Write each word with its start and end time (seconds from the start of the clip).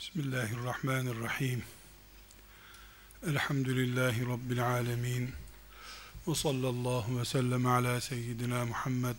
Bismillahirrahmanirrahim. 0.00 1.64
Elhamdülillahi 3.26 4.26
Rabbil 4.26 4.66
alemin. 4.66 5.32
Ve 6.26 6.34
sallallahu 6.34 7.20
ve 7.20 7.24
sellem 7.24 7.66
ala 7.66 8.00
seyyidina 8.00 8.66
Muhammed 8.66 9.16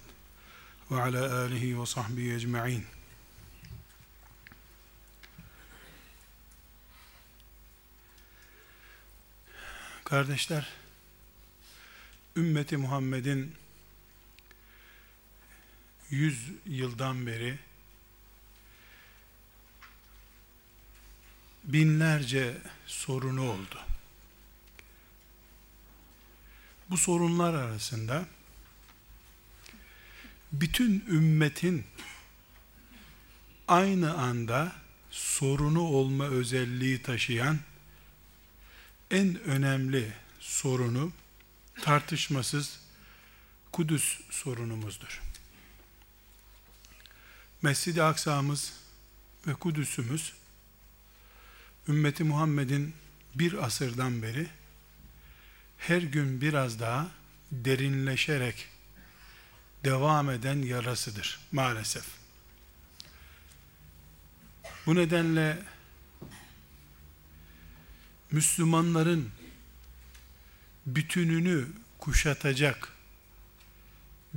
ve 0.92 1.02
ala 1.02 1.42
alihi 1.42 1.82
ve 1.82 1.86
sahbihi 1.86 2.34
ecma'in. 2.34 2.86
Kardeşler, 10.04 10.70
ümmeti 12.36 12.78
Muhammed'in 12.78 13.56
yüz 16.10 16.52
yıldan 16.66 17.28
beri 17.28 17.60
binlerce 21.64 22.58
sorunu 22.88 23.52
oldu. 23.52 23.80
Bu 26.90 26.98
sorunlar 26.98 27.54
arasında 27.54 28.26
bütün 30.52 31.06
ümmetin 31.10 31.86
aynı 33.68 34.18
anda 34.18 34.72
sorunu 35.12 35.82
olma 35.82 36.26
özelliği 36.26 37.02
taşıyan 37.02 37.60
en 39.12 39.40
önemli 39.40 40.14
sorunu 40.40 41.12
tartışmasız 41.82 42.80
Kudüs 43.72 44.20
sorunumuzdur. 44.30 45.22
Mescid-i 47.62 48.04
Aksa'mız 48.04 48.74
ve 49.48 49.54
Kudüs'ümüz 49.54 50.34
ümmeti 51.88 52.24
Muhammed'in 52.24 52.94
bir 53.36 53.66
asırdan 53.66 54.22
beri 54.22 54.48
her 55.78 56.02
gün 56.02 56.42
biraz 56.42 56.80
daha 56.80 57.12
derinleşerek 57.52 58.70
devam 59.84 60.30
eden 60.30 60.62
yarasıdır 60.62 61.40
maalesef. 61.52 62.06
Bu 64.86 64.96
nedenle 64.96 65.60
Müslümanların 68.32 69.30
bütününü 70.86 71.68
kuşatacak 72.00 72.94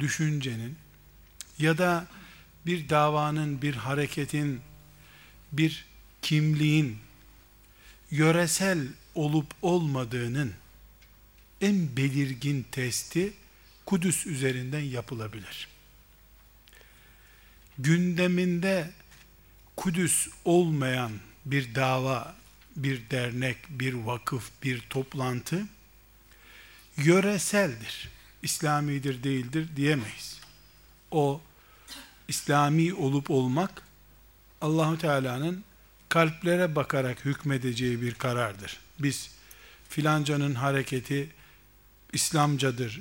düşüncenin 0.00 0.77
ya 1.59 1.78
da 1.78 2.06
bir 2.67 2.89
davanın, 2.89 3.62
bir 3.62 3.75
hareketin, 3.75 4.61
bir 5.53 5.87
kimliğin 6.22 7.03
yöresel 8.15 8.89
olup 9.15 9.47
olmadığının 9.62 10.53
en 11.61 11.97
belirgin 11.97 12.67
testi 12.71 13.33
Kudüs 13.87 14.27
üzerinden 14.27 14.81
yapılabilir. 14.81 15.69
Gündeminde 17.79 18.91
Kudüs 19.77 20.29
olmayan 20.45 21.12
bir 21.45 21.75
dava, 21.75 22.34
bir 22.77 23.11
dernek, 23.11 23.56
bir 23.69 23.95
vakıf, 23.95 24.51
bir 24.62 24.81
toplantı 24.81 25.67
yöreseldir. 26.97 28.09
İslamidir 28.43 29.23
değildir 29.23 29.69
diyemeyiz. 29.77 30.41
O 31.11 31.41
İslami 32.28 32.95
olup 32.95 33.31
olmak 33.31 33.83
Allahu 34.61 34.99
Teala'nın 34.99 35.65
kalplere 36.15 36.77
bakarak 36.77 37.25
hükmedeceği 37.25 38.03
bir 38.03 38.15
karardır. 38.15 38.77
Biz 38.98 39.31
filancanın 39.89 40.55
hareketi 40.55 41.31
İslamcadır 42.12 43.01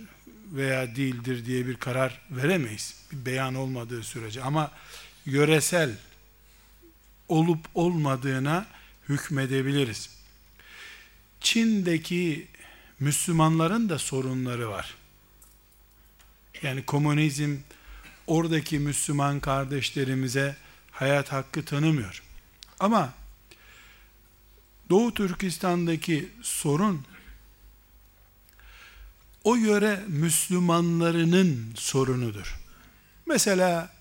veya 0.51 0.95
değildir 0.95 1.45
diye 1.45 1.67
bir 1.67 1.75
karar 1.75 2.21
veremeyiz. 2.31 2.95
Bir 3.11 3.25
beyan 3.25 3.55
olmadığı 3.55 4.03
sürece 4.03 4.41
ama 4.41 4.71
yöresel 5.25 5.95
olup 7.27 7.59
olmadığına 7.75 8.65
hükmedebiliriz. 9.09 10.09
Çin'deki 11.41 12.47
Müslümanların 12.99 13.89
da 13.89 13.99
sorunları 13.99 14.69
var. 14.69 14.95
Yani 16.61 16.85
komünizm 16.85 17.57
oradaki 18.27 18.79
Müslüman 18.79 19.39
kardeşlerimize 19.39 20.55
hayat 20.91 21.31
hakkı 21.31 21.65
tanımıyor. 21.65 22.22
Ama 22.83 23.13
Doğu 24.89 25.13
Türkistan'daki 25.13 26.29
sorun 26.41 27.05
o 29.43 29.55
yöre 29.55 30.03
Müslümanlarının 30.07 31.73
sorunudur. 31.75 32.59
Mesela 33.25 33.93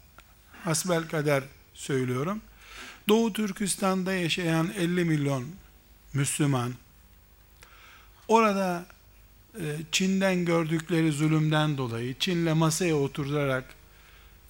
hasbel 0.64 1.08
kader 1.08 1.44
söylüyorum. 1.74 2.40
Doğu 3.08 3.32
Türkistan'da 3.32 4.12
yaşayan 4.12 4.72
50 4.78 5.04
milyon 5.04 5.46
Müslüman 6.12 6.74
orada 8.28 8.86
e, 9.60 9.76
Çin'den 9.92 10.44
gördükleri 10.44 11.12
zulümden 11.12 11.78
dolayı 11.78 12.18
Çin'le 12.18 12.54
masaya 12.54 12.96
oturarak 12.96 13.64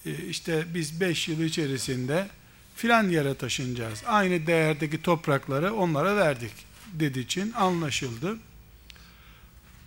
e, 0.06 0.16
işte 0.16 0.65
biz 0.75 1.00
5 1.00 1.28
yıl 1.28 1.41
içerisinde 1.41 2.28
filan 2.77 3.09
yere 3.09 3.34
taşınacağız. 3.34 4.03
Aynı 4.06 4.47
değerdeki 4.47 5.03
toprakları 5.03 5.75
onlara 5.75 6.16
verdik 6.16 6.53
dedi 6.93 7.21
için 7.21 7.53
anlaşıldı. 7.53 8.38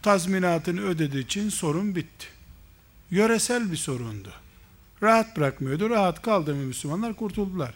Tazminatını 0.01 0.81
ödediği 0.81 1.23
için 1.23 1.49
sorun 1.49 1.95
bitti. 1.95 2.27
Yöresel 3.11 3.71
bir 3.71 3.77
sorundu. 3.77 4.33
Rahat 5.03 5.37
bırakmıyordu. 5.37 5.89
Rahat 5.89 6.21
kaldı 6.21 6.55
mı 6.55 6.63
Müslümanlar 6.63 7.13
kurtuldular. 7.13 7.73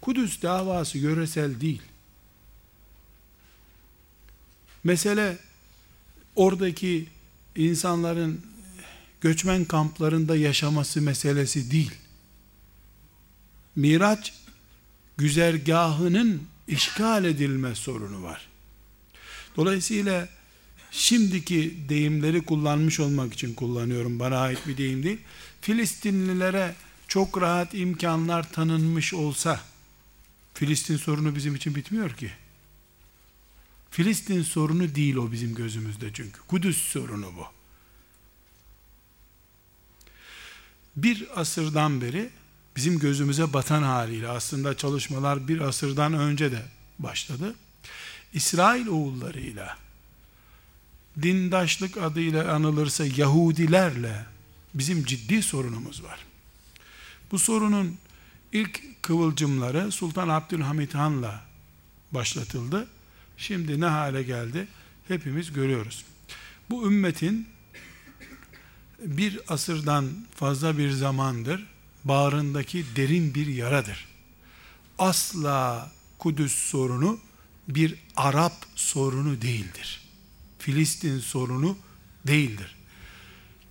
Kudüs 0.00 0.42
davası 0.42 0.98
yöresel 0.98 1.60
değil. 1.60 1.82
Mesele 4.84 5.38
oradaki 6.36 7.06
insanların 7.56 8.40
göçmen 9.20 9.64
kamplarında 9.64 10.36
yaşaması 10.36 11.02
meselesi 11.02 11.70
değil. 11.70 11.94
Miraç 13.78 14.32
güzergahının 15.16 16.42
işgal 16.68 17.24
edilme 17.24 17.74
sorunu 17.74 18.22
var. 18.22 18.48
Dolayısıyla 19.56 20.28
şimdiki 20.90 21.76
deyimleri 21.88 22.44
kullanmış 22.44 23.00
olmak 23.00 23.32
için 23.34 23.54
kullanıyorum. 23.54 24.20
Bana 24.20 24.38
ait 24.38 24.66
bir 24.66 24.76
deyim 24.76 25.02
değil. 25.02 25.18
Filistinlilere 25.60 26.74
çok 27.08 27.40
rahat 27.40 27.74
imkanlar 27.74 28.52
tanınmış 28.52 29.14
olsa 29.14 29.60
Filistin 30.54 30.96
sorunu 30.96 31.34
bizim 31.36 31.54
için 31.54 31.74
bitmiyor 31.74 32.10
ki. 32.10 32.30
Filistin 33.90 34.42
sorunu 34.42 34.94
değil 34.94 35.16
o 35.16 35.32
bizim 35.32 35.54
gözümüzde 35.54 36.12
çünkü. 36.14 36.40
Kudüs 36.48 36.78
sorunu 36.78 37.26
bu. 37.36 37.46
Bir 40.96 41.40
asırdan 41.40 42.00
beri 42.00 42.30
bizim 42.78 42.98
gözümüze 42.98 43.52
batan 43.52 43.82
haliyle 43.82 44.28
aslında 44.28 44.76
çalışmalar 44.76 45.48
bir 45.48 45.60
asırdan 45.60 46.14
önce 46.14 46.52
de 46.52 46.62
başladı. 46.98 47.54
İsrail 48.32 48.86
oğullarıyla 48.86 49.76
dindaşlık 51.22 51.96
adıyla 51.96 52.54
anılırsa 52.54 53.04
Yahudilerle 53.16 54.24
bizim 54.74 55.04
ciddi 55.04 55.42
sorunumuz 55.42 56.04
var. 56.04 56.18
Bu 57.30 57.38
sorunun 57.38 57.98
ilk 58.52 59.02
kıvılcımları 59.02 59.92
Sultan 59.92 60.28
Abdülhamit 60.28 60.94
Han'la 60.94 61.40
başlatıldı. 62.12 62.88
Şimdi 63.36 63.80
ne 63.80 63.86
hale 63.86 64.22
geldi? 64.22 64.68
Hepimiz 65.08 65.52
görüyoruz. 65.52 66.04
Bu 66.70 66.86
ümmetin 66.86 67.48
bir 68.98 69.40
asırdan 69.48 70.10
fazla 70.36 70.78
bir 70.78 70.90
zamandır 70.90 71.77
bağrındaki 72.08 72.84
derin 72.96 73.34
bir 73.34 73.46
yaradır. 73.46 74.06
Asla 74.98 75.90
Kudüs 76.18 76.54
sorunu 76.54 77.20
bir 77.68 77.94
Arap 78.16 78.52
sorunu 78.74 79.42
değildir. 79.42 80.00
Filistin 80.58 81.18
sorunu 81.18 81.78
değildir. 82.26 82.76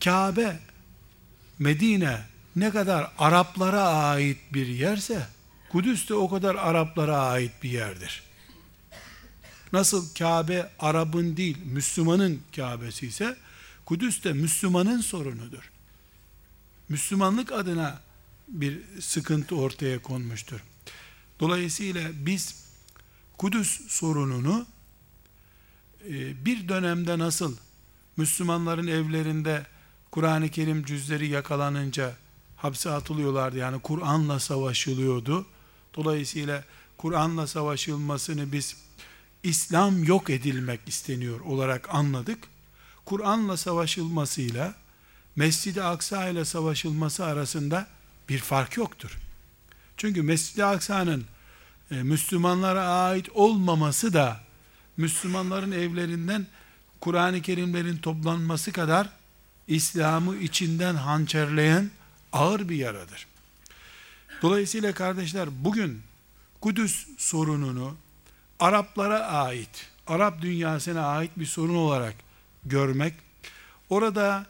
Kabe, 0.04 0.60
Medine 1.60 2.22
ne 2.56 2.72
kadar 2.72 3.12
Araplara 3.18 3.84
ait 3.84 4.38
bir 4.54 4.68
yerse, 4.68 5.28
Kudüs 5.70 6.10
de 6.10 6.14
o 6.14 6.30
kadar 6.30 6.56
Araplara 6.56 7.18
ait 7.18 7.52
bir 7.64 7.70
yerdir. 7.70 8.24
Nasıl 9.74 10.14
Kabe 10.14 10.70
Arap'ın 10.80 11.38
değil, 11.38 11.58
Müslümanın 11.66 12.42
Kabe'si 12.56 13.08
ise, 13.08 13.38
Kudüs 13.86 14.24
de 14.24 14.34
Müslümanın 14.34 15.02
sorunudur. 15.02 15.72
Müslümanlık 16.90 17.52
adına 17.52 18.00
bir 18.48 18.80
sıkıntı 19.00 19.56
ortaya 19.56 20.02
konmuştur. 20.02 20.64
Dolayısıyla 21.40 22.10
biz 22.14 22.68
Kudüs 23.38 23.88
sorununu 23.88 24.66
e, 26.10 26.46
bir 26.46 26.70
dönemde 26.70 27.20
nasıl 27.20 27.56
Müslümanların 28.18 28.88
evlerinde 28.88 29.66
Kur'an-ı 30.12 30.50
Kerim 30.50 30.86
cüzleri 30.86 31.28
yakalanınca 31.28 32.16
hapse 32.58 32.90
atılıyorlardı. 32.90 33.58
Yani 33.58 33.80
Kur'an'la 33.80 34.40
savaşılıyordu. 34.40 35.46
Dolayısıyla 35.96 36.64
Kur'an'la 36.98 37.48
savaşılmasını 37.48 38.52
biz 38.52 38.76
İslam 39.44 40.04
yok 40.04 40.30
edilmek 40.30 40.80
isteniyor 40.88 41.40
olarak 41.40 41.96
anladık. 41.96 42.40
Kur'an'la 43.06 43.58
savaşılmasıyla 43.58 44.76
Mescid-i 45.36 45.84
Aksa 45.84 46.30
ile 46.30 46.46
savaşılması 46.46 47.26
arasında 47.26 47.88
bir 48.30 48.40
fark 48.40 48.78
yoktur. 48.78 49.18
Çünkü 49.98 50.22
Mescid-i 50.22 50.66
Aksa'nın 50.66 51.26
e, 51.92 51.96
Müslümanlara 51.96 52.84
ait 52.84 53.30
olmaması 53.30 54.14
da 54.14 54.40
Müslümanların 54.98 55.72
evlerinden 55.72 56.48
Kur'an-ı 57.02 57.42
Kerimlerin 57.42 57.98
toplanması 57.98 58.72
kadar 58.72 59.10
İslam'ı 59.68 60.36
içinden 60.36 60.96
hançerleyen 60.96 61.92
ağır 62.34 62.70
bir 62.70 62.76
yaradır. 62.76 63.28
Dolayısıyla 64.42 64.94
kardeşler 64.94 65.50
bugün 65.64 66.02
Kudüs 66.62 67.08
sorununu 67.18 67.96
Araplara 68.60 69.20
ait, 69.20 69.88
Arap 70.08 70.42
dünyasına 70.42 71.06
ait 71.06 71.32
bir 71.38 71.46
sorun 71.46 71.76
olarak 71.76 72.16
görmek, 72.66 73.14
orada 73.90 74.46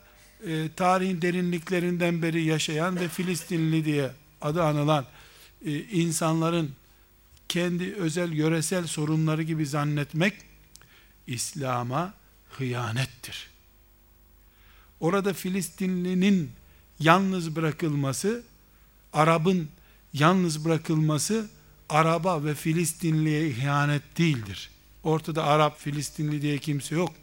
e, 0.45 0.69
tarihin 0.75 1.21
derinliklerinden 1.21 2.21
beri 2.21 2.43
yaşayan 2.43 2.99
ve 2.99 3.07
Filistinli 3.07 3.85
diye 3.85 4.11
adı 4.41 4.63
anılan 4.63 5.05
e, 5.65 5.79
insanların 5.79 6.71
kendi 7.49 7.95
özel 7.95 8.31
yöresel 8.31 8.87
sorunları 8.87 9.43
gibi 9.43 9.65
zannetmek 9.65 10.33
İslam'a 11.27 12.13
hıyanettir. 12.49 13.49
Orada 14.99 15.33
Filistinlinin 15.33 16.51
yalnız 16.99 17.55
bırakılması, 17.55 18.43
Arap'ın 19.13 19.69
yalnız 20.13 20.65
bırakılması 20.65 21.49
Araba 21.89 22.43
ve 22.43 22.55
Filistinliye 22.55 23.49
ihanet 23.49 24.17
değildir. 24.17 24.69
Ortada 25.03 25.43
Arap, 25.43 25.79
Filistinli 25.79 26.41
diye 26.41 26.57
kimse 26.57 26.95
yok. 26.95 27.13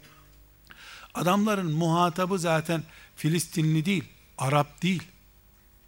Adamların 1.13 1.71
muhatabı 1.71 2.39
zaten 2.39 2.83
Filistinli 3.15 3.85
değil, 3.85 4.03
Arap 4.37 4.81
değil. 4.81 5.03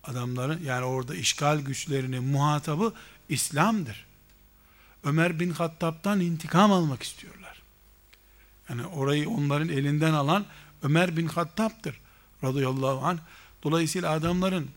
Adamların 0.04 0.64
yani 0.64 0.86
orada 0.86 1.16
işgal 1.16 1.60
güçlerinin 1.60 2.24
muhatabı 2.24 2.94
İslam'dır. 3.30 4.06
Ömer 5.04 5.40
bin 5.40 5.52
Hattab'dan 5.52 6.20
intikam 6.20 6.72
almak 6.72 7.04
istiyorlar. 7.04 7.62
Yani 8.70 8.86
orayı 8.86 9.30
onların 9.30 9.70
elinden 9.70 10.14
alan 10.14 10.46
Ömer 10.84 11.18
bin 11.18 11.28
Hattab'dır 11.28 12.00
radıyallahu 12.44 13.06
anh. 13.06 13.20
Dolayısıyla 13.64 14.12
adamların 14.12 14.70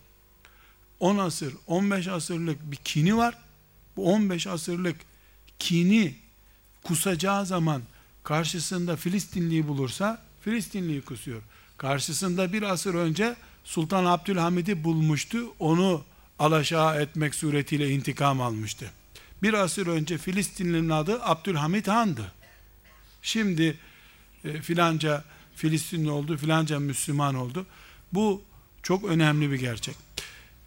10 1.00 1.18
asır, 1.18 1.54
15 1.66 2.08
asırlık 2.08 2.70
bir 2.70 2.76
kini 2.76 3.16
var. 3.16 3.38
Bu 3.96 4.12
15 4.12 4.46
asırlık 4.46 4.96
kini 5.58 6.14
kusacağı 6.82 7.46
zaman 7.46 7.82
karşısında 8.24 8.96
Filistinliyi 8.96 9.68
bulursa 9.68 10.22
Filistinliyi 10.40 11.02
kusuyor. 11.02 11.42
Karşısında 11.80 12.52
bir 12.52 12.62
asır 12.62 12.94
önce 12.94 13.36
Sultan 13.64 14.04
Abdülhamid'i 14.04 14.84
bulmuştu. 14.84 15.54
Onu 15.58 16.04
alaşağı 16.38 17.02
etmek 17.02 17.34
suretiyle 17.34 17.90
intikam 17.90 18.40
almıştı. 18.40 18.90
Bir 19.42 19.54
asır 19.54 19.86
önce 19.86 20.18
Filistinlinin 20.18 20.88
adı 20.88 21.22
Abdülhamid 21.22 21.86
Han'dı. 21.86 22.32
Şimdi 23.22 23.78
e, 24.44 24.62
filanca 24.62 25.24
Filistinli 25.56 26.10
oldu, 26.10 26.36
filanca 26.36 26.78
Müslüman 26.78 27.34
oldu. 27.34 27.66
Bu 28.12 28.42
çok 28.82 29.04
önemli 29.04 29.50
bir 29.50 29.58
gerçek. 29.60 29.96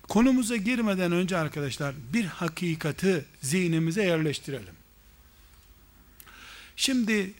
Konumuza 0.07 0.55
girmeden 0.55 1.11
önce 1.11 1.37
arkadaşlar 1.37 1.95
bir 2.13 2.25
hakikati 2.25 3.25
zihnimize 3.41 4.03
yerleştirelim. 4.03 4.75
Şimdi 6.75 7.33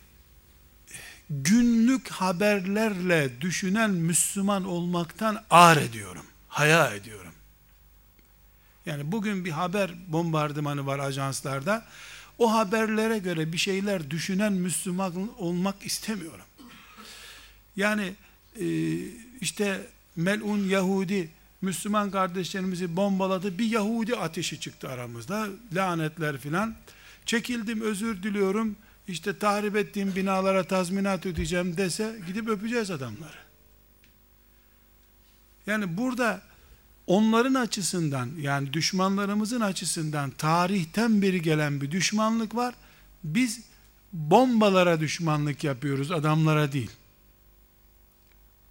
günlük 1.30 2.08
haberlerle 2.08 3.40
düşünen 3.40 3.90
Müslüman 3.90 4.64
olmaktan 4.64 5.44
ağır 5.50 5.76
ediyorum. 5.76 6.26
Haya 6.48 6.94
ediyorum. 6.94 7.32
Yani 8.86 9.12
bugün 9.12 9.44
bir 9.44 9.50
haber 9.50 9.94
bombardımanı 10.08 10.86
var 10.86 10.98
ajanslarda. 10.98 11.84
O 12.38 12.52
haberlere 12.52 13.18
göre 13.18 13.52
bir 13.52 13.58
şeyler 13.58 14.10
düşünen 14.10 14.52
Müslüman 14.52 15.38
olmak 15.38 15.86
istemiyorum. 15.86 16.44
Yani 17.76 18.14
e, 18.60 18.66
işte 19.40 19.86
melun 20.16 20.68
Yahudi 20.68 21.30
Müslüman 21.62 22.10
kardeşlerimizi 22.10 22.96
bombaladı. 22.96 23.58
Bir 23.58 23.66
Yahudi 23.66 24.16
ateşi 24.16 24.60
çıktı 24.60 24.88
aramızda. 24.88 25.48
Lanetler 25.72 26.38
filan. 26.38 26.74
Çekildim 27.26 27.80
özür 27.80 28.22
diliyorum. 28.22 28.76
İşte 29.08 29.38
tahrip 29.38 29.76
ettiğim 29.76 30.16
binalara 30.16 30.64
tazminat 30.64 31.26
ödeyeceğim 31.26 31.76
dese 31.76 32.16
gidip 32.26 32.48
öpeceğiz 32.48 32.90
adamları. 32.90 33.44
Yani 35.66 35.96
burada 35.96 36.42
onların 37.06 37.54
açısından 37.54 38.30
yani 38.40 38.72
düşmanlarımızın 38.72 39.60
açısından 39.60 40.30
tarihten 40.30 41.22
beri 41.22 41.42
gelen 41.42 41.80
bir 41.80 41.90
düşmanlık 41.90 42.54
var. 42.54 42.74
Biz 43.24 43.60
bombalara 44.12 45.00
düşmanlık 45.00 45.64
yapıyoruz 45.64 46.12
adamlara 46.12 46.72
değil. 46.72 46.90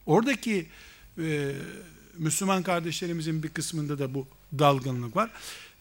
Oradaki 0.06 0.68
e, 1.18 1.52
Müslüman 2.18 2.64
kardeşlerimizin 2.64 3.44
bir 3.44 3.50
kısmında 3.50 4.00
da 4.00 4.14
bu 4.14 4.28
dalgınlık 4.60 5.16
var. 5.16 5.32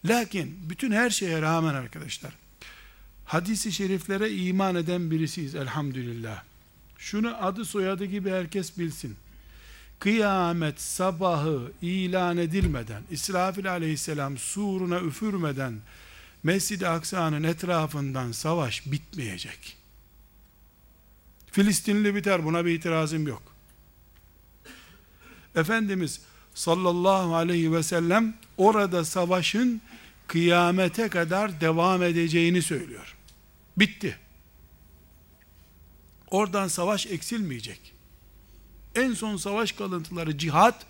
Lakin 0.05 0.59
bütün 0.69 0.91
her 0.91 1.09
şeye 1.09 1.41
rağmen 1.41 1.73
arkadaşlar 1.73 2.42
hadisi 3.25 3.71
şeriflere 3.71 4.31
iman 4.31 4.75
eden 4.75 5.11
birisiyiz 5.11 5.55
elhamdülillah. 5.55 6.43
Şunu 6.97 7.45
adı 7.45 7.65
soyadı 7.65 8.05
gibi 8.05 8.29
herkes 8.31 8.77
bilsin. 8.77 9.15
Kıyamet 9.99 10.81
sabahı 10.81 11.71
ilan 11.81 12.37
edilmeden, 12.37 13.03
İsrafil 13.11 13.71
aleyhisselam 13.71 14.37
suruna 14.37 14.99
üfürmeden, 14.99 15.73
Mescid-i 16.43 16.87
Aksa'nın 16.87 17.43
etrafından 17.43 18.31
savaş 18.31 18.91
bitmeyecek. 18.91 19.77
Filistinli 21.51 22.15
biter 22.15 22.45
buna 22.45 22.65
bir 22.65 22.71
itirazım 22.71 23.27
yok. 23.27 23.43
Efendimiz 25.55 26.21
sallallahu 26.53 27.35
aleyhi 27.35 27.73
ve 27.73 27.83
sellem 27.83 28.35
orada 28.57 29.05
savaşın 29.05 29.81
kıyamete 30.27 31.09
kadar 31.09 31.61
devam 31.61 32.03
edeceğini 32.03 32.61
söylüyor. 32.61 33.15
Bitti. 33.77 34.17
Oradan 36.27 36.67
savaş 36.67 37.07
eksilmeyecek. 37.07 37.93
En 38.95 39.13
son 39.13 39.37
savaş 39.37 39.71
kalıntıları 39.71 40.37
cihat 40.37 40.85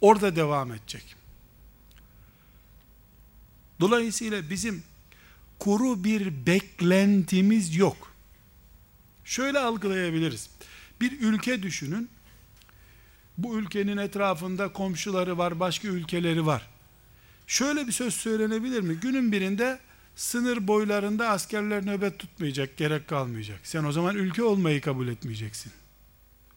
orada 0.00 0.36
devam 0.36 0.72
edecek. 0.72 1.16
Dolayısıyla 3.80 4.50
bizim 4.50 4.82
kuru 5.58 6.04
bir 6.04 6.46
beklentimiz 6.46 7.76
yok. 7.76 8.12
Şöyle 9.24 9.58
algılayabiliriz. 9.58 10.50
Bir 11.00 11.20
ülke 11.20 11.62
düşünün. 11.62 12.08
Bu 13.38 13.58
ülkenin 13.58 13.96
etrafında 13.96 14.72
komşuları 14.72 15.38
var, 15.38 15.60
başka 15.60 15.88
ülkeleri 15.88 16.46
var. 16.46 16.68
Şöyle 17.46 17.86
bir 17.86 17.92
söz 17.92 18.14
söylenebilir 18.14 18.80
mi? 18.80 18.94
Günün 18.94 19.32
birinde 19.32 19.78
sınır 20.16 20.66
boylarında 20.66 21.28
askerler 21.28 21.86
nöbet 21.86 22.18
tutmayacak, 22.18 22.76
gerek 22.76 23.08
kalmayacak. 23.08 23.60
Sen 23.62 23.84
o 23.84 23.92
zaman 23.92 24.16
ülke 24.16 24.42
olmayı 24.42 24.80
kabul 24.80 25.08
etmeyeceksin. 25.08 25.72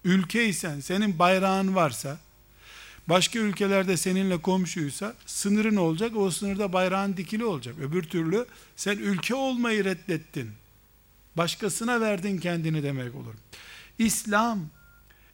Ülkeysen, 0.03 0.79
senin 0.79 1.19
bayrağın 1.19 1.75
varsa, 1.75 2.17
başka 3.07 3.39
ülkelerde 3.39 3.97
seninle 3.97 4.41
komşuysa, 4.41 5.15
sınırın 5.25 5.75
olacak, 5.75 6.15
o 6.15 6.31
sınırda 6.31 6.73
bayrağın 6.73 7.17
dikili 7.17 7.45
olacak. 7.45 7.75
Öbür 7.81 8.03
türlü 8.03 8.45
sen 8.75 8.97
ülke 8.97 9.35
olmayı 9.35 9.85
reddettin. 9.85 10.51
Başkasına 11.37 12.01
verdin 12.01 12.37
kendini 12.37 12.83
demek 12.83 13.15
olur. 13.15 13.33
İslam, 13.99 14.59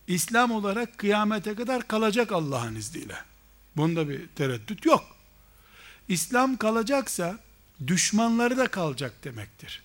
İslam 0.08 0.52
olarak 0.52 0.98
kıyamete 0.98 1.56
kadar 1.56 1.88
kalacak 1.88 2.32
Allah'ın 2.32 2.76
izniyle. 2.76 3.16
Bunda 3.78 4.10
bir 4.10 4.28
tereddüt 4.28 4.86
yok. 4.86 5.04
İslam 6.08 6.58
kalacaksa 6.58 7.40
düşmanları 7.88 8.58
da 8.58 8.68
kalacak 8.68 9.24
demektir. 9.24 9.84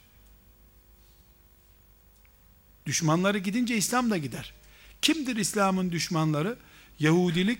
Düşmanları 2.86 3.38
gidince 3.38 3.76
İslam 3.76 4.10
da 4.10 4.18
gider. 4.18 4.54
Kimdir 5.02 5.36
İslam'ın 5.36 5.92
düşmanları? 5.92 6.58
Yahudilik 6.98 7.58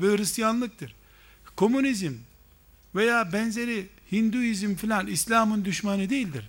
ve 0.00 0.16
Hristiyanlıktır. 0.16 0.94
Komünizm 1.56 2.12
veya 2.94 3.32
benzeri 3.32 3.86
Hinduizm 4.12 4.74
filan 4.74 5.06
İslam'ın 5.06 5.64
düşmanı 5.64 6.10
değildir. 6.10 6.48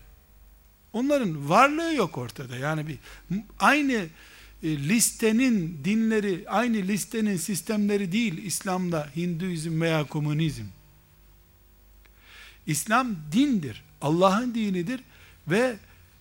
Onların 0.94 1.50
varlığı 1.50 1.96
yok 1.96 2.18
ortada. 2.18 2.56
Yani 2.58 2.88
bir 2.88 2.98
aynı 3.60 4.08
e, 4.64 4.78
listenin 4.78 5.82
dinleri, 5.84 6.46
aynı 6.48 6.78
listenin 6.78 7.38
sistemleri 7.38 8.12
değil 8.12 8.44
İslam'da 8.44 9.10
Hinduizm 9.16 9.82
veya 9.82 10.04
komünizm. 10.04 10.64
İslam 12.70 13.16
dindir. 13.32 13.84
Allah'ın 14.02 14.56
dinidir 14.56 15.02
ve 15.48 15.78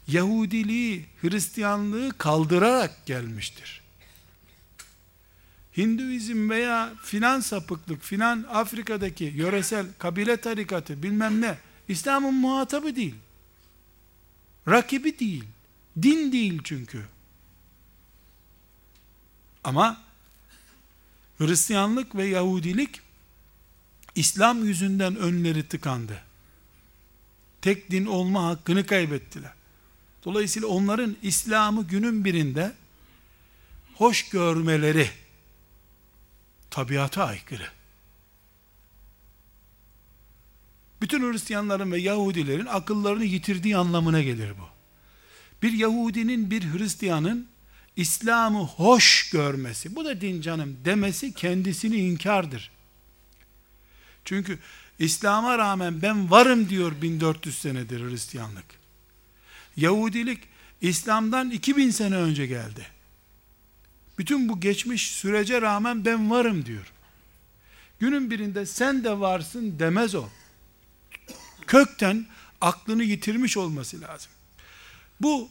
Yahudiliği, 0.09 1.07
Hristiyanlığı 1.21 2.19
kaldırarak 2.19 3.07
gelmiştir. 3.07 3.83
Hinduizm 5.77 6.51
veya 6.51 6.93
filan 7.03 7.41
sapıklık, 7.41 8.03
filan 8.03 8.47
Afrika'daki 8.51 9.25
yöresel 9.25 9.87
kabile 9.99 10.37
tarikatı 10.37 11.03
bilmem 11.03 11.41
ne, 11.41 11.59
İslam'ın 11.89 12.35
muhatabı 12.35 12.97
değil. 12.97 13.15
Rakibi 14.69 15.19
değil. 15.19 15.45
Din 16.03 16.33
değil 16.33 16.61
çünkü. 16.65 17.03
Ama 19.65 20.01
Hristiyanlık 21.39 22.15
ve 22.15 22.25
Yahudilik 22.25 23.01
İslam 24.15 24.65
yüzünden 24.65 25.17
önleri 25.17 25.69
tıkandı. 25.69 26.28
Tek 27.63 27.91
din 27.91 28.07
olma 28.07 28.47
hakkını 28.47 28.87
kaybettiler. 28.87 29.53
Dolayısıyla 30.25 30.69
onların 30.69 31.17
İslam'ı 31.23 31.87
günün 31.87 32.25
birinde 32.25 32.73
hoş 33.95 34.29
görmeleri 34.29 35.11
tabiata 36.71 37.25
aykırı. 37.25 37.69
Bütün 41.01 41.33
Hristiyanların 41.33 41.93
ve 41.93 42.01
Yahudilerin 42.01 42.67
akıllarını 42.67 43.25
yitirdiği 43.25 43.77
anlamına 43.77 44.23
gelir 44.23 44.51
bu. 44.51 44.69
Bir 45.63 45.73
Yahudinin 45.73 46.51
bir 46.51 46.63
Hristiyanın 46.63 47.49
İslam'ı 47.97 48.65
hoş 48.65 49.31
görmesi, 49.31 49.97
bu 49.97 50.05
da 50.05 50.21
din 50.21 50.41
canım 50.41 50.77
demesi 50.85 51.35
kendisini 51.35 51.97
inkardır. 51.97 52.71
Çünkü 54.25 54.59
İslam'a 54.99 55.59
rağmen 55.59 56.03
ben 56.03 56.31
varım 56.31 56.69
diyor 56.69 57.03
1400 57.03 57.59
senedir 57.59 58.11
Hristiyanlık. 58.11 58.65
Yahudilik 59.77 60.41
İslam'dan 60.81 61.51
2000 61.51 61.91
sene 61.91 62.17
önce 62.17 62.47
geldi. 62.47 62.87
Bütün 64.19 64.49
bu 64.49 64.61
geçmiş 64.61 65.11
sürece 65.11 65.63
rağmen 65.63 66.05
ben 66.05 66.31
varım 66.31 66.67
diyor. 66.67 66.93
Günün 67.99 68.31
birinde 68.31 68.67
sen 68.67 69.05
de 69.05 69.21
varsın 69.21 69.79
demez 69.79 70.15
o. 70.15 70.25
Kökten 71.67 72.27
aklını 72.61 73.05
yitirmiş 73.05 73.57
olması 73.57 74.01
lazım. 74.01 74.31
Bu 75.21 75.49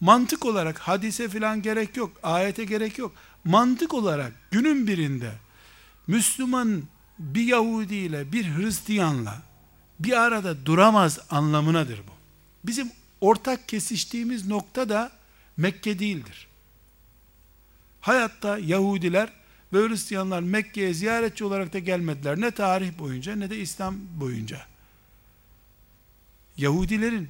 mantık 0.00 0.44
olarak 0.44 0.78
hadise 0.78 1.28
filan 1.28 1.62
gerek 1.62 1.96
yok, 1.96 2.12
ayete 2.22 2.64
gerek 2.64 2.98
yok. 2.98 3.14
Mantık 3.44 3.94
olarak 3.94 4.32
günün 4.50 4.86
birinde 4.86 5.32
Müslüman 6.06 6.82
bir 7.18 7.42
Yahudi 7.42 7.94
ile 7.94 8.32
bir 8.32 8.56
Hristiyanla 8.56 9.42
bir 10.00 10.12
arada 10.12 10.66
duramaz 10.66 11.18
anlamınadır 11.30 11.98
bu. 11.98 12.12
Bizim 12.64 12.90
ortak 13.20 13.68
kesiştiğimiz 13.68 14.46
nokta 14.46 14.88
da 14.88 15.12
Mekke 15.56 15.98
değildir. 15.98 16.48
Hayatta 18.00 18.58
Yahudiler 18.58 19.32
ve 19.72 19.88
Hristiyanlar 19.88 20.40
Mekke'ye 20.40 20.94
ziyaretçi 20.94 21.44
olarak 21.44 21.72
da 21.72 21.78
gelmediler. 21.78 22.40
Ne 22.40 22.50
tarih 22.50 22.98
boyunca 22.98 23.36
ne 23.36 23.50
de 23.50 23.58
İslam 23.58 23.96
boyunca. 24.20 24.60
Yahudilerin 26.56 27.28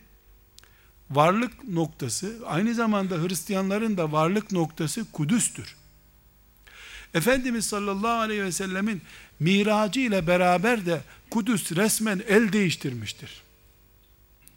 varlık 1.10 1.68
noktası, 1.68 2.38
aynı 2.46 2.74
zamanda 2.74 3.16
Hristiyanların 3.16 3.96
da 3.96 4.12
varlık 4.12 4.52
noktası 4.52 5.12
Kudüs'tür. 5.12 5.76
Efendimiz 7.14 7.66
sallallahu 7.66 8.20
aleyhi 8.20 8.44
ve 8.44 8.52
sellemin 8.52 9.02
miracı 9.40 10.00
ile 10.00 10.26
beraber 10.26 10.86
de 10.86 11.00
Kudüs 11.30 11.72
resmen 11.72 12.22
el 12.28 12.52
değiştirmiştir. 12.52 13.42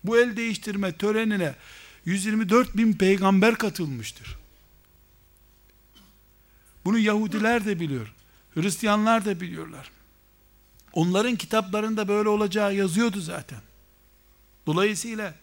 Bu 0.03 0.17
el 0.17 0.37
değiştirme 0.37 0.91
törenine 0.91 1.55
124 2.05 2.77
bin 2.77 2.93
peygamber 2.93 3.55
katılmıştır. 3.55 4.37
Bunu 6.85 6.99
Yahudiler 6.99 7.65
de 7.65 7.79
biliyor. 7.79 8.13
Hristiyanlar 8.53 9.25
da 9.25 9.41
biliyorlar. 9.41 9.91
Onların 10.93 11.35
kitaplarında 11.35 12.07
böyle 12.07 12.29
olacağı 12.29 12.75
yazıyordu 12.75 13.21
zaten. 13.21 13.59
Dolayısıyla 14.65 15.35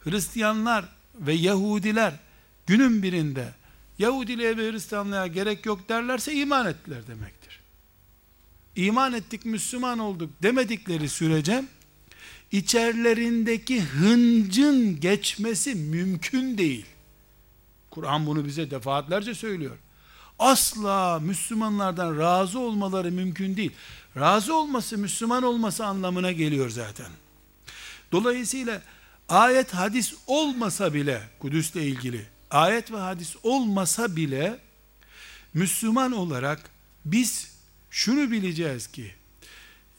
Hristiyanlar 0.00 0.84
ve 1.14 1.32
Yahudiler 1.32 2.14
günün 2.66 3.02
birinde 3.02 3.54
Yahudiliğe 3.98 4.56
ve 4.56 4.72
Hristiyanlığa 4.72 5.26
gerek 5.26 5.66
yok 5.66 5.88
derlerse 5.88 6.34
iman 6.34 6.66
ettiler 6.66 7.06
demektir. 7.06 7.60
İman 8.76 9.12
ettik, 9.12 9.44
Müslüman 9.44 9.98
olduk 9.98 10.30
demedikleri 10.42 11.08
sürece 11.08 11.64
içerlerindeki 12.52 13.82
hıncın 13.82 15.00
geçmesi 15.00 15.74
mümkün 15.74 16.58
değil. 16.58 16.86
Kur'an 17.90 18.26
bunu 18.26 18.44
bize 18.44 18.70
defaatlerce 18.70 19.34
söylüyor 19.34 19.76
asla 20.38 21.20
Müslümanlardan 21.22 22.18
razı 22.18 22.58
olmaları 22.58 23.12
mümkün 23.12 23.56
değil. 23.56 23.72
Razı 24.16 24.56
olması 24.56 24.98
Müslüman 24.98 25.42
olması 25.42 25.86
anlamına 25.86 26.32
geliyor 26.32 26.70
zaten. 26.70 27.06
Dolayısıyla 28.12 28.82
ayet 29.28 29.74
hadis 29.74 30.14
olmasa 30.26 30.94
bile 30.94 31.22
Kudüs'le 31.38 31.76
ilgili 31.76 32.26
ayet 32.54 32.92
ve 32.92 32.96
hadis 32.96 33.36
olmasa 33.42 34.16
bile 34.16 34.58
Müslüman 35.54 36.12
olarak 36.12 36.70
biz 37.04 37.54
şunu 37.90 38.30
bileceğiz 38.30 38.86
ki 38.86 39.14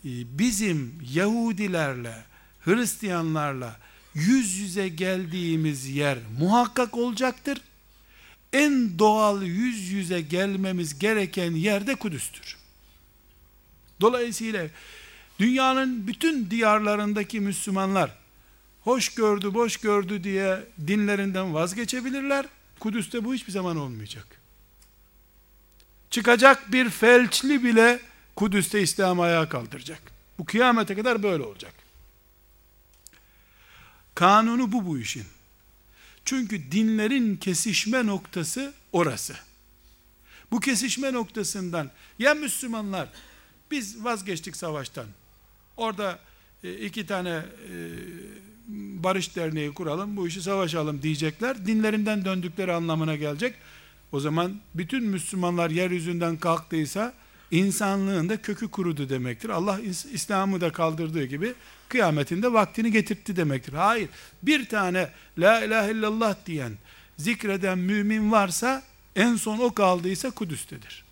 e, 0.05 0.09
bizim 0.39 1.01
Yahudilerle 1.13 2.23
Hristiyanlarla 2.59 3.79
yüz 4.13 4.53
yüze 4.53 4.87
geldiğimiz 4.89 5.87
yer 5.87 6.17
muhakkak 6.39 6.97
olacaktır 6.97 7.61
en 8.53 8.99
doğal 8.99 9.43
yüz 9.43 9.91
yüze 9.91 10.21
gelmemiz 10.21 10.99
gereken 10.99 11.51
yerde 11.51 11.95
Kudüs'tür. 11.95 12.57
Dolayısıyla 14.01 14.67
dünyanın 15.39 16.07
bütün 16.07 16.51
diyarlarındaki 16.51 17.39
Müslümanlar 17.39 18.24
hoş 18.85 19.09
gördü, 19.09 19.53
boş 19.53 19.77
gördü 19.77 20.23
diye 20.23 20.63
dinlerinden 20.87 21.53
vazgeçebilirler. 21.53 22.45
Kudüs'te 22.79 23.25
bu 23.25 23.33
hiçbir 23.33 23.51
zaman 23.51 23.77
olmayacak. 23.77 24.27
Çıkacak 26.09 26.71
bir 26.71 26.89
felçli 26.89 27.63
bile 27.63 27.99
Kudüs'te 28.35 28.81
İslam'ı 28.81 29.23
ayağa 29.23 29.49
kaldıracak. 29.49 30.01
Bu 30.39 30.45
kıyamete 30.45 30.95
kadar 30.95 31.23
böyle 31.23 31.43
olacak. 31.43 31.73
Kanunu 34.15 34.71
bu 34.71 34.85
bu 34.85 34.99
işin. 34.99 35.25
Çünkü 36.25 36.71
dinlerin 36.71 37.37
kesişme 37.37 38.05
noktası 38.05 38.73
orası. 38.91 39.35
Bu 40.51 40.59
kesişme 40.59 41.13
noktasından 41.13 41.91
ya 42.19 42.33
Müslümanlar 42.33 43.09
biz 43.71 44.03
vazgeçtik 44.03 44.55
savaştan. 44.55 45.07
Orada 45.77 46.19
e, 46.63 46.73
iki 46.73 47.05
tane 47.05 47.29
e, 47.29 47.73
barış 48.67 49.35
derneği 49.35 49.73
kuralım, 49.73 50.17
bu 50.17 50.27
işi 50.27 50.41
savaşalım 50.41 51.01
diyecekler. 51.01 51.65
Dinlerinden 51.65 52.25
döndükleri 52.25 52.73
anlamına 52.73 53.15
gelecek. 53.15 53.55
O 54.11 54.19
zaman 54.19 54.61
bütün 54.75 55.03
Müslümanlar 55.03 55.69
yeryüzünden 55.69 56.37
kalktıysa 56.37 57.13
insanlığın 57.51 58.29
da 58.29 58.41
kökü 58.41 58.67
kurudu 58.67 59.09
demektir. 59.09 59.49
Allah 59.49 59.79
İslam'ı 60.13 60.61
da 60.61 60.71
kaldırdığı 60.71 61.25
gibi 61.25 61.53
kıyametinde 61.89 62.53
vaktini 62.53 62.91
getirtti 62.91 63.35
demektir. 63.35 63.73
Hayır. 63.73 64.09
Bir 64.43 64.69
tane 64.69 65.09
la 65.37 65.65
ilahe 65.65 65.91
illallah 65.91 66.35
diyen, 66.45 66.73
zikreden 67.17 67.77
mümin 67.77 68.31
varsa 68.31 68.83
en 69.15 69.35
son 69.35 69.59
o 69.59 69.73
kaldıysa 69.73 70.31
Kudüs'tedir. 70.31 71.05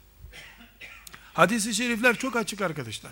Hadis-i 1.33 1.75
şerifler 1.75 2.15
çok 2.15 2.35
açık 2.35 2.61
arkadaşlar. 2.61 3.11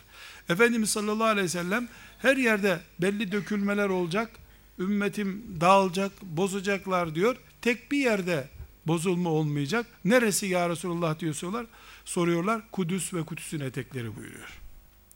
Efendimiz 0.50 0.90
sallallahu 0.90 1.28
aleyhi 1.28 1.46
ve 1.46 1.50
sellem 1.50 1.88
her 2.18 2.38
yerde 2.38 2.80
belli 3.00 3.32
dökülmeler 3.32 3.90
olacak, 3.90 4.32
ümmetim 4.80 5.44
dağılacak, 5.62 6.22
bozacaklar 6.22 7.16
diyor. 7.16 7.36
Tek 7.62 7.92
bir 7.92 7.98
yerde 7.98 8.50
bozulma 8.88 9.30
olmayacak. 9.30 9.86
Neresi 10.06 10.46
ya 10.46 10.70
Resulullah 10.70 11.20
diyorlar, 11.20 11.66
soruyorlar. 12.06 12.62
Kudüs 12.72 13.14
ve 13.14 13.24
Kudüs'ün 13.24 13.60
etekleri 13.60 14.16
buyuruyor. 14.16 14.60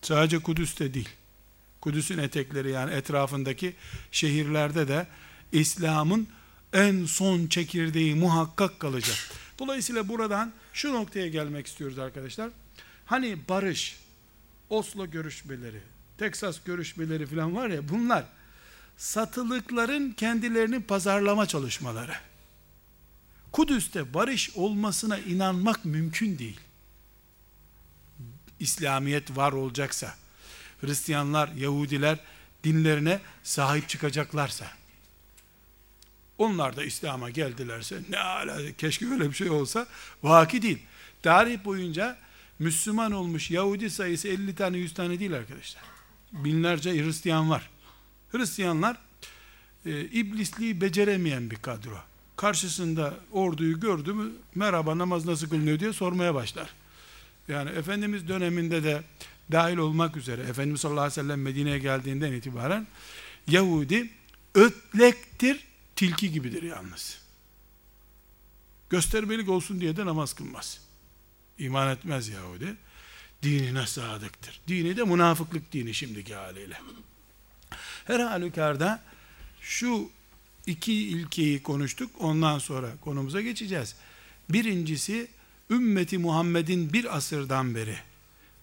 Sadece 0.02 0.40
Kudüs'te 0.40 0.94
değil. 0.94 1.10
Kudüs'ün 1.82 2.18
etekleri 2.18 2.72
yani 2.72 2.94
etrafındaki 2.94 3.76
şehirlerde 4.12 4.88
de 4.88 5.08
İslam'ın 5.52 6.28
en 6.74 7.06
son 7.06 7.48
çekirdeği 7.48 8.16
muhakkak 8.16 8.80
kalacak. 8.80 9.18
Dolayısıyla 9.60 10.08
buradan 10.08 10.54
şu 10.74 10.94
noktaya 10.94 11.28
gelmek 11.28 11.68
istiyoruz 11.68 12.00
arkadaşlar. 12.00 12.50
Hani 13.06 13.38
barış, 13.50 13.98
Oslo 14.70 15.12
görüşmeleri, 15.12 15.82
Teksas 16.18 16.64
görüşmeleri 16.64 17.26
falan 17.26 17.56
var 17.56 17.70
ya 17.70 17.90
bunlar 17.90 18.26
satılıkların 18.98 20.12
kendilerini 20.12 20.84
pazarlama 20.84 21.46
çalışmaları. 21.46 22.16
Kudüs'te 23.52 24.14
barış 24.14 24.50
olmasına 24.56 25.18
inanmak 25.18 25.86
mümkün 25.86 26.40
değil. 26.40 26.60
İslamiyet 28.60 29.38
var 29.38 29.52
olacaksa, 29.52 30.16
Hristiyanlar, 30.82 31.48
Yahudiler 31.48 32.20
dinlerine 32.64 33.20
sahip 33.44 33.90
çıkacaklarsa, 33.90 34.66
onlar 36.38 36.78
da 36.78 36.84
İslam'a 36.84 37.30
geldilerse 37.30 38.00
ne 38.10 38.20
ala 38.20 38.72
keşke 38.72 39.06
öyle 39.12 39.30
bir 39.30 39.36
şey 39.36 39.50
olsa 39.50 39.88
vaki 40.24 40.62
değil. 40.62 40.80
Tarih 41.24 41.66
boyunca 41.66 42.18
Müslüman 42.60 43.12
olmuş 43.12 43.52
Yahudi 43.52 43.90
sayısı 43.90 44.28
50 44.28 44.56
tane 44.56 44.78
100 44.78 44.94
tane 44.94 45.20
değil 45.20 45.34
arkadaşlar. 45.34 45.84
Binlerce 46.32 46.92
Hristiyan 46.92 47.50
var. 47.50 47.70
Hristiyanlar 48.32 48.98
e, 49.86 50.02
iblisliği 50.02 50.82
beceremeyen 50.82 51.52
bir 51.52 51.56
kadro. 51.56 51.98
Karşısında 52.36 53.14
orduyu 53.32 53.80
gördü 53.80 54.14
mü 54.14 54.32
merhaba 54.56 54.98
namaz 54.98 55.26
nasıl 55.26 55.50
kılınıyor 55.50 55.80
diye 55.80 55.94
sormaya 55.94 56.36
başlar. 56.36 56.70
Yani 57.48 57.70
Efendimiz 57.70 58.28
döneminde 58.28 58.84
de 58.84 59.04
dahil 59.52 59.78
olmak 59.78 60.18
üzere 60.18 60.42
Efendimiz 60.42 60.82
sallallahu 60.82 61.02
aleyhi 61.02 61.20
ve 61.20 61.24
sellem 61.24 61.42
Medine'ye 61.42 61.80
geldiğinden 61.80 62.34
itibaren 62.34 62.88
Yahudi 63.48 64.10
ötlektir, 64.56 65.68
tilki 65.96 66.32
gibidir 66.32 66.64
yalnız. 66.64 67.20
Göstermelik 68.90 69.50
olsun 69.50 69.82
diye 69.82 69.98
de 69.98 70.06
namaz 70.06 70.34
kılmaz. 70.34 70.85
İman 71.60 71.90
etmez 71.90 72.30
Yahudi. 72.30 72.76
Dinine 73.44 73.88
sadıktır. 73.88 74.62
Dini 74.68 74.98
de 74.98 75.04
münafıklık 75.04 75.74
dini 75.74 75.94
şimdiki 75.94 76.36
haliyle. 76.36 76.78
Her 78.06 78.20
halükarda 78.20 79.04
şu 79.62 80.10
iki 80.66 80.94
ilkeyi 80.94 81.64
konuştuk. 81.64 82.12
Ondan 82.20 82.60
sonra 82.60 82.90
konumuza 83.02 83.42
geçeceğiz. 83.42 83.96
Birincisi 84.50 85.28
ümmeti 85.70 86.18
Muhammed'in 86.18 86.94
bir 86.94 87.18
asırdan 87.18 87.76
beri 87.76 87.98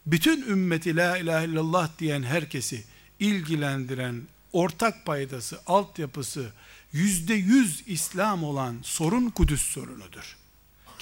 bütün 0.07 0.43
ümmeti 0.43 0.97
la 0.97 1.19
ilahe 1.19 1.45
illallah 1.47 1.99
diyen 1.99 2.23
herkesi 2.23 2.85
ilgilendiren 3.21 4.23
ortak 4.53 5.07
paydası, 5.07 5.61
altyapısı 5.67 6.53
yüzde 6.93 7.35
yüz 7.35 7.83
İslam 7.87 8.45
olan 8.45 8.77
sorun 8.83 9.31
Kudüs 9.31 9.63
sorunudur. 9.63 10.37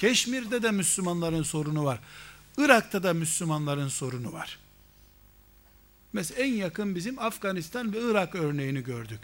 Keşmir'de 0.01 0.63
de 0.63 0.71
Müslümanların 0.71 1.43
sorunu 1.43 1.85
var. 1.85 1.99
Irak'ta 2.57 3.03
da 3.03 3.13
Müslümanların 3.13 3.87
sorunu 3.87 4.33
var. 4.33 4.59
Mesela 6.13 6.43
en 6.43 6.53
yakın 6.53 6.95
bizim 6.95 7.19
Afganistan 7.19 7.93
ve 7.93 7.97
Irak 8.11 8.35
örneğini 8.35 8.83
gördük. 8.83 9.19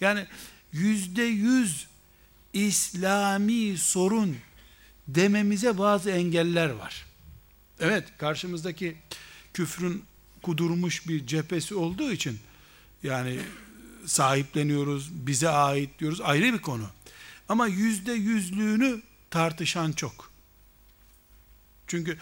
Yani 0.00 0.26
yüzde 0.72 1.22
yüz 1.22 1.86
İslami 2.52 3.78
sorun 3.78 4.36
dememize 5.08 5.78
bazı 5.78 6.10
engeller 6.10 6.70
var. 6.70 7.06
Evet 7.80 8.04
karşımızdaki 8.18 8.96
küfrün 9.54 10.04
kudurmuş 10.42 11.08
bir 11.08 11.26
cephesi 11.26 11.74
olduğu 11.74 12.12
için 12.12 12.38
yani 13.02 13.38
sahipleniyoruz, 14.06 15.10
bize 15.26 15.48
ait 15.48 15.98
diyoruz 15.98 16.20
ayrı 16.20 16.52
bir 16.52 16.62
konu. 16.62 16.86
Ama 17.48 17.66
yüzde 17.66 18.12
yüzlüğünü 18.12 19.00
tartışan 19.34 19.92
çok. 19.92 20.30
Çünkü 21.86 22.18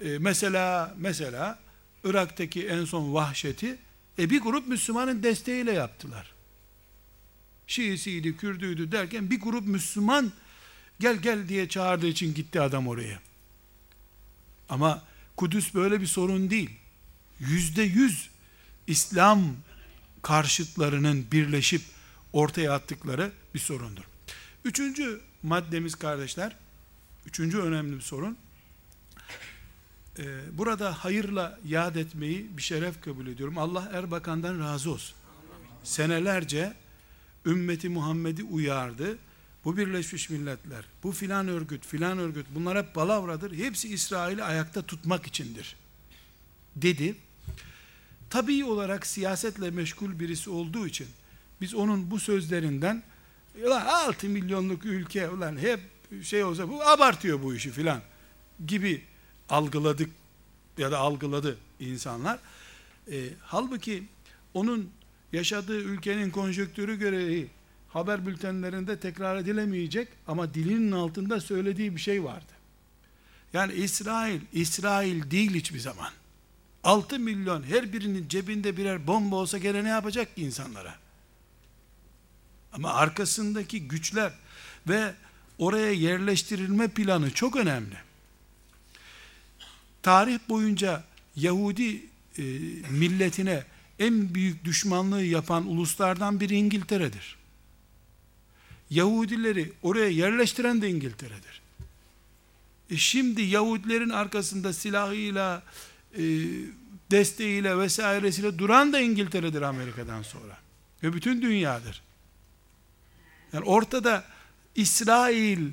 e, 0.00 0.18
mesela 0.18 0.94
mesela 0.98 1.58
Irak'taki 2.04 2.66
en 2.66 2.84
son 2.84 3.14
vahşeti 3.14 3.78
e, 4.18 4.30
bir 4.30 4.40
grup 4.40 4.68
Müslümanın 4.68 5.22
desteğiyle 5.22 5.72
yaptılar. 5.72 6.32
Şiisiydi, 7.66 8.36
Kürdüydü 8.36 8.92
derken 8.92 9.30
bir 9.30 9.40
grup 9.40 9.66
Müslüman 9.66 10.32
gel 11.00 11.16
gel 11.16 11.48
diye 11.48 11.68
çağırdığı 11.68 12.06
için 12.06 12.34
gitti 12.34 12.60
adam 12.60 12.88
oraya. 12.88 13.20
Ama 14.68 15.02
Kudüs 15.36 15.74
böyle 15.74 16.00
bir 16.00 16.06
sorun 16.06 16.50
değil. 16.50 16.70
Yüzde 17.40 17.82
yüz 17.82 18.30
İslam 18.86 19.56
karşıtlarının 20.22 21.26
birleşip 21.32 21.82
ortaya 22.32 22.72
attıkları 22.72 23.32
bir 23.54 23.60
sorundur. 23.60 24.04
Üçüncü 24.64 25.31
maddemiz 25.42 25.94
kardeşler, 25.94 26.56
üçüncü 27.26 27.58
önemli 27.58 27.96
bir 27.96 28.00
sorun, 28.00 28.36
ee, 30.18 30.58
burada 30.58 31.04
hayırla 31.04 31.58
yad 31.64 31.94
etmeyi 31.94 32.56
bir 32.56 32.62
şeref 32.62 33.00
kabul 33.02 33.26
ediyorum. 33.26 33.58
Allah 33.58 33.90
Erbakan'dan 33.92 34.60
razı 34.60 34.90
olsun. 34.90 35.16
Senelerce 35.84 36.74
ümmeti 37.46 37.88
Muhammed'i 37.88 38.44
uyardı. 38.44 39.18
Bu 39.64 39.76
Birleşmiş 39.76 40.30
Milletler, 40.30 40.84
bu 41.02 41.12
filan 41.12 41.48
örgüt, 41.48 41.86
filan 41.86 42.18
örgüt 42.18 42.46
bunlar 42.54 42.78
hep 42.78 42.94
palavradır. 42.94 43.56
Hepsi 43.56 43.88
İsrail'i 43.88 44.44
ayakta 44.44 44.82
tutmak 44.82 45.26
içindir. 45.26 45.76
Dedi. 46.76 47.16
Tabii 48.30 48.64
olarak 48.64 49.06
siyasetle 49.06 49.70
meşgul 49.70 50.18
birisi 50.20 50.50
olduğu 50.50 50.86
için 50.86 51.06
biz 51.60 51.74
onun 51.74 52.10
bu 52.10 52.20
sözlerinden 52.20 53.02
ulan 53.66 53.86
6 53.86 54.28
milyonluk 54.28 54.84
ülke 54.84 55.28
ulan 55.28 55.56
hep 55.56 55.80
şey 56.22 56.44
olsa 56.44 56.68
bu 56.68 56.82
abartıyor 56.82 57.42
bu 57.42 57.54
işi 57.54 57.70
filan 57.70 58.00
gibi 58.66 59.02
algıladık 59.48 60.10
ya 60.78 60.92
da 60.92 60.98
algıladı 60.98 61.58
insanlar. 61.80 62.38
E, 63.10 63.28
halbuki 63.40 64.04
onun 64.54 64.90
yaşadığı 65.32 65.78
ülkenin 65.78 66.30
konjöktürü 66.30 66.98
gereği 66.98 67.50
haber 67.88 68.26
bültenlerinde 68.26 69.00
tekrar 69.00 69.36
edilemeyecek 69.36 70.08
ama 70.26 70.54
dilinin 70.54 70.92
altında 70.92 71.40
söylediği 71.40 71.96
bir 71.96 72.00
şey 72.00 72.24
vardı. 72.24 72.52
Yani 73.52 73.72
İsrail, 73.72 74.40
İsrail 74.52 75.30
değil 75.30 75.54
hiçbir 75.54 75.78
zaman. 75.78 76.10
6 76.84 77.18
milyon 77.18 77.62
her 77.62 77.92
birinin 77.92 78.28
cebinde 78.28 78.76
birer 78.76 79.06
bomba 79.06 79.36
olsa 79.36 79.58
gene 79.58 79.84
ne 79.84 79.88
yapacak 79.88 80.36
ki 80.36 80.42
insanlara? 80.42 80.94
Ama 82.72 82.94
arkasındaki 82.94 83.88
güçler 83.88 84.32
ve 84.88 85.14
oraya 85.58 85.92
yerleştirilme 85.92 86.88
planı 86.88 87.30
çok 87.30 87.56
önemli. 87.56 87.96
Tarih 90.02 90.38
boyunca 90.48 91.04
Yahudi 91.36 91.96
e, 92.38 92.42
milletine 92.90 93.64
en 93.98 94.34
büyük 94.34 94.64
düşmanlığı 94.64 95.24
yapan 95.24 95.66
uluslardan 95.66 96.40
biri 96.40 96.56
İngiltere'dir. 96.56 97.36
Yahudileri 98.90 99.72
oraya 99.82 100.08
yerleştiren 100.08 100.82
de 100.82 100.90
İngiltere'dir. 100.90 101.62
E 102.90 102.96
şimdi 102.96 103.42
Yahudilerin 103.42 104.10
arkasında 104.10 104.72
silahıyla, 104.72 105.62
e, 106.18 106.22
desteğiyle 107.10 107.78
vesairesiyle 107.78 108.58
duran 108.58 108.92
da 108.92 109.00
İngiltere'dir 109.00 109.62
Amerika'dan 109.62 110.22
sonra. 110.22 110.58
Ve 111.02 111.12
bütün 111.12 111.42
dünyadır. 111.42 112.02
Yani 113.52 113.64
ortada 113.64 114.24
İsrail 114.74 115.70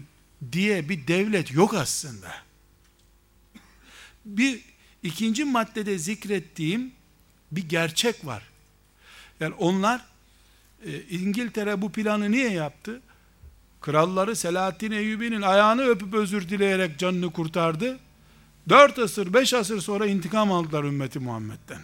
diye 0.51 0.89
bir 0.89 1.07
devlet 1.07 1.51
yok 1.51 1.73
aslında. 1.73 2.31
Bir 4.25 4.61
ikinci 5.03 5.45
maddede 5.45 5.97
zikrettiğim 5.97 6.91
bir 7.51 7.69
gerçek 7.69 8.25
var. 8.25 8.43
Yani 9.39 9.53
onlar 9.53 10.05
e, 10.85 11.01
İngiltere 11.01 11.81
bu 11.81 11.91
planı 11.91 12.31
niye 12.31 12.51
yaptı? 12.51 13.01
Kralları 13.81 14.35
Selahaddin 14.35 14.91
Eyyubi'nin 14.91 15.41
ayağını 15.41 15.83
öpüp 15.83 16.13
özür 16.13 16.49
dileyerek 16.49 16.99
canını 16.99 17.33
kurtardı. 17.33 17.99
Dört 18.69 18.99
asır, 18.99 19.33
beş 19.33 19.53
asır 19.53 19.81
sonra 19.81 20.05
intikam 20.05 20.51
aldılar 20.51 20.83
ümmeti 20.83 21.19
Muhammed'den. 21.19 21.81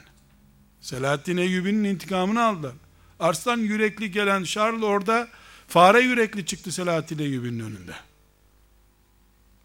Selahaddin 0.81 1.37
Eyyubi'nin 1.37 1.83
intikamını 1.83 2.43
aldılar. 2.43 2.73
Arslan 3.19 3.57
yürekli 3.57 4.11
gelen 4.11 4.43
Şarl 4.43 4.83
orada 4.83 5.27
fare 5.67 5.99
yürekli 5.99 6.45
çıktı 6.45 6.71
Selahaddin 6.71 7.19
Eyyubi'nin 7.19 7.59
önünde. 7.59 7.95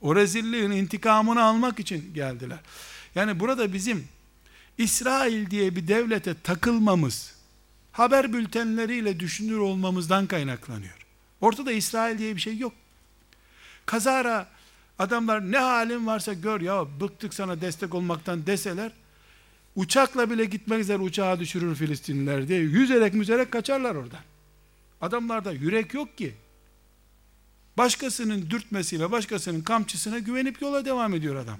O 0.00 0.16
rezilliğin 0.16 0.70
intikamını 0.70 1.42
almak 1.42 1.80
için 1.80 2.14
geldiler. 2.14 2.58
Yani 3.14 3.40
burada 3.40 3.72
bizim 3.72 4.08
İsrail 4.78 5.50
diye 5.50 5.76
bir 5.76 5.88
devlete 5.88 6.34
takılmamız, 6.42 7.34
haber 7.92 8.32
bültenleriyle 8.32 9.20
düşünür 9.20 9.58
olmamızdan 9.58 10.26
kaynaklanıyor. 10.26 11.06
Ortada 11.40 11.72
İsrail 11.72 12.18
diye 12.18 12.36
bir 12.36 12.40
şey 12.40 12.58
yok. 12.58 12.72
Kazara 13.86 14.48
adamlar 14.98 15.52
ne 15.52 15.58
halin 15.58 16.06
varsa 16.06 16.32
gör 16.32 16.60
ya 16.60 17.00
bıktık 17.00 17.34
sana 17.34 17.60
destek 17.60 17.94
olmaktan 17.94 18.46
deseler, 18.46 18.92
uçakla 19.76 20.30
bile 20.30 20.44
gitmek 20.44 20.80
üzere 20.80 20.98
uçağa 20.98 21.40
düşürür 21.40 21.74
Filistinliler 21.74 22.48
diye 22.48 22.60
yüzerek 22.60 23.14
müzerek 23.14 23.50
kaçarlar 23.50 23.94
oradan. 23.94 24.20
Adamlarda 25.00 25.52
yürek 25.52 25.94
yok 25.94 26.18
ki. 26.18 26.34
Başkasının 27.78 28.50
dürtmesiyle, 28.50 29.10
başkasının 29.10 29.60
kamçısına 29.60 30.18
güvenip 30.18 30.62
yola 30.62 30.84
devam 30.84 31.14
ediyor 31.14 31.36
adam. 31.36 31.58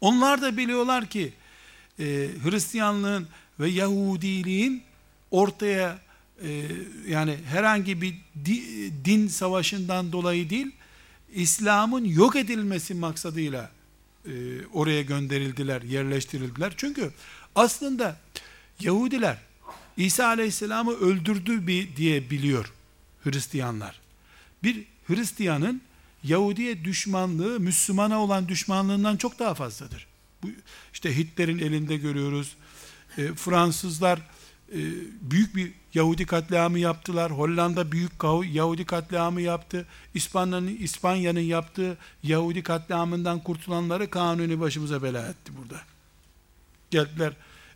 Onlar 0.00 0.42
da 0.42 0.56
biliyorlar 0.56 1.06
ki 1.06 1.32
e, 1.98 2.04
Hristiyanlığın 2.44 3.28
ve 3.60 3.68
Yahudiliğin 3.68 4.82
ortaya 5.30 5.98
e, 6.42 6.62
yani 7.08 7.36
herhangi 7.46 8.02
bir 8.02 8.14
di, 8.44 8.92
din 9.04 9.28
savaşından 9.28 10.12
dolayı 10.12 10.50
değil, 10.50 10.70
İslam'ın 11.34 12.04
yok 12.04 12.36
edilmesi 12.36 12.94
maksadıyla 12.94 13.70
e, 14.26 14.30
oraya 14.66 15.02
gönderildiler, 15.02 15.82
yerleştirildiler. 15.82 16.72
Çünkü 16.76 17.10
aslında 17.54 18.20
Yahudiler 18.80 19.47
İsa 19.98 20.26
Aleyhisselam'ı 20.26 20.92
öldürdü 20.92 21.66
bir 21.66 21.96
diye 21.96 22.30
biliyor 22.30 22.72
Hristiyanlar. 23.24 24.00
Bir 24.62 24.84
Hristiyanın 25.06 25.82
Yahudiye 26.24 26.84
düşmanlığı 26.84 27.60
Müslümana 27.60 28.20
olan 28.20 28.48
düşmanlığından 28.48 29.16
çok 29.16 29.38
daha 29.38 29.54
fazladır. 29.54 30.06
Bu 30.42 30.48
işte 30.92 31.16
Hitler'in 31.16 31.58
elinde 31.58 31.96
görüyoruz. 31.96 32.56
E, 33.18 33.34
Fransızlar 33.34 34.18
e, 34.72 34.80
büyük 35.20 35.56
bir 35.56 35.72
Yahudi 35.94 36.26
katliamı 36.26 36.78
yaptılar. 36.78 37.32
Hollanda 37.32 37.92
büyük 37.92 38.12
Yahudi 38.52 38.84
katliamı 38.84 39.40
yaptı. 39.40 39.86
İspanya'nın 40.14 40.76
İspanya'nın 40.76 41.40
yaptığı 41.40 41.98
Yahudi 42.22 42.62
katliamından 42.62 43.40
kurtulanları 43.42 44.10
kanuni 44.10 44.60
başımıza 44.60 45.02
bela 45.02 45.28
etti 45.28 45.52
burada. 45.62 45.80
Geldiler 46.90 47.32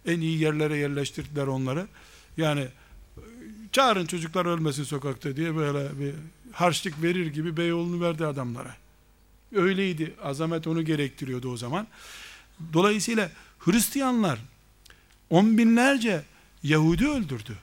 en 0.07 0.21
iyi 0.21 0.39
yerlere 0.39 0.77
yerleştirdiler 0.77 1.47
onları. 1.47 1.87
Yani 2.37 2.69
çağırın 3.73 4.07
çocuklar 4.07 4.47
ölmesin 4.47 4.85
sokakta 4.85 5.37
diye 5.37 5.57
böyle 5.57 6.01
bir 6.01 6.15
harçlık 6.53 7.03
verir 7.03 7.27
gibi 7.27 7.57
Beyoğlu'nu 7.57 8.01
verdi 8.01 8.27
adamlara. 8.27 8.77
Öyleydi. 9.55 10.15
Azamet 10.23 10.67
onu 10.67 10.85
gerektiriyordu 10.85 11.53
o 11.53 11.57
zaman. 11.57 11.87
Dolayısıyla 12.73 13.31
Hristiyanlar 13.59 14.39
on 15.31 15.59
binlerce 15.59 16.23
Yahudi 16.63 17.09
öldürdü. 17.09 17.59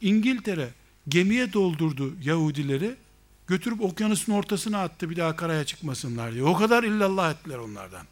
İngiltere 0.00 0.68
gemiye 1.08 1.52
doldurdu 1.52 2.14
Yahudileri 2.22 2.94
götürüp 3.46 3.80
okyanusun 3.80 4.32
ortasına 4.32 4.82
attı 4.82 5.10
bir 5.10 5.16
daha 5.16 5.36
karaya 5.36 5.64
çıkmasınlar 5.64 6.32
diye. 6.32 6.44
O 6.44 6.54
kadar 6.54 6.84
illallah 6.84 7.32
ettiler 7.32 7.58
onlardan. 7.58 8.06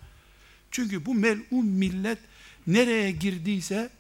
Çünkü 0.71 1.07
bu 1.07 1.15
melun 1.15 1.67
millet 1.67 2.19
nereye 2.67 3.11
girdiyse 3.11 3.91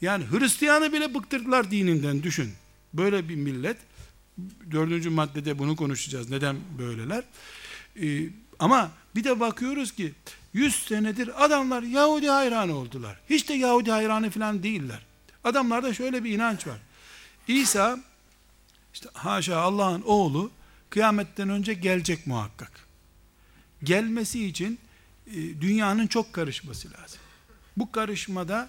yani 0.00 0.24
Hristiyanı 0.30 0.92
bile 0.92 1.14
bıktırdılar 1.14 1.70
dininden 1.70 2.22
düşün. 2.22 2.52
Böyle 2.94 3.28
bir 3.28 3.36
millet 3.36 3.76
dördüncü 4.70 5.10
maddede 5.10 5.58
bunu 5.58 5.76
konuşacağız. 5.76 6.30
Neden 6.30 6.56
böyleler? 6.78 7.24
Ee, 8.02 8.28
ama 8.58 8.90
bir 9.14 9.24
de 9.24 9.40
bakıyoruz 9.40 9.92
ki 9.92 10.12
100 10.52 10.74
senedir 10.74 11.44
adamlar 11.44 11.82
Yahudi 11.82 12.28
hayranı 12.28 12.76
oldular. 12.76 13.20
Hiç 13.30 13.48
de 13.48 13.54
Yahudi 13.54 13.90
hayranı 13.90 14.30
falan 14.30 14.62
değiller. 14.62 15.00
Adamlarda 15.44 15.94
şöyle 15.94 16.24
bir 16.24 16.30
inanç 16.30 16.66
var. 16.66 16.78
İsa 17.48 17.98
işte 18.94 19.08
haşa 19.12 19.60
Allah'ın 19.60 20.02
oğlu 20.02 20.50
kıyametten 20.90 21.48
önce 21.48 21.74
gelecek 21.74 22.26
muhakkak. 22.26 22.86
Gelmesi 23.82 24.46
için 24.46 24.78
e, 25.26 25.34
dünyanın 25.34 26.06
çok 26.06 26.32
karışması 26.32 26.88
lazım. 26.92 27.20
Bu 27.76 27.92
karışmada 27.92 28.68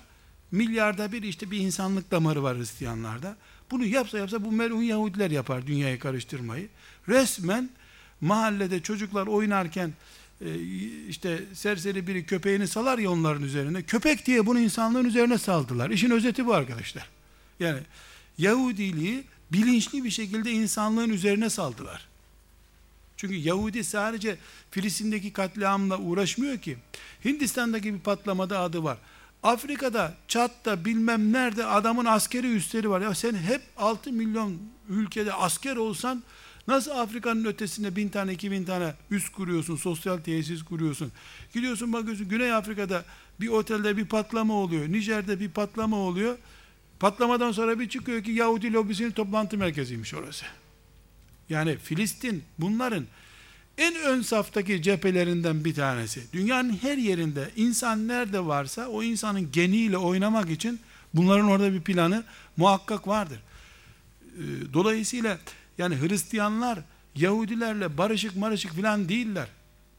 milyarda 0.51 1.11
bir 1.11 1.23
işte 1.23 1.51
bir 1.51 1.57
insanlık 1.57 2.11
damarı 2.11 2.43
var 2.43 2.57
Hristiyanlarda. 2.57 3.37
Bunu 3.71 3.85
yapsa 3.85 4.17
yapsa 4.17 4.45
bu 4.45 4.51
melun 4.51 4.83
Yahudiler 4.83 5.31
yapar 5.31 5.67
dünyayı 5.67 5.99
karıştırmayı. 5.99 6.69
Resmen 7.07 7.69
mahallede 8.21 8.81
çocuklar 8.81 9.27
oynarken 9.27 9.93
e, 10.41 10.59
işte 11.09 11.43
serseri 11.53 12.07
biri 12.07 12.25
köpeğini 12.25 12.67
salar 12.67 12.97
ya 12.97 13.11
onların 13.11 13.43
üzerine. 13.43 13.83
Köpek 13.83 14.25
diye 14.25 14.45
bunu 14.45 14.59
insanlığın 14.59 15.05
üzerine 15.05 15.37
saldılar. 15.37 15.89
İşin 15.89 16.11
özeti 16.11 16.45
bu 16.45 16.53
arkadaşlar. 16.53 17.09
Yani 17.59 17.79
Yahudiliği 18.37 19.23
bilinçli 19.51 20.03
bir 20.03 20.09
şekilde 20.09 20.51
insanlığın 20.51 21.09
üzerine 21.09 21.49
saldılar. 21.49 22.07
Çünkü 23.17 23.35
Yahudi 23.35 23.83
sadece 23.83 24.37
Filistin'deki 24.71 25.33
katliamla 25.33 25.97
uğraşmıyor 25.97 26.57
ki. 26.57 26.77
Hindistan'daki 27.25 27.93
bir 27.93 27.99
patlamada 27.99 28.59
adı 28.59 28.83
var. 28.83 28.97
Afrika'da, 29.43 30.13
Çat'ta 30.27 30.85
bilmem 30.85 31.33
nerede 31.33 31.65
adamın 31.65 32.05
askeri 32.05 32.55
üstleri 32.55 32.89
var. 32.89 33.01
Ya 33.01 33.15
sen 33.15 33.33
hep 33.35 33.61
6 33.77 34.11
milyon 34.11 34.57
ülkede 34.89 35.33
asker 35.33 35.75
olsan 35.75 36.23
nasıl 36.67 36.91
Afrika'nın 36.91 37.45
ötesinde 37.45 37.95
bin 37.95 38.09
tane 38.09 38.33
iki 38.33 38.51
bin 38.51 38.65
tane 38.65 38.93
üst 39.11 39.31
kuruyorsun, 39.31 39.75
sosyal 39.75 40.17
tesis 40.17 40.63
kuruyorsun. 40.63 41.11
Gidiyorsun 41.53 41.93
bakıyorsun 41.93 42.29
Güney 42.29 42.53
Afrika'da 42.53 43.05
bir 43.39 43.47
otelde 43.47 43.97
bir 43.97 44.05
patlama 44.05 44.53
oluyor. 44.53 44.89
Nijer'de 44.89 45.39
bir 45.39 45.49
patlama 45.49 45.97
oluyor. 45.97 46.37
Patlamadan 46.99 47.51
sonra 47.51 47.79
bir 47.79 47.89
çıkıyor 47.89 48.23
ki 48.23 48.31
Yahudi 48.31 48.73
lobisinin 48.73 49.11
toplantı 49.11 49.57
merkeziymiş 49.57 50.13
orası. 50.13 50.45
Yani 51.49 51.77
Filistin 51.77 52.43
bunların 52.59 53.05
en 53.77 53.95
ön 53.95 54.21
saftaki 54.21 54.81
cephelerinden 54.81 55.65
bir 55.65 55.75
tanesi. 55.75 56.21
Dünyanın 56.33 56.77
her 56.81 56.97
yerinde 56.97 57.49
insan 57.55 58.07
nerede 58.07 58.45
varsa 58.45 58.87
o 58.87 59.03
insanın 59.03 59.51
geniyle 59.51 59.97
oynamak 59.97 60.49
için 60.49 60.79
bunların 61.13 61.47
orada 61.47 61.73
bir 61.73 61.81
planı 61.81 62.23
muhakkak 62.57 63.07
vardır. 63.07 63.39
Ee, 64.23 64.73
dolayısıyla 64.73 65.37
yani 65.77 66.01
Hristiyanlar 66.01 66.79
Yahudilerle 67.15 67.97
barışık 67.97 68.35
marışık 68.35 68.73
filan 68.73 69.09
değiller. 69.09 69.47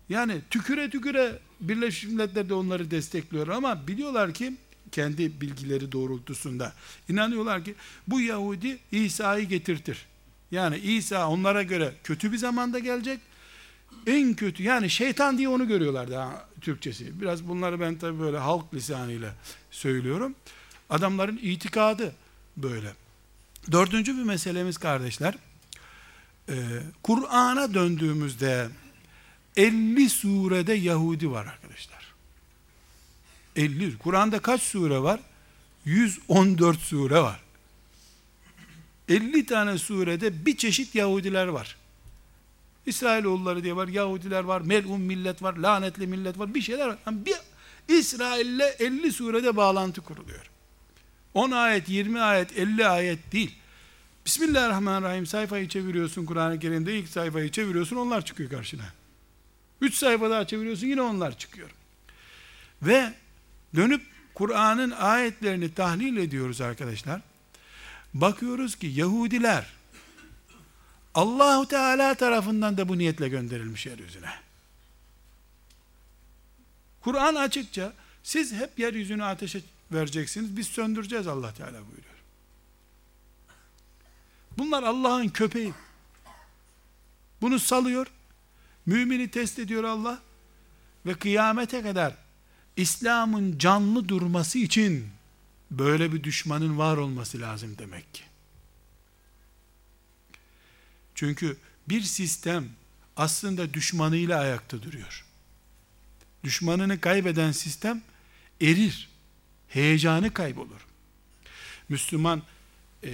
Yani 0.09 0.41
tüküre 0.51 0.91
tüküre 0.91 1.39
Birleşmiş 1.61 2.13
Milletler 2.13 2.49
de 2.49 2.55
onları 2.55 2.91
destekliyor 2.91 3.49
ama 3.49 3.89
biliyorlar 3.89 4.35
ki 4.35 4.57
kendi 4.93 5.41
bilgileri 5.41 5.93
doğrultusunda 5.93 6.73
inanıyorlar 7.09 7.65
ki 7.65 7.75
bu 8.07 8.21
Yahudi 8.21 8.79
İsa'yı 8.93 9.49
getirtir. 9.49 10.07
Yani 10.51 10.79
İsa 10.79 11.29
onlara 11.29 11.63
göre 11.63 11.95
kötü 12.05 12.33
bir 12.33 12.37
zamanda 12.37 12.79
gelecek 12.79 13.21
en 14.07 14.35
kötü 14.35 14.63
yani 14.63 14.91
şeytan 14.91 15.39
diye 15.39 15.49
onu 15.49 15.69
görüyorlar 15.69 16.11
daha 16.11 16.49
Türkçesi. 16.61 17.21
Biraz 17.21 17.49
bunları 17.49 17.81
ben 17.81 17.99
tabi 17.99 18.21
böyle 18.21 18.39
halk 18.39 18.75
lisanıyla 18.75 19.35
söylüyorum. 19.71 20.35
Adamların 20.91 21.41
itikadı 21.43 22.15
böyle. 22.57 22.93
Dördüncü 23.73 24.17
bir 24.17 24.23
meselemiz 24.23 24.79
kardeşler. 24.79 25.35
Ee, 26.49 26.55
Kur'an'a 27.03 27.75
döndüğümüzde 27.75 28.69
50 29.57 30.11
surede 30.11 30.73
Yahudi 30.73 31.31
var 31.31 31.47
arkadaşlar. 31.47 32.15
50. 33.57 33.99
Kur'an'da 33.99 34.39
kaç 34.39 34.63
sure 34.63 34.99
var? 34.99 35.21
114 35.85 36.79
sure 36.79 37.21
var. 37.21 37.41
50 39.09 39.47
tane 39.47 39.79
surede 39.79 40.47
bir 40.47 40.57
çeşit 40.57 40.95
Yahudiler 40.95 41.47
var. 41.47 41.77
İsrailoğulları 42.89 43.65
diye 43.65 43.77
var, 43.77 43.89
Yahudiler 43.89 44.45
var, 44.45 44.61
melun 44.61 45.01
millet 45.01 45.43
var, 45.43 45.57
lanetli 45.57 46.07
millet 46.07 46.39
var, 46.39 46.55
bir 46.55 46.61
şeyler 46.61 46.89
var. 46.89 46.99
Yani 47.07 47.27
bir 47.27 47.37
İsrail'le 47.89 48.75
50 48.79 49.13
surede 49.13 49.57
bağlantı 49.57 50.01
kuruluyor. 50.01 50.51
10 51.35 51.51
ayet, 51.51 51.89
20 51.89 52.21
ayet, 52.21 52.59
50 52.59 52.89
ayet 52.89 53.33
değil. 53.33 53.59
Bismillahirrahmanirrahim 54.27 55.27
sayfayı 55.27 55.69
çeviriyorsun 55.69 56.27
Kur'an-ı 56.27 56.59
Kerim'de 56.59 56.99
ilk 56.99 57.09
sayfayı 57.09 57.51
çeviriyorsun 57.51 57.97
onlar 57.97 58.25
çıkıyor 58.25 58.51
karşına. 58.51 58.85
3 59.81 59.95
sayfa 59.95 60.31
daha 60.31 60.47
çeviriyorsun 60.47 60.87
yine 60.87 61.03
onlar 61.03 61.39
çıkıyor. 61.39 61.71
Ve 62.83 63.13
dönüp 63.75 64.03
Kur'an'ın 64.35 64.91
ayetlerini 64.91 65.75
tahlil 65.75 66.17
ediyoruz 66.17 66.61
arkadaşlar. 66.61 67.21
Bakıyoruz 68.15 68.77
ki 68.77 68.87
Yahudiler 68.87 69.78
Allahu 71.19 71.69
Teala 71.69 72.15
tarafından 72.15 72.77
da 72.77 72.89
bu 72.89 72.99
niyetle 72.99 73.29
gönderilmiş 73.29 73.87
yeryüzüne. 73.87 74.31
Kur'an 77.01 77.35
açıkça 77.35 77.93
siz 78.23 78.53
hep 78.53 78.79
yeryüzünü 78.79 79.25
ateşe 79.25 79.61
vereceksiniz. 79.93 80.57
Biz 80.57 80.67
söndüreceğiz 80.67 81.27
Allah 81.27 81.55
Teala 81.55 81.73
buyuruyor. 81.73 82.19
Bunlar 84.59 84.83
Allah'ın 84.83 85.29
köpeği. 85.29 85.75
Bunu 87.41 87.59
salıyor. 87.59 88.07
Mümini 88.87 89.31
test 89.31 89.59
ediyor 89.59 89.85
Allah. 89.85 90.19
Ve 91.07 91.15
kıyamete 91.15 91.83
kadar 91.83 92.15
İslam'ın 92.77 93.59
canlı 93.59 94.09
durması 94.09 94.59
için 94.59 95.09
böyle 95.71 96.13
bir 96.13 96.25
düşmanın 96.25 96.79
var 96.79 96.97
olması 96.97 97.41
lazım 97.41 97.79
demek 97.79 98.15
ki. 98.15 98.28
Çünkü 101.19 101.57
bir 101.89 102.01
sistem 102.01 102.69
aslında 103.17 103.75
düşmanıyla 103.75 104.41
ayakta 104.41 104.83
duruyor. 104.83 105.25
Düşmanını 106.45 107.01
kaybeden 107.01 107.53
sistem 107.53 108.03
erir. 108.61 109.09
Heyecanı 109.69 110.35
kaybolur. 110.35 110.87
Müslüman 111.89 112.43
e, 113.05 113.11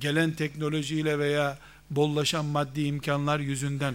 gelen 0.00 0.32
teknolojiyle 0.32 1.18
veya 1.18 1.58
bollaşan 1.90 2.44
maddi 2.44 2.82
imkanlar 2.82 3.40
yüzünden 3.40 3.94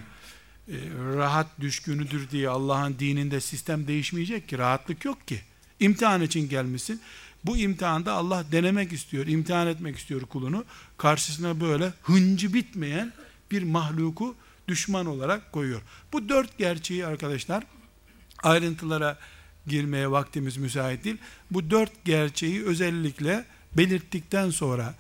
e, 0.68 0.76
rahat 1.16 1.60
düşkünüdür 1.60 2.30
diye 2.30 2.50
Allah'ın 2.50 3.00
dininde 3.00 3.42
sistem 3.42 3.88
değişmeyecek 3.88 4.50
ki. 4.50 4.58
Rahatlık 4.58 5.06
yok 5.06 5.28
ki. 5.28 5.42
İmtihan 5.80 6.22
için 6.22 6.50
gelmişsin. 6.50 7.02
Bu 7.46 7.58
imtihanda 7.58 8.14
Allah 8.14 8.46
denemek 8.52 8.94
istiyor, 8.94 9.28
imtihan 9.28 9.68
etmek 9.68 9.98
istiyor 9.98 10.22
kulunu. 10.22 10.66
Karşısına 10.98 11.60
böyle 11.62 11.94
hıncı 12.02 12.54
bitmeyen 12.54 13.14
bir 13.52 13.64
mahluku 13.64 14.36
düşman 14.68 15.06
olarak 15.06 15.52
koyuyor. 15.52 15.82
Bu 16.14 16.30
dört 16.30 16.58
gerçeği 16.58 17.06
arkadaşlar 17.06 17.64
ayrıntılara 18.44 19.18
girmeye 19.68 20.12
vaktimiz 20.12 20.58
müsait 20.58 21.04
değil. 21.04 21.18
Bu 21.52 21.70
dört 21.70 22.06
gerçeği 22.06 22.64
özellikle 22.64 23.46
belirttikten 23.78 24.50
sonra 24.50 24.96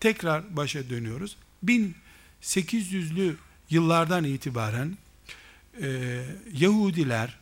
tekrar 0.00 0.56
başa 0.56 0.90
dönüyoruz. 0.90 1.36
1800'lü 1.64 3.34
yıllardan 3.70 4.24
itibaren 4.24 4.96
e, 5.82 6.20
Yahudiler 6.52 7.38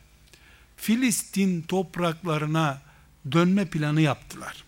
Filistin 0.77 1.63
topraklarına 1.63 2.83
dönme 3.33 3.67
planı 3.67 4.01
yaptılar. 4.01 4.65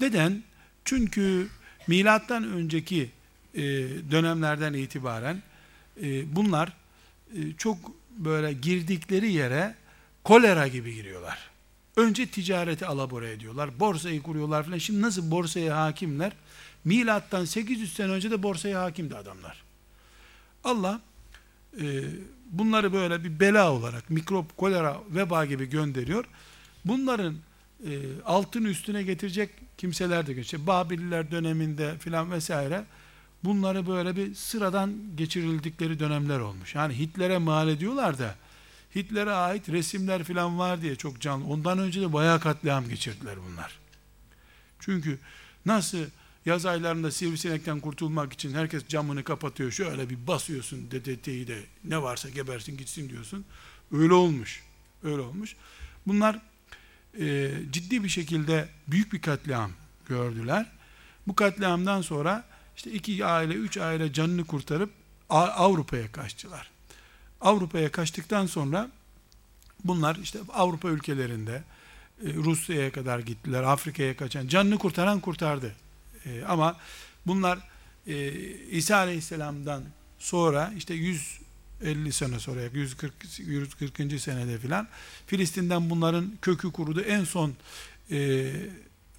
Neden? 0.00 0.42
Çünkü 0.84 1.48
milattan 1.86 2.44
önceki 2.44 3.10
e, 3.54 3.62
dönemlerden 4.10 4.72
itibaren 4.72 5.42
e, 6.02 6.36
bunlar 6.36 6.72
e, 7.36 7.38
çok 7.58 7.78
böyle 8.10 8.52
girdikleri 8.52 9.32
yere 9.32 9.74
kolera 10.24 10.68
gibi 10.68 10.94
giriyorlar. 10.94 11.50
Önce 11.96 12.26
ticareti 12.26 12.86
alabora 12.86 13.28
ediyorlar. 13.28 13.80
Borsayı 13.80 14.22
kuruyorlar 14.22 14.64
falan. 14.64 14.78
Şimdi 14.78 15.02
nasıl 15.02 15.30
borsaya 15.30 15.76
hakimler? 15.76 16.32
Milattan 16.84 17.44
800 17.44 17.92
sene 17.92 18.12
önce 18.12 18.30
de 18.30 18.42
borsaya 18.42 18.82
hakimdi 18.82 19.16
adamlar. 19.16 19.62
Allah 20.64 21.00
e, 21.80 22.02
bunları 22.50 22.92
böyle 22.92 23.24
bir 23.24 23.40
bela 23.40 23.72
olarak 23.72 24.10
mikrop, 24.10 24.56
kolera, 24.56 25.00
veba 25.10 25.44
gibi 25.44 25.70
gönderiyor. 25.70 26.24
Bunların 26.86 27.36
e, 27.86 27.90
altın 28.24 28.64
üstüne 28.64 29.02
getirecek 29.02 29.50
kimseler 29.78 30.26
de 30.26 30.32
geçiyor. 30.32 30.66
Babililer 30.66 31.30
döneminde 31.30 31.98
filan 31.98 32.30
vesaire 32.30 32.84
bunları 33.44 33.86
böyle 33.86 34.16
bir 34.16 34.34
sıradan 34.34 34.94
geçirildikleri 35.16 35.98
dönemler 35.98 36.38
olmuş. 36.38 36.74
Yani 36.74 36.98
Hitler'e 36.98 37.38
mal 37.38 37.68
ediyorlar 37.68 38.18
da 38.18 38.34
Hitler'e 38.94 39.30
ait 39.30 39.68
resimler 39.68 40.24
filan 40.24 40.58
var 40.58 40.82
diye 40.82 40.96
çok 40.96 41.20
canlı. 41.20 41.46
Ondan 41.46 41.78
önce 41.78 42.00
de 42.00 42.12
bayağı 42.12 42.40
katliam 42.40 42.88
geçirdiler 42.88 43.36
bunlar. 43.50 43.78
Çünkü 44.80 45.18
nasıl 45.66 45.98
yaz 46.46 46.66
aylarında 46.66 47.10
sivrisinekten 47.10 47.80
kurtulmak 47.80 48.32
için 48.32 48.54
herkes 48.54 48.88
camını 48.88 49.24
kapatıyor. 49.24 49.70
Şöyle 49.70 50.10
bir 50.10 50.26
basıyorsun 50.26 50.90
DDT'yi 50.90 51.46
de 51.46 51.62
ne 51.84 52.02
varsa 52.02 52.28
gebersin 52.28 52.76
gitsin 52.76 53.08
diyorsun. 53.08 53.44
Öyle 53.92 54.14
olmuş. 54.14 54.62
Öyle 55.02 55.20
olmuş. 55.20 55.56
Bunlar 56.06 56.40
e, 57.20 57.50
ciddi 57.70 58.04
bir 58.04 58.08
şekilde 58.08 58.68
büyük 58.88 59.12
bir 59.12 59.20
katliam 59.20 59.70
gördüler. 60.08 60.66
Bu 61.26 61.34
katliamdan 61.36 62.02
sonra 62.02 62.44
işte 62.76 62.92
iki 62.92 63.24
aile, 63.24 63.54
üç 63.54 63.76
aile 63.76 64.12
canını 64.12 64.44
kurtarıp 64.44 64.90
Avrupa'ya 65.28 66.12
kaçtılar. 66.12 66.70
Avrupa'ya 67.40 67.92
kaçtıktan 67.92 68.46
sonra 68.46 68.90
bunlar 69.84 70.16
işte 70.16 70.38
Avrupa 70.52 70.88
ülkelerinde 70.88 71.62
e, 72.24 72.34
Rusya'ya 72.34 72.92
kadar 72.92 73.18
gittiler, 73.18 73.62
Afrika'ya 73.62 74.16
kaçan, 74.16 74.48
canını 74.48 74.78
kurtaran 74.78 75.20
kurtardı. 75.20 75.72
E, 76.24 76.44
ama 76.44 76.76
bunlar 77.26 77.58
e, 78.06 78.30
İsa 78.70 78.96
Aleyhisselam'dan 78.96 79.82
sonra 80.18 80.72
işte 80.76 80.94
150 81.80 82.12
sene 82.12 82.40
sonra 82.40 82.60
140 82.62 83.12
140. 83.38 84.20
senede 84.20 84.58
filan 84.58 84.88
Filistin'den 85.26 85.90
bunların 85.90 86.32
kökü 86.42 86.72
kurudu. 86.72 87.00
En 87.00 87.24
son 87.24 87.54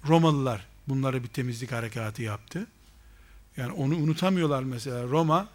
Romalılar 0.08 0.66
bunları 0.88 1.22
bir 1.22 1.28
temizlik 1.28 1.72
harekatı 1.72 2.22
yaptı. 2.22 2.66
Yani 3.56 3.72
onu 3.72 3.96
unutamıyorlar 3.96 4.62
mesela. 4.62 5.02
Roma 5.02 5.48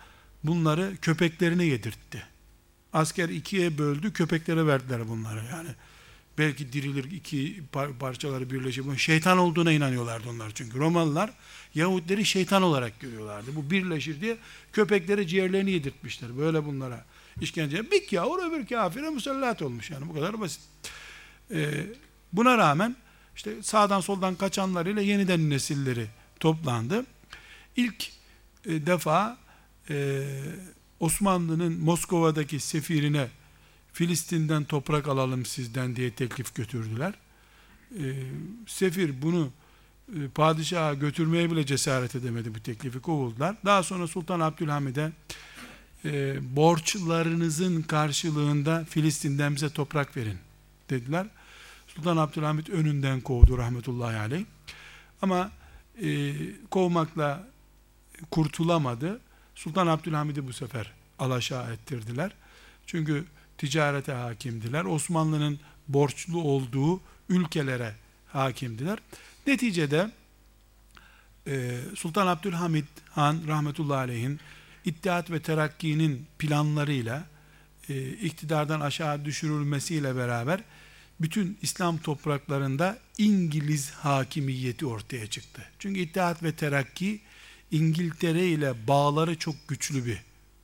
bunları 0.43 0.97
köpeklerine 1.01 1.65
yedirtti. 1.65 2.23
Asker 2.93 3.29
ikiye 3.29 3.77
böldü, 3.77 4.13
köpeklere 4.13 4.67
verdiler 4.67 5.09
bunları. 5.09 5.43
Yani 5.51 5.69
belki 6.37 6.73
dirilir 6.73 7.11
iki 7.11 7.63
parçaları 7.99 8.49
birleşip 8.49 8.99
şeytan 8.99 9.37
olduğuna 9.37 9.71
inanıyorlardı 9.71 10.29
onlar 10.29 10.51
çünkü. 10.55 10.79
Romalılar 10.79 11.33
Yahudileri 11.75 12.25
şeytan 12.25 12.63
olarak 12.63 12.99
görüyorlardı. 12.99 13.55
Bu 13.55 13.71
birleşir 13.71 14.21
diye 14.21 14.37
köpeklere 14.73 15.27
ciğerlerini 15.27 15.71
yedirtmişler. 15.71 16.37
Böyle 16.37 16.65
bunlara 16.65 17.05
işkence. 17.41 17.91
Bir 17.91 18.07
kâhur 18.07 18.51
öbür 18.51 18.67
kafire 18.67 19.09
musallat 19.09 19.61
olmuş 19.61 19.91
yani 19.91 20.09
bu 20.09 20.13
kadar 20.13 20.39
basit. 20.39 20.61
Ee, 21.51 21.85
buna 22.33 22.57
rağmen 22.57 22.95
işte 23.35 23.63
sağdan 23.63 24.01
soldan 24.01 24.35
kaçanlarıyla 24.35 25.01
yeniden 25.01 25.49
nesilleri 25.49 26.07
toplandı. 26.39 27.05
İlk 27.75 28.09
e, 28.65 28.85
defa 28.85 29.37
e, 29.89 30.23
Osmanlı'nın 30.99 31.79
Moskova'daki 31.79 32.59
sefirine 32.59 33.27
Filistin'den 33.93 34.63
toprak 34.63 35.07
alalım 35.07 35.45
sizden 35.45 35.95
diye 35.95 36.11
teklif 36.11 36.55
götürdüler. 36.55 37.13
E, 37.99 38.03
sefir 38.67 39.21
bunu 39.21 39.49
e, 40.15 40.27
padişaha 40.27 40.93
götürmeye 40.93 41.51
bile 41.51 41.65
cesaret 41.65 42.15
edemedi 42.15 42.55
bu 42.55 42.59
teklifi 42.59 42.99
kovuldular. 42.99 43.55
Daha 43.65 43.83
sonra 43.83 44.07
Sultan 44.07 44.39
Abdülhamid'e 44.39 45.11
e, 46.05 46.37
borçlarınızın 46.55 47.81
karşılığında 47.81 48.85
Filistin'den 48.89 49.55
bize 49.55 49.69
toprak 49.69 50.17
verin 50.17 50.37
dediler. 50.89 51.27
Sultan 51.87 52.17
Abdülhamid 52.17 52.67
önünden 52.67 53.21
kovdu 53.21 53.57
rahmetullahi 53.57 54.17
aleyh. 54.17 54.45
Ama 55.21 55.51
e, 56.01 56.33
kovmakla 56.69 57.47
kurtulamadı. 58.31 59.21
Sultan 59.55 59.87
Abdülhamid'i 59.87 60.47
bu 60.47 60.53
sefer 60.53 60.91
alaşağı 61.19 61.73
ettirdiler. 61.73 62.31
Çünkü 62.85 63.25
ticarete 63.63 64.11
hakimdiler. 64.11 64.85
Osmanlı'nın 64.85 65.59
borçlu 65.87 66.41
olduğu 66.41 67.01
ülkelere 67.29 67.95
hakimdiler. 68.27 68.99
Neticede 69.47 70.11
e, 71.47 71.79
Sultan 71.95 72.27
Abdülhamid 72.27 72.85
Han 73.11 73.39
rahmetullahi 73.47 73.97
aleyhin 73.97 74.39
İttihat 74.85 75.31
ve 75.31 75.41
Terakki'nin 75.41 76.27
planlarıyla 76.39 77.23
e, 77.89 78.09
iktidardan 78.09 78.81
aşağı 78.81 79.25
düşürülmesiyle 79.25 80.15
beraber 80.15 80.59
bütün 81.21 81.57
İslam 81.61 81.97
topraklarında 81.97 82.97
İngiliz 83.17 83.91
hakimiyeti 83.91 84.85
ortaya 84.85 85.27
çıktı. 85.27 85.61
Çünkü 85.79 85.99
İttihat 85.99 86.43
ve 86.43 86.55
Terakki 86.55 87.21
İngiltere 87.71 88.47
ile 88.47 88.87
bağları 88.87 89.39
çok 89.39 89.55
güçlü 89.67 90.05
bir 90.05 90.19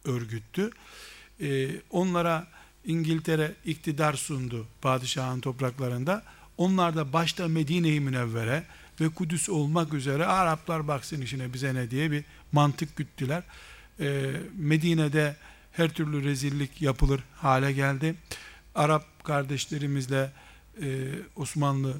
örgüttü. 0.05 0.69
Ee, 1.41 1.69
onlara 1.89 2.58
İngiltere 2.85 3.51
iktidar 3.65 4.13
sundu 4.13 4.67
padişahın 4.81 5.39
topraklarında. 5.39 6.23
Onlar 6.57 6.95
da 6.95 7.13
başta 7.13 7.47
Medine-i 7.47 7.99
Münevvere 7.99 8.63
ve 9.01 9.09
Kudüs 9.09 9.49
olmak 9.49 9.93
üzere 9.93 10.25
Araplar 10.25 10.87
baksın 10.87 11.21
işine 11.21 11.53
bize 11.53 11.75
ne 11.75 11.91
diye 11.91 12.11
bir 12.11 12.23
mantık 12.51 12.95
güttüler. 12.95 13.43
Ee, 13.99 14.31
Medine'de 14.57 15.35
her 15.71 15.89
türlü 15.89 16.23
rezillik 16.23 16.81
yapılır 16.81 17.23
hale 17.35 17.71
geldi. 17.71 18.15
Arap 18.75 19.23
kardeşlerimizle 19.23 20.31
e, 20.81 21.09
Osmanlı 21.35 21.93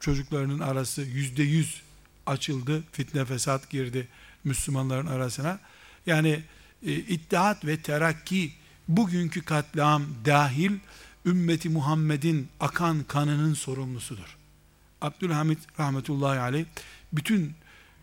çocuklarının 0.00 0.58
arası 0.58 1.02
yüzde 1.02 1.42
yüz 1.42 1.82
açıldı. 2.26 2.84
Fitne 2.92 3.24
fesat 3.24 3.70
girdi 3.70 4.08
Müslümanların 4.44 5.06
arasına. 5.06 5.58
Yani 6.06 6.42
e, 6.86 6.92
İttihat 6.92 7.64
ve 7.64 7.82
Terakki 7.82 8.52
bugünkü 8.88 9.42
katliam 9.42 10.02
dahil 10.24 10.72
ümmeti 11.26 11.68
Muhammed'in 11.68 12.48
akan 12.60 13.04
kanının 13.08 13.54
sorumlusudur. 13.54 14.36
Abdülhamit 15.00 15.58
rahmetullahi 15.80 16.40
aleyh 16.40 16.64
bütün 17.12 17.54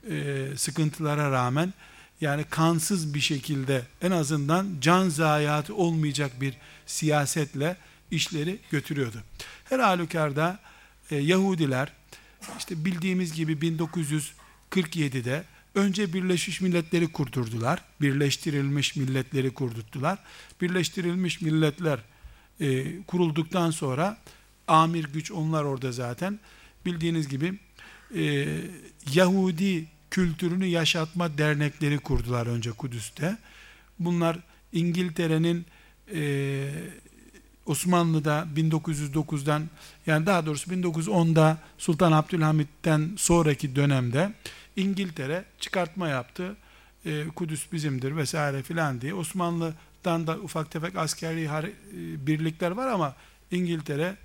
e, 0.10 0.46
sıkıntılara 0.58 1.32
rağmen 1.32 1.74
yani 2.22 2.43
kansız 2.43 3.13
bir 3.13 3.19
şekilde 3.19 3.82
en 4.02 4.12
azından 4.12 4.67
can 4.82 5.10
zayiatı 5.10 5.76
olmayacak 5.76 6.41
bir 6.41 6.54
siyasetle 6.86 7.78
işleri 8.12 8.60
götürüyordu. 8.72 9.17
Her 9.65 9.80
halükarda 9.80 10.60
e, 11.12 11.15
Yahudiler 11.15 11.93
işte 12.58 12.86
bildiğimiz 12.86 13.34
gibi 13.34 13.54
1947'de 13.54 15.43
Önce 15.75 16.13
Birleşmiş 16.13 16.62
Milletleri 16.62 17.07
kurdurdular. 17.07 17.81
Birleştirilmiş 18.01 18.95
milletleri 18.95 19.53
kurdurttular. 19.53 20.19
Birleştirilmiş 20.62 21.41
milletler 21.41 21.99
e, 22.59 23.01
kurulduktan 23.01 23.71
sonra 23.71 24.17
amir 24.67 25.03
güç 25.13 25.31
onlar 25.31 25.63
orada 25.63 25.91
zaten. 25.91 26.39
Bildiğiniz 26.86 27.27
gibi 27.27 27.59
e, 28.15 28.57
Yahudi 29.13 29.86
kültürünü 30.12 30.65
yaşatma 30.65 31.38
dernekleri 31.38 31.99
kurdular 31.99 32.47
önce 32.47 32.71
Kudüs'te. 32.71 33.38
Bunlar 33.99 34.39
İngiltere'nin 34.73 35.65
e, 36.13 36.69
Osmanlı'da 37.65 38.47
1909'dan 38.55 39.69
yani 40.07 40.25
daha 40.25 40.45
doğrusu 40.45 40.71
1910'da 40.71 41.57
Sultan 41.77 42.12
Abdülhamit'ten 42.12 43.12
sonraki 43.17 43.75
dönemde 43.75 44.33
İngiltere 44.75 45.45
çıkartma 45.59 46.07
yaptı. 46.07 46.55
E, 47.05 47.27
Kudüs 47.27 47.71
bizimdir 47.71 48.15
vesaire 48.15 48.63
filan 48.63 49.01
diye. 49.01 49.13
Osmanlı'dan 49.13 50.27
da 50.27 50.38
ufak 50.38 50.71
tefek 50.71 50.95
askeri 50.95 51.43
e, 51.43 51.71
birlikler 52.27 52.71
var 52.71 52.88
ama 52.88 53.15
İngiltere 53.51 54.15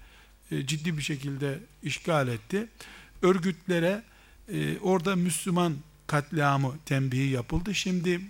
e, 0.51 0.67
ciddi 0.67 0.97
bir 0.99 1.03
şekilde 1.03 1.59
işgal 1.83 2.29
etti. 2.29 2.67
Örgütlere 3.23 4.03
e, 4.53 4.79
orada 4.79 5.17
Müslüman 5.17 5.75
katliamı 6.07 6.75
tembihi 6.87 7.31
yapıldı. 7.31 7.75
Şimdi 7.75 8.21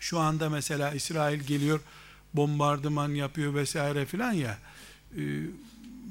şu 0.00 0.18
anda 0.18 0.50
mesela 0.50 0.92
İsrail 0.92 1.40
geliyor 1.40 1.80
bombardıman 2.34 3.08
yapıyor 3.08 3.54
vesaire 3.54 4.06
filan 4.06 4.32
ya 4.32 4.58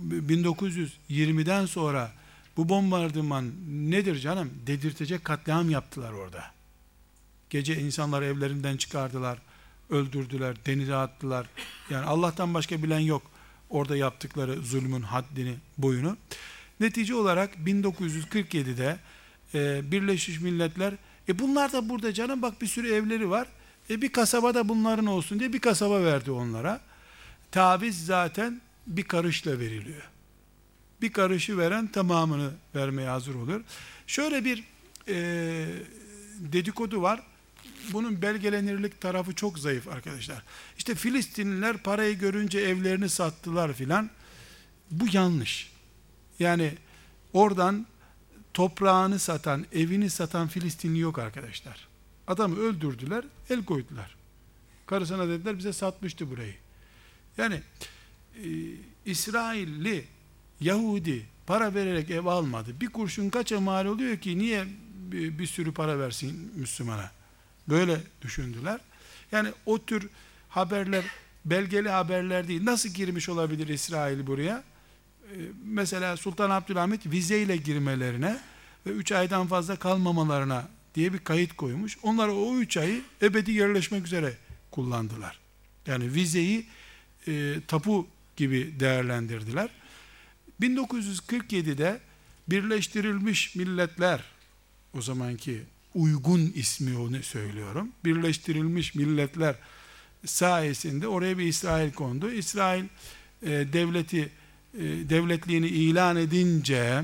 1920'den 0.09 1.65
sonra 1.65 2.11
bu 2.57 2.69
bombardıman 2.69 3.51
nedir 3.67 4.19
canım? 4.19 4.51
Dedirtecek 4.67 5.25
katliam 5.25 5.69
yaptılar 5.69 6.11
orada. 6.11 6.43
Gece 7.49 7.81
insanlar 7.81 8.21
evlerinden 8.21 8.77
çıkardılar, 8.77 9.37
öldürdüler, 9.89 10.55
denize 10.65 10.95
attılar. 10.95 11.47
Yani 11.89 12.05
Allah'tan 12.05 12.53
başka 12.53 12.83
bilen 12.83 12.99
yok 12.99 13.21
orada 13.69 13.97
yaptıkları 13.97 14.55
zulmün 14.61 15.01
haddini, 15.01 15.55
boyunu. 15.77 16.17
Netice 16.79 17.15
olarak 17.15 17.55
1947'de 17.55 18.99
e, 19.53 19.91
Birleşmiş 19.91 20.39
Milletler 20.39 20.93
e 21.29 21.39
bunlar 21.39 21.73
da 21.73 21.89
burada 21.89 22.13
canım 22.13 22.41
bak 22.41 22.61
bir 22.61 22.67
sürü 22.67 22.93
evleri 22.93 23.29
var. 23.29 23.47
E 23.89 24.01
bir 24.01 24.11
kasaba 24.11 24.53
da 24.53 24.69
bunların 24.69 25.05
olsun 25.05 25.39
diye 25.39 25.53
bir 25.53 25.59
kasaba 25.59 26.03
verdi 26.03 26.31
onlara. 26.31 26.81
Taviz 27.51 28.05
zaten 28.05 28.61
bir 28.87 29.03
karışla 29.03 29.59
veriliyor. 29.59 30.10
Bir 31.01 31.11
karışı 31.11 31.57
veren 31.57 31.87
tamamını 31.87 32.51
vermeye 32.75 33.09
hazır 33.09 33.35
oluyor. 33.35 33.61
Şöyle 34.07 34.45
bir 34.45 34.63
e, 35.07 35.65
dedikodu 36.39 37.01
var. 37.01 37.21
Bunun 37.93 38.21
belgelenirlik 38.21 39.01
tarafı 39.01 39.35
çok 39.35 39.59
zayıf 39.59 39.87
arkadaşlar. 39.87 40.43
İşte 40.77 40.95
Filistinliler 40.95 41.77
parayı 41.77 42.19
görünce 42.19 42.59
evlerini 42.59 43.09
sattılar 43.09 43.73
filan. 43.73 44.09
Bu 44.91 45.05
yanlış. 45.11 45.71
Yani 46.39 46.73
oradan 47.33 47.87
toprağını 48.53 49.19
satan, 49.19 49.65
evini 49.73 50.09
satan 50.09 50.47
Filistinli 50.47 50.99
yok 50.99 51.19
arkadaşlar. 51.19 51.87
Adamı 52.27 52.59
öldürdüler, 52.59 53.25
el 53.49 53.65
koydular. 53.65 54.15
Karısına 54.85 55.27
dediler 55.27 55.57
bize 55.57 55.73
satmıştı 55.73 56.31
burayı. 56.31 56.55
Yani 57.37 57.61
e, 58.35 58.47
İsrailli, 59.05 60.05
Yahudi 60.61 61.25
para 61.47 61.75
vererek 61.75 62.09
ev 62.09 62.25
almadı. 62.25 62.81
Bir 62.81 62.87
kurşun 62.87 63.29
kaça 63.29 63.59
mal 63.59 63.85
oluyor 63.85 64.17
ki 64.17 64.39
niye 64.39 64.65
bir, 65.11 65.39
bir 65.39 65.47
sürü 65.47 65.71
para 65.73 65.99
versin 65.99 66.51
Müslümana? 66.55 67.11
Böyle 67.69 68.01
düşündüler. 68.21 68.79
Yani 69.31 69.49
o 69.65 69.85
tür 69.85 70.09
haberler 70.49 71.03
belgeli 71.45 71.89
haberler 71.89 72.47
değil. 72.47 72.65
Nasıl 72.65 72.89
girmiş 72.89 73.29
olabilir 73.29 73.67
İsrail 73.67 74.27
buraya? 74.27 74.63
Ee, 75.23 75.35
mesela 75.65 76.17
Sultan 76.17 76.49
Abdülhamit 76.49 77.05
vizeyle 77.05 77.57
girmelerine 77.57 78.39
ve 78.85 78.89
3 78.89 79.11
aydan 79.11 79.47
fazla 79.47 79.75
kalmamalarına 79.75 80.67
diye 80.95 81.13
bir 81.13 81.19
kayıt 81.19 81.53
koymuş. 81.53 81.97
Onlar 82.03 82.27
o 82.27 82.55
3 82.55 82.77
ayı 82.77 83.01
ebedi 83.21 83.51
yerleşmek 83.51 84.05
üzere 84.05 84.33
kullandılar. 84.71 85.39
Yani 85.87 86.13
vizeyi 86.13 86.65
e, 87.27 87.55
tapu 87.67 88.07
gibi 88.35 88.79
değerlendirdiler. 88.79 89.69
1947'de 90.61 91.99
Birleştirilmiş 92.47 93.55
Milletler 93.55 94.23
o 94.93 95.01
zamanki 95.01 95.61
uygun 95.95 96.51
ismi 96.55 96.97
onu 96.97 97.23
söylüyorum. 97.23 97.89
Birleştirilmiş 98.05 98.95
Milletler 98.95 99.55
sayesinde 100.25 101.07
oraya 101.07 101.37
bir 101.37 101.45
İsrail 101.45 101.93
kondu. 101.93 102.31
İsrail 102.31 102.83
e, 103.41 103.49
devleti 103.49 104.29
e, 104.73 104.83
devletliğini 104.83 105.67
ilan 105.67 106.17
edince 106.17 107.03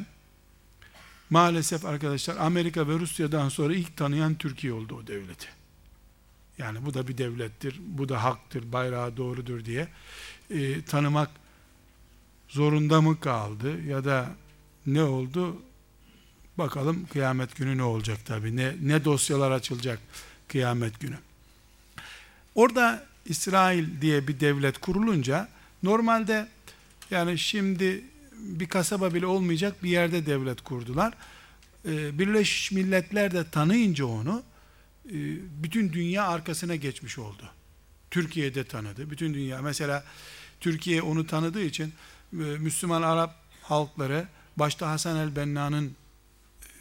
maalesef 1.29 1.85
arkadaşlar 1.85 2.37
Amerika 2.37 2.87
ve 2.87 2.93
Rusya'dan 2.93 3.49
sonra 3.49 3.73
ilk 3.73 3.97
tanıyan 3.97 4.35
Türkiye 4.35 4.73
oldu 4.73 4.95
o 4.95 5.07
devleti. 5.07 5.47
Yani 6.57 6.85
bu 6.85 6.93
da 6.93 7.07
bir 7.07 7.17
devlettir, 7.17 7.79
bu 7.87 8.09
da 8.09 8.23
haktır, 8.23 8.71
bayrağı 8.71 9.17
doğrudur 9.17 9.65
diye 9.65 9.87
e, 10.49 10.81
tanımak 10.81 11.29
zorunda 12.47 13.01
mı 13.01 13.19
kaldı 13.19 13.81
ya 13.81 14.05
da 14.05 14.29
ne 14.86 15.03
oldu? 15.03 15.62
Bakalım 16.57 17.05
kıyamet 17.05 17.55
günü 17.55 17.77
ne 17.77 17.83
olacak 17.83 18.25
tabi. 18.25 18.55
Ne, 18.55 18.75
ne 18.81 19.05
dosyalar 19.05 19.51
açılacak 19.51 19.99
kıyamet 20.47 20.99
günü. 20.99 21.17
Orada 22.55 23.05
İsrail 23.25 24.01
diye 24.01 24.27
bir 24.27 24.39
devlet 24.39 24.77
kurulunca 24.77 25.49
normalde 25.83 26.47
yani 27.12 27.38
şimdi 27.38 28.03
bir 28.31 28.67
kasaba 28.67 29.13
bile 29.13 29.25
olmayacak 29.25 29.83
bir 29.83 29.89
yerde 29.89 30.25
devlet 30.25 30.62
kurdular. 30.62 31.13
Ee, 31.86 32.19
Birleşmiş 32.19 32.71
Milletler 32.71 33.31
de 33.31 33.49
tanıyınca 33.49 34.05
onu 34.05 34.43
e, 35.05 35.15
bütün 35.63 35.93
dünya 35.93 36.27
arkasına 36.27 36.75
geçmiş 36.75 37.17
oldu. 37.17 37.43
Türkiye'de 38.12 38.63
tanıdı. 38.63 39.10
Bütün 39.10 39.33
dünya 39.33 39.62
mesela 39.62 40.03
Türkiye 40.60 41.01
onu 41.01 41.27
tanıdığı 41.27 41.63
için 41.63 41.93
Müslüman 42.31 43.01
Arap 43.01 43.35
halkları 43.61 44.27
başta 44.57 44.89
Hasan 44.89 45.17
el-Benna'nın 45.17 45.95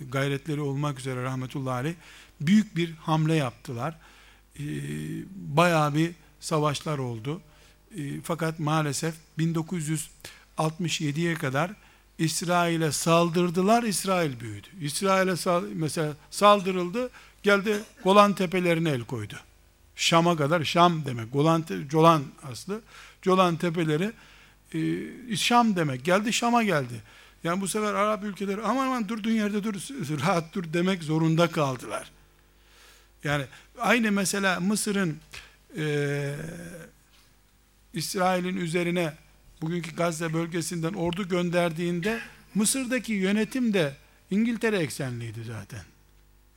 gayretleri 0.00 0.61
olmak 0.61 0.98
üzere 0.98 1.22
rahmetullahi 1.22 1.74
aleyh 1.74 1.94
büyük 2.40 2.76
bir 2.76 2.92
hamle 2.92 3.35
yaptılar. 3.35 3.96
Ee, 4.59 4.62
bayağı 5.35 5.94
bir 5.94 6.12
savaşlar 6.40 6.98
oldu. 6.98 7.40
Ee, 7.98 8.20
fakat 8.22 8.59
maalesef 8.59 9.14
1967'ye 9.38 11.35
kadar 11.35 11.70
İsrail'e 12.18 12.92
saldırdılar, 12.92 13.82
İsrail 13.82 14.40
büyüdü. 14.40 14.68
İsrail'e 14.80 15.37
sal 15.37 15.64
mesela 15.72 16.12
saldırıldı, 16.30 17.11
geldi 17.42 17.82
Golan 18.04 18.32
tepelerine 18.35 18.90
el 18.90 19.04
koydu. 19.04 19.35
Şam'a 19.96 20.37
kadar, 20.37 20.64
Şam 20.64 21.04
demek, 21.04 21.32
Golan, 21.32 21.64
Colan 21.88 22.22
aslı, 22.42 22.80
Colan 23.22 23.56
tepeleri, 23.56 24.12
e, 24.74 25.37
Şam 25.37 25.76
demek, 25.76 26.05
geldi 26.05 26.33
Şam'a 26.33 26.62
geldi. 26.62 27.02
Yani 27.44 27.61
bu 27.61 27.68
sefer 27.68 27.94
Arap 27.94 28.24
ülkeleri 28.24 28.62
aman 28.62 28.87
aman 28.87 29.09
durduğun 29.09 29.31
yerde 29.31 29.64
dur, 29.64 29.74
rahat 30.20 30.55
dur 30.55 30.64
demek 30.72 31.02
zorunda 31.02 31.50
kaldılar. 31.50 32.11
Yani 33.24 33.44
aynı 33.79 34.12
mesela 34.12 34.61
Mısır'ın 34.61 35.16
e, 35.76 36.35
İsrail'in 37.92 38.57
üzerine 38.57 39.12
bugünkü 39.62 39.96
Gazze 39.96 40.33
bölgesinden 40.33 40.92
ordu 40.92 41.29
gönderdiğinde 41.29 42.20
Mısır'daki 42.55 43.12
yönetim 43.12 43.72
de 43.72 43.96
İngiltere 44.31 44.79
eksenliydi 44.79 45.44
zaten. 45.44 45.83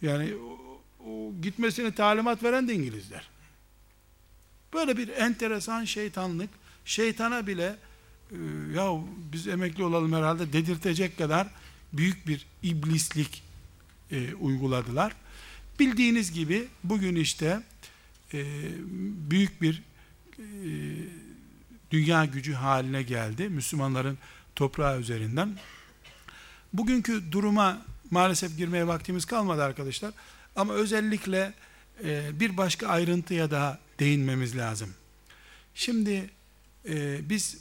Yani 0.01 0.35
o, 0.35 0.81
o 1.09 1.33
gitmesine 1.41 1.91
talimat 1.95 2.43
veren 2.43 2.67
de 2.67 2.73
İngilizler. 2.73 3.29
Böyle 4.73 4.97
bir 4.97 5.07
enteresan 5.07 5.85
şeytanlık, 5.85 6.49
şeytana 6.85 7.47
bile 7.47 7.75
ya 8.75 8.91
biz 9.33 9.47
emekli 9.47 9.83
olalım 9.83 10.13
herhalde 10.13 10.53
dedirtecek 10.53 11.17
kadar 11.17 11.47
büyük 11.93 12.27
bir 12.27 12.45
iblislik 12.63 13.43
e, 14.11 14.33
uyguladılar. 14.33 15.15
Bildiğiniz 15.79 16.31
gibi 16.31 16.67
bugün 16.83 17.15
işte 17.15 17.61
e, 18.33 18.43
büyük 19.29 19.61
bir 19.61 19.83
e, 20.39 20.43
dünya 21.91 22.25
gücü 22.25 22.53
haline 22.53 23.03
geldi 23.03 23.49
Müslümanların 23.49 24.17
toprağı 24.55 24.99
üzerinden. 24.99 25.57
Bugünkü 26.73 27.31
duruma 27.31 27.85
maalesef 28.11 28.57
girmeye 28.57 28.87
vaktimiz 28.87 29.25
kalmadı 29.25 29.63
arkadaşlar. 29.63 30.11
Ama 30.55 30.73
özellikle 30.73 31.53
e, 32.03 32.39
bir 32.39 32.57
başka 32.57 32.87
ayrıntıya 32.87 33.51
daha 33.51 33.79
değinmemiz 33.99 34.57
lazım. 34.57 34.89
Şimdi 35.75 36.29
e, 36.89 37.29
biz 37.29 37.57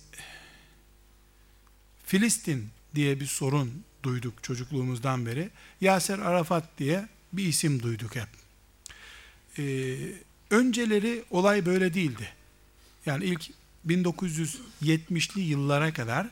Filistin 2.09 2.69
diye 2.95 3.21
bir 3.21 3.27
sorun 3.27 3.85
duyduk 4.03 4.43
çocukluğumuzdan 4.43 5.27
beri. 5.27 5.51
Yaser 5.81 6.19
Arafat 6.19 6.79
diye 6.79 7.09
bir 7.33 7.47
isim 7.47 7.83
duyduk 7.83 8.17
hep. 8.17 8.29
Ee, 9.59 9.97
önceleri 10.51 11.25
olay 11.31 11.67
böyle 11.67 11.95
değildi. 11.95 12.29
Yani 13.07 13.25
ilk 13.25 13.51
1970'li 13.87 15.41
yıllara 15.41 15.93
kadar 15.93 16.27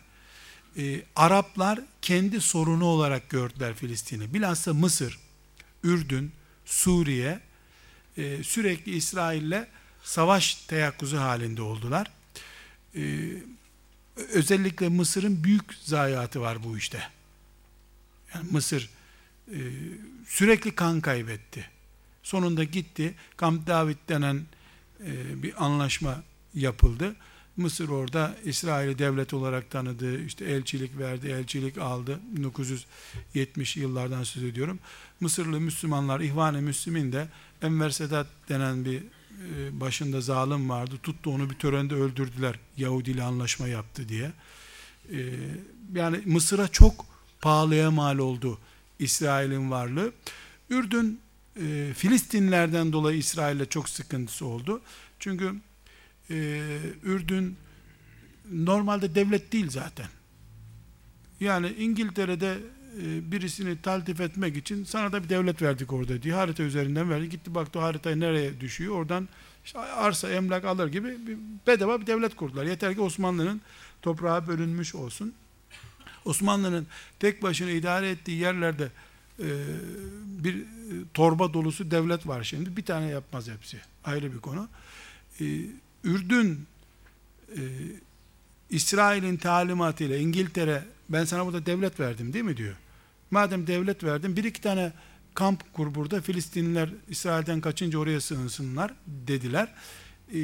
e, 0.77 1.03
Araplar 1.16 1.81
kendi 2.03 2.41
sorunu 2.41 2.85
olarak 2.85 3.31
gördüler 3.31 3.74
Filistin'i. 3.74 4.35
Bilhassa 4.35 4.74
Mısır, 4.74 5.18
Ürdün, 5.85 6.33
Suriye 6.64 7.41
e, 8.16 8.45
sürekli 8.45 8.97
İsrail'le 8.97 9.66
savaş 10.05 10.55
teyakkuzu 10.55 11.18
halinde 11.18 11.62
oldular. 11.62 12.11
E, 12.95 13.03
özellikle 14.17 14.89
Mısır'ın 14.89 15.45
büyük 15.45 15.75
zayiatı 15.83 16.41
var 16.41 16.64
bu 16.64 16.79
işte. 16.79 17.03
Yani 18.35 18.51
Mısır 18.51 18.91
e, 19.49 19.59
sürekli 20.27 20.75
kan 20.75 21.01
kaybetti. 21.01 21.71
Sonunda 22.23 22.64
gitti. 22.64 23.14
Kamp 23.37 23.67
David 23.67 23.97
denen 24.09 24.43
e, 25.01 25.43
bir 25.43 25.64
anlaşma 25.64 26.23
yapıldı. 26.55 27.17
Mısır 27.57 27.89
orada 27.89 28.37
İsrail'i 28.45 28.99
devlet 28.99 29.35
olarak 29.35 29.71
tanıdı, 29.71 30.23
işte 30.23 30.45
elçilik 30.45 30.99
verdi, 30.99 31.29
elçilik 31.29 31.79
aldı. 31.79 32.21
1970 32.23 33.77
yıllardan 33.77 34.23
söz 34.23 34.43
ediyorum. 34.43 34.79
Mısırlı 35.21 35.61
Müslümanlar, 35.61 36.21
İhvan-ı 36.21 36.62
Müslümin 36.62 37.12
de 37.12 37.29
Enver 37.62 37.91
Sedat 37.91 38.27
denen 38.49 38.85
bir 38.85 39.03
başında 39.72 40.20
zalim 40.20 40.68
vardı. 40.68 40.95
Tuttu 41.03 41.30
onu 41.30 41.51
bir 41.51 41.55
törende 41.55 41.95
öldürdüler. 41.95 42.59
Yahudi 42.76 43.11
ile 43.11 43.22
anlaşma 43.22 43.68
yaptı 43.68 44.09
diye. 44.09 44.32
E, 45.12 45.18
yani 45.95 46.20
Mısır'a 46.24 46.68
çok 46.68 47.07
pahalıya 47.41 47.91
mal 47.91 48.18
oldu 48.18 48.59
İsrail'in 48.99 49.70
varlığı. 49.70 50.12
Ürdün 50.70 51.20
e, 51.61 51.93
Filistinlerden 51.97 52.93
dolayı 52.93 53.18
İsrail'le 53.18 53.64
çok 53.70 53.89
sıkıntısı 53.89 54.47
oldu. 54.47 54.80
Çünkü 55.18 55.55
e, 56.30 56.61
Ürdün 57.03 57.57
normalde 58.53 59.14
devlet 59.14 59.53
değil 59.53 59.70
zaten. 59.70 60.09
Yani 61.41 61.68
İngiltere'de 61.78 62.53
e, 62.53 62.59
birisini 63.33 63.83
taltif 63.83 64.21
etmek 64.21 64.57
için 64.57 64.85
sana 64.85 65.13
da 65.13 65.25
bir 65.25 65.29
devlet 65.29 65.63
verdik 65.63 65.93
orada 65.93 66.23
diye 66.23 66.35
harita 66.35 66.63
üzerinden 66.63 67.11
verdi. 67.11 67.29
Gitti 67.29 67.55
baktı 67.55 67.79
haritayı 67.79 68.21
nereye 68.21 68.61
düşüyor. 68.61 68.95
Oradan 68.95 69.29
işte 69.65 69.79
arsa 69.79 70.31
emlak 70.31 70.65
alır 70.65 70.89
gibi 70.89 71.27
bir 71.27 71.37
bedava 71.67 72.01
bir 72.01 72.07
devlet 72.07 72.37
kurdular. 72.37 72.65
Yeter 72.65 72.95
ki 72.95 73.01
Osmanlı'nın 73.01 73.61
toprağı 74.03 74.47
bölünmüş 74.47 74.95
olsun. 74.95 75.35
Osmanlı'nın 76.25 76.87
tek 77.19 77.43
başına 77.43 77.71
idare 77.71 78.11
ettiği 78.11 78.39
yerlerde 78.39 78.89
e, 79.39 79.49
bir 80.25 80.65
torba 81.15 81.55
dolusu 81.55 81.91
devlet 81.91 82.27
var 82.27 82.45
şimdi. 82.45 82.77
Bir 82.77 82.85
tane 82.85 83.07
yapmaz 83.07 83.49
hepsi. 83.49 83.79
Ayrı 84.05 84.33
bir 84.33 84.39
konu. 84.39 84.69
E, 85.41 85.45
Ürdün 86.05 86.67
e, 87.49 87.63
İsrail'in 88.71 89.37
talimatıyla 89.37 90.17
İngiltere 90.17 90.85
ben 91.09 91.25
sana 91.25 91.47
burada 91.47 91.67
devlet 91.67 92.01
verdim 92.01 92.33
değil 92.33 92.45
mi 92.45 92.57
diyor. 92.57 92.75
Madem 93.31 93.66
devlet 93.66 94.05
verdim 94.05 94.37
bir 94.37 94.45
iki 94.45 94.61
tane 94.61 94.93
kamp 95.35 95.72
kur 95.72 95.95
burada 95.95 96.20
Filistinliler 96.20 96.89
İsrail'den 97.09 97.61
kaçınca 97.61 97.99
oraya 97.99 98.20
sığınsınlar 98.20 98.95
dediler. 99.07 99.74
E, 100.35 100.39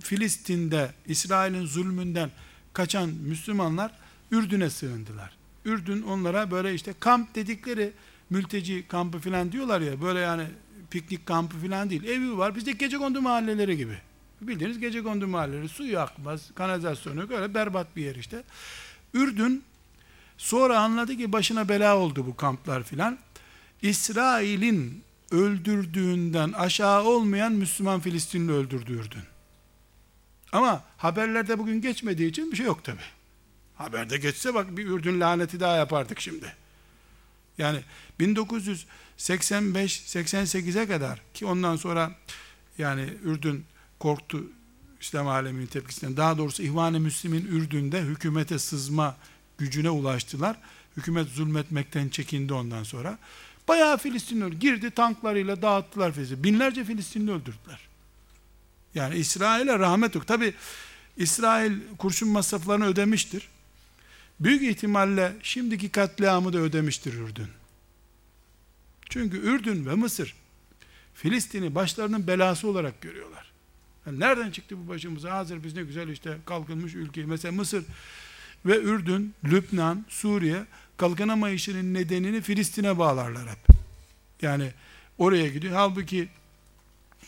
Filistin'de 0.00 0.92
İsrail'in 1.06 1.66
zulmünden 1.66 2.30
kaçan 2.72 3.08
Müslümanlar 3.08 3.92
Ürdün'e 4.30 4.70
sığındılar. 4.70 5.36
Ürdün 5.64 6.02
onlara 6.02 6.50
böyle 6.50 6.74
işte 6.74 6.94
kamp 7.00 7.34
dedikleri 7.34 7.92
mülteci 8.30 8.84
kampı 8.88 9.18
filan 9.18 9.52
diyorlar 9.52 9.80
ya 9.80 10.02
böyle 10.02 10.18
yani 10.18 10.46
piknik 10.90 11.26
kampı 11.26 11.58
filan 11.58 11.90
değil. 11.90 12.04
Evi 12.04 12.38
var 12.38 12.56
bizde 12.56 12.72
gece 12.72 12.98
kondu 12.98 13.22
mahalleleri 13.22 13.76
gibi. 13.76 13.98
Bildiğiniz 14.40 14.78
gece 14.78 15.02
kondu 15.02 15.26
mahalleleri 15.26 15.68
suyu 15.68 15.98
akmaz, 15.98 16.50
kanalizasyonu 16.54 17.20
yok 17.20 17.30
öyle 17.30 17.54
berbat 17.54 17.96
bir 17.96 18.02
yer 18.02 18.14
işte. 18.14 18.42
Ürdün 19.14 19.64
sonra 20.38 20.78
anladı 20.78 21.16
ki 21.16 21.32
başına 21.32 21.68
bela 21.68 21.96
oldu 21.96 22.26
bu 22.26 22.36
kamplar 22.36 22.82
filan. 22.82 23.18
İsrail'in 23.82 25.04
öldürdüğünden 25.30 26.52
aşağı 26.52 27.04
olmayan 27.04 27.52
Müslüman 27.52 28.00
Filistinli 28.00 28.52
öldürdü 28.52 28.92
Ürdün. 28.92 29.22
Ama 30.52 30.84
haberlerde 30.96 31.58
bugün 31.58 31.80
geçmediği 31.80 32.30
için 32.30 32.52
bir 32.52 32.56
şey 32.56 32.66
yok 32.66 32.84
tabi. 32.84 33.00
Haberde 33.76 34.18
geçse 34.18 34.54
bak 34.54 34.76
bir 34.76 34.86
Ürdün 34.86 35.20
laneti 35.20 35.60
daha 35.60 35.76
yapardık 35.76 36.20
şimdi. 36.20 36.56
Yani 37.58 37.80
1985-88'e 38.20 40.88
kadar 40.88 41.22
ki 41.34 41.46
ondan 41.46 41.76
sonra 41.76 42.12
yani 42.78 43.14
Ürdün 43.24 43.64
korktu 43.98 44.44
İslam 45.00 45.28
aleminin 45.28 45.66
tepkisinden. 45.66 46.16
Daha 46.16 46.38
doğrusu 46.38 46.62
İhvan-ı 46.62 47.00
Müslim'in 47.00 47.46
Ürdün'de 47.46 48.00
hükümete 48.00 48.58
sızma 48.58 49.16
gücüne 49.58 49.90
ulaştılar. 49.90 50.56
Hükümet 50.96 51.28
zulmetmekten 51.28 52.08
çekindi 52.08 52.54
ondan 52.54 52.82
sonra. 52.82 53.18
Bayağı 53.68 53.98
Filistinli 53.98 54.58
girdi 54.58 54.90
tanklarıyla 54.90 55.62
dağıttılar 55.62 56.12
Filistin'i. 56.12 56.44
Binlerce 56.44 56.84
Filistinli 56.84 57.30
öldürdüler. 57.30 57.88
Yani 58.94 59.16
İsrail'e 59.16 59.78
rahmet 59.78 60.14
yok. 60.14 60.26
Tabi 60.26 60.54
İsrail 61.16 61.72
kurşun 61.98 62.28
masraflarını 62.28 62.86
ödemiştir. 62.86 63.48
Büyük 64.40 64.62
ihtimalle 64.62 65.36
şimdiki 65.42 65.88
katliamı 65.88 66.52
da 66.52 66.58
ödemiştir 66.58 67.14
Ürdün. 67.14 67.48
Çünkü 69.08 69.36
Ürdün 69.36 69.86
ve 69.86 69.94
Mısır 69.94 70.34
Filistin'i 71.14 71.74
başlarının 71.74 72.26
belası 72.26 72.68
olarak 72.68 73.00
görüyorlar. 73.00 73.52
Yani 74.06 74.20
nereden 74.20 74.50
çıktı 74.50 74.76
bu 74.78 74.88
başımıza? 74.88 75.32
Hazır 75.32 75.64
biz 75.64 75.74
ne 75.74 75.82
güzel 75.82 76.08
işte 76.08 76.38
kalkınmış 76.46 76.94
ülke. 76.94 77.24
Mesela 77.24 77.52
Mısır 77.52 77.84
ve 78.66 78.82
Ürdün, 78.82 79.34
Lübnan, 79.44 80.04
Suriye 80.08 80.66
kalkınamayışının 80.96 81.94
nedenini 81.94 82.40
Filistin'e 82.40 82.98
bağlarlar 82.98 83.48
hep. 83.48 83.76
Yani 84.42 84.72
oraya 85.18 85.48
gidiyor. 85.48 85.74
Halbuki 85.74 86.28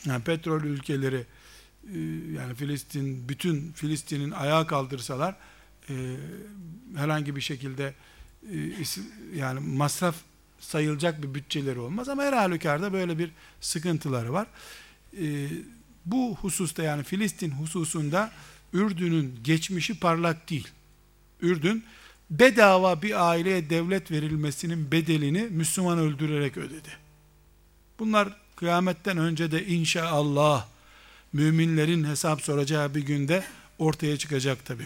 yani 0.06 0.22
petrol 0.22 0.62
ülkeleri 0.62 1.26
e, 1.94 1.98
yani 2.36 2.54
Filistin 2.54 3.28
bütün 3.28 3.72
Filistin'in 3.72 4.30
ayağa 4.30 4.66
kaldırsalar 4.66 5.36
e, 5.90 6.16
herhangi 6.96 7.36
bir 7.36 7.40
şekilde 7.40 7.94
e, 8.52 8.56
yani 9.34 9.60
masraf 9.60 10.16
sayılacak 10.60 11.22
bir 11.22 11.34
bütçeleri 11.34 11.78
olmaz 11.78 12.08
ama 12.08 12.22
her 12.22 12.32
halükarda 12.32 12.92
böyle 12.92 13.18
bir 13.18 13.30
sıkıntıları 13.60 14.32
var. 14.32 14.46
Bu 16.06 16.36
hususta 16.36 16.82
yani 16.82 17.02
Filistin 17.02 17.50
hususunda 17.50 18.32
Ürdün'ün 18.72 19.40
geçmişi 19.44 20.00
parlak 20.00 20.50
değil. 20.50 20.68
Ürdün 21.42 21.84
bedava 22.30 23.02
bir 23.02 23.30
aileye 23.30 23.70
devlet 23.70 24.10
verilmesinin 24.10 24.92
bedelini 24.92 25.42
Müslüman 25.42 25.98
öldürerek 25.98 26.56
ödedi. 26.56 26.88
Bunlar 27.98 28.36
kıyametten 28.56 29.18
önce 29.18 29.52
de 29.52 29.66
inşallah 29.66 30.66
müminlerin 31.32 32.04
hesap 32.04 32.42
soracağı 32.42 32.94
bir 32.94 33.00
günde 33.00 33.44
ortaya 33.78 34.16
çıkacak 34.16 34.66
tabi. 34.66 34.82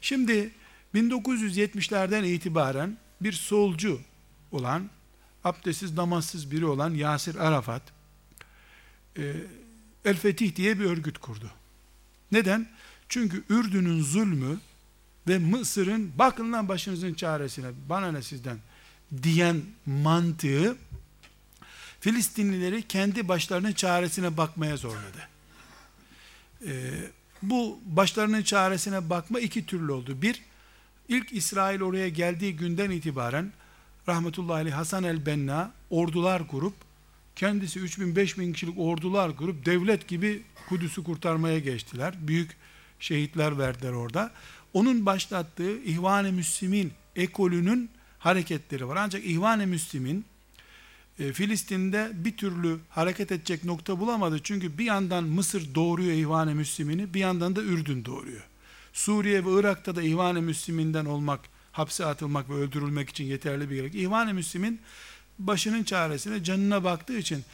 Şimdi 0.00 0.50
1970'lerden 0.94 2.24
itibaren 2.24 2.96
bir 3.20 3.32
solcu 3.32 4.00
olan, 4.52 4.90
abdestsiz 5.44 5.94
namazsız 5.94 6.50
biri 6.50 6.66
olan 6.66 6.94
Yasir 6.94 7.34
Arafat, 7.34 7.82
e, 9.18 9.34
El 10.04 10.16
Fetih 10.16 10.56
diye 10.56 10.80
bir 10.80 10.84
örgüt 10.84 11.18
kurdu. 11.18 11.50
Neden? 12.32 12.68
Çünkü 13.08 13.44
Ürdün'ün 13.48 14.02
zulmü 14.02 14.58
ve 15.28 15.38
Mısır'ın 15.38 16.12
bakın 16.18 16.52
lan 16.52 16.68
başınızın 16.68 17.14
çaresine 17.14 17.66
bana 17.88 18.12
ne 18.12 18.22
sizden 18.22 18.58
diyen 19.22 19.62
mantığı 19.86 20.76
Filistinlileri 22.00 22.82
kendi 22.82 23.28
başlarının 23.28 23.72
çaresine 23.72 24.36
bakmaya 24.36 24.76
zorladı. 24.76 25.28
Ee, 26.66 26.90
bu 27.42 27.80
başlarının 27.86 28.42
çaresine 28.42 29.10
bakma 29.10 29.40
iki 29.40 29.66
türlü 29.66 29.92
oldu. 29.92 30.22
Bir, 30.22 30.42
ilk 31.08 31.32
İsrail 31.32 31.82
oraya 31.82 32.08
geldiği 32.08 32.56
günden 32.56 32.90
itibaren 32.90 33.52
rahmetullahi 34.08 34.60
aleyh 34.60 34.74
Hasan 34.74 35.04
el-Benna 35.04 35.72
ordular 35.90 36.46
kurup 36.46 36.74
kendisi 37.36 37.80
3000-5000 37.80 38.52
kişilik 38.52 38.78
ordular 38.78 39.36
kurup 39.36 39.66
devlet 39.66 40.08
gibi 40.08 40.42
Kudüs'ü 40.68 41.04
kurtarmaya 41.04 41.58
geçtiler. 41.58 42.14
Büyük 42.20 42.56
şehitler 43.00 43.58
verdiler 43.58 43.92
orada. 43.92 44.30
Onun 44.72 45.06
başlattığı 45.06 45.78
İhvan-ı 45.82 46.32
Müslim'in 46.32 46.92
ekolünün 47.16 47.90
hareketleri 48.18 48.88
var. 48.88 48.96
Ancak 48.96 49.24
İhvan-ı 49.24 49.66
Müslim'in 49.66 50.24
e, 51.18 51.32
Filistin'de 51.32 52.10
bir 52.14 52.36
türlü 52.36 52.78
hareket 52.88 53.32
edecek 53.32 53.64
nokta 53.64 54.00
bulamadı. 54.00 54.40
Çünkü 54.42 54.78
bir 54.78 54.84
yandan 54.84 55.24
Mısır 55.24 55.74
doğuruyor 55.74 56.12
İhvan-ı 56.12 56.54
Müslim'ini, 56.54 57.14
bir 57.14 57.20
yandan 57.20 57.56
da 57.56 57.62
Ürdün 57.62 58.04
doğuruyor. 58.04 58.42
Suriye 58.92 59.44
ve 59.44 59.60
Irak'ta 59.60 59.96
da 59.96 60.02
İhvan-ı 60.02 60.42
Müslim'inden 60.42 61.04
olmak, 61.04 61.40
hapse 61.72 62.06
atılmak 62.06 62.50
ve 62.50 62.54
öldürülmek 62.54 63.10
için 63.10 63.24
yeterli 63.24 63.70
bir 63.70 63.76
gerek. 63.76 63.94
İhvan-ı 63.94 64.34
Müslim'in 64.34 64.80
başının 65.38 65.84
çaresine, 65.84 66.44
canına 66.44 66.84
baktığı 66.84 67.18
için 67.18 67.44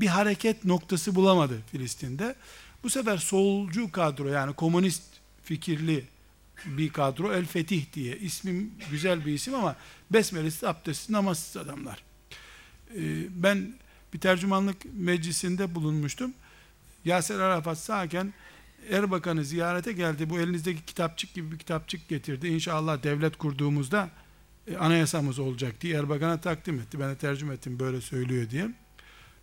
bir 0.00 0.06
hareket 0.06 0.64
noktası 0.64 1.14
bulamadı 1.14 1.62
Filistin'de. 1.72 2.34
Bu 2.82 2.90
sefer 2.90 3.16
solcu 3.16 3.92
kadro 3.92 4.28
yani 4.28 4.52
komünist 4.52 5.02
fikirli 5.44 6.04
bir 6.66 6.92
kadro 6.92 7.32
El 7.32 7.44
Fetih 7.44 7.92
diye 7.92 8.18
ismim 8.18 8.72
güzel 8.90 9.26
bir 9.26 9.32
isim 9.32 9.54
ama 9.54 9.76
besmelesiz 10.10 10.64
abdestsiz 10.64 11.10
namazsız 11.10 11.56
adamlar. 11.56 12.02
Ee, 12.94 13.26
ben 13.30 13.74
bir 14.14 14.20
tercümanlık 14.20 14.76
meclisinde 14.94 15.74
bulunmuştum. 15.74 16.34
Yasir 17.04 17.38
Arafat 17.38 17.78
sağken 17.78 18.32
Erbakan'ı 18.90 19.44
ziyarete 19.44 19.92
geldi. 19.92 20.30
Bu 20.30 20.40
elinizdeki 20.40 20.84
kitapçık 20.84 21.34
gibi 21.34 21.52
bir 21.52 21.58
kitapçık 21.58 22.08
getirdi. 22.08 22.48
İnşallah 22.48 23.02
devlet 23.02 23.36
kurduğumuzda 23.36 24.10
e, 24.66 24.76
anayasamız 24.76 25.38
olacak 25.38 25.80
diye 25.80 25.98
Erbakan'a 25.98 26.40
takdim 26.40 26.80
etti. 26.80 27.00
Ben 27.00 27.10
de 27.10 27.16
tercüme 27.16 27.54
ettim 27.54 27.78
böyle 27.78 28.00
söylüyor 28.00 28.50
diye. 28.50 28.70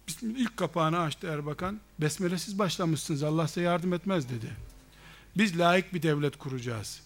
Biz 0.07 0.24
ilk 0.24 0.57
kapağını 0.57 0.99
açtı 0.99 1.28
Erbakan. 1.28 1.80
Besmelesiz 1.99 2.59
başlamışsınız. 2.59 3.24
Allah 3.24 3.47
size 3.47 3.61
yardım 3.61 3.93
etmez 3.93 4.30
dedi. 4.30 4.47
Biz 5.38 5.60
layık 5.60 5.94
bir 5.94 6.02
devlet 6.02 6.38
kuracağız. 6.38 7.02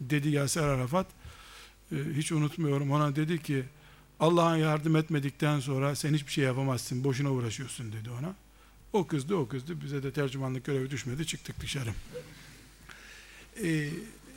Dedi 0.00 0.28
Yasir 0.28 0.60
Arafat. 0.60 1.06
E, 1.92 1.96
hiç 2.14 2.32
unutmuyorum. 2.32 2.90
Ona 2.90 3.16
dedi 3.16 3.42
ki 3.42 3.64
Allah'a 4.20 4.56
yardım 4.56 4.96
etmedikten 4.96 5.60
sonra 5.60 5.94
sen 5.94 6.14
hiçbir 6.14 6.32
şey 6.32 6.44
yapamazsın. 6.44 7.04
Boşuna 7.04 7.30
uğraşıyorsun 7.30 7.92
dedi 7.92 8.10
ona. 8.10 8.34
O 8.92 9.06
kızdı 9.06 9.34
o 9.34 9.48
kızdı. 9.48 9.80
Bize 9.80 10.02
de 10.02 10.12
tercümanlık 10.12 10.64
görevi 10.64 10.90
düşmedi. 10.90 11.26
Çıktık 11.26 11.60
dışarı. 11.60 11.90
Ee, 13.64 13.88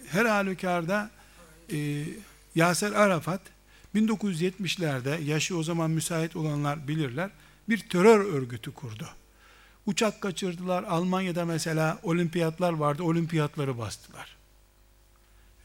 her 0.07 0.25
halükarda 0.25 1.11
e, 1.71 2.05
Yaser 2.55 2.91
Arafat 2.91 3.41
1970'lerde 3.95 5.23
yaşı 5.23 5.57
o 5.57 5.63
zaman 5.63 5.91
müsait 5.91 6.35
olanlar 6.35 6.87
bilirler. 6.87 7.29
Bir 7.69 7.77
terör 7.77 8.19
örgütü 8.19 8.73
kurdu. 8.73 9.07
Uçak 9.85 10.21
kaçırdılar. 10.21 10.83
Almanya'da 10.83 11.45
mesela 11.45 11.99
olimpiyatlar 12.03 12.73
vardı. 12.73 13.03
Olimpiyatları 13.03 13.77
bastılar. 13.77 14.35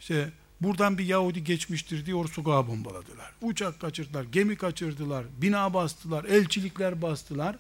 İşte 0.01 0.31
buradan 0.61 0.99
bir 0.99 1.05
Yahudi 1.05 1.45
geçmiştir 1.45 2.07
diye 2.07 2.25
sokağa 2.29 2.69
bombaladılar. 2.69 3.33
Uçak 3.43 3.81
kaçırdılar, 3.81 4.25
gemi 4.25 4.57
kaçırdılar, 4.57 5.25
bina 5.43 5.75
bastılar, 5.75 6.25
elçilikler 6.25 7.03
bastılar 7.03 7.57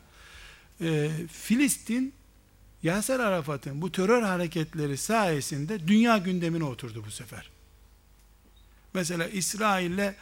e, 0.80 1.10
Filistin 1.32 2.12
Yasser 2.82 3.20
Arafat'ın 3.20 3.82
bu 3.82 3.92
terör 3.92 4.22
hareketleri 4.22 4.96
sayesinde 4.96 5.88
dünya 5.88 6.18
gündemine 6.18 6.64
oturdu 6.64 7.04
bu 7.06 7.10
sefer. 7.10 7.50
Mesela 8.94 9.28
İsrail'le 9.28 10.14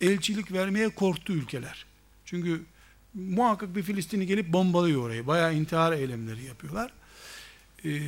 elçilik 0.00 0.52
vermeye 0.52 0.88
korktu 0.88 1.32
ülkeler. 1.32 1.86
Çünkü 2.24 2.62
muhakkak 3.14 3.76
bir 3.76 3.82
Filistin'i 3.82 4.26
gelip 4.26 4.52
bombalıyor 4.52 5.02
orayı. 5.02 5.26
Bayağı 5.26 5.54
intihar 5.54 5.92
eylemleri 5.92 6.44
yapıyorlar. 6.44 6.92
Ee, 7.84 8.00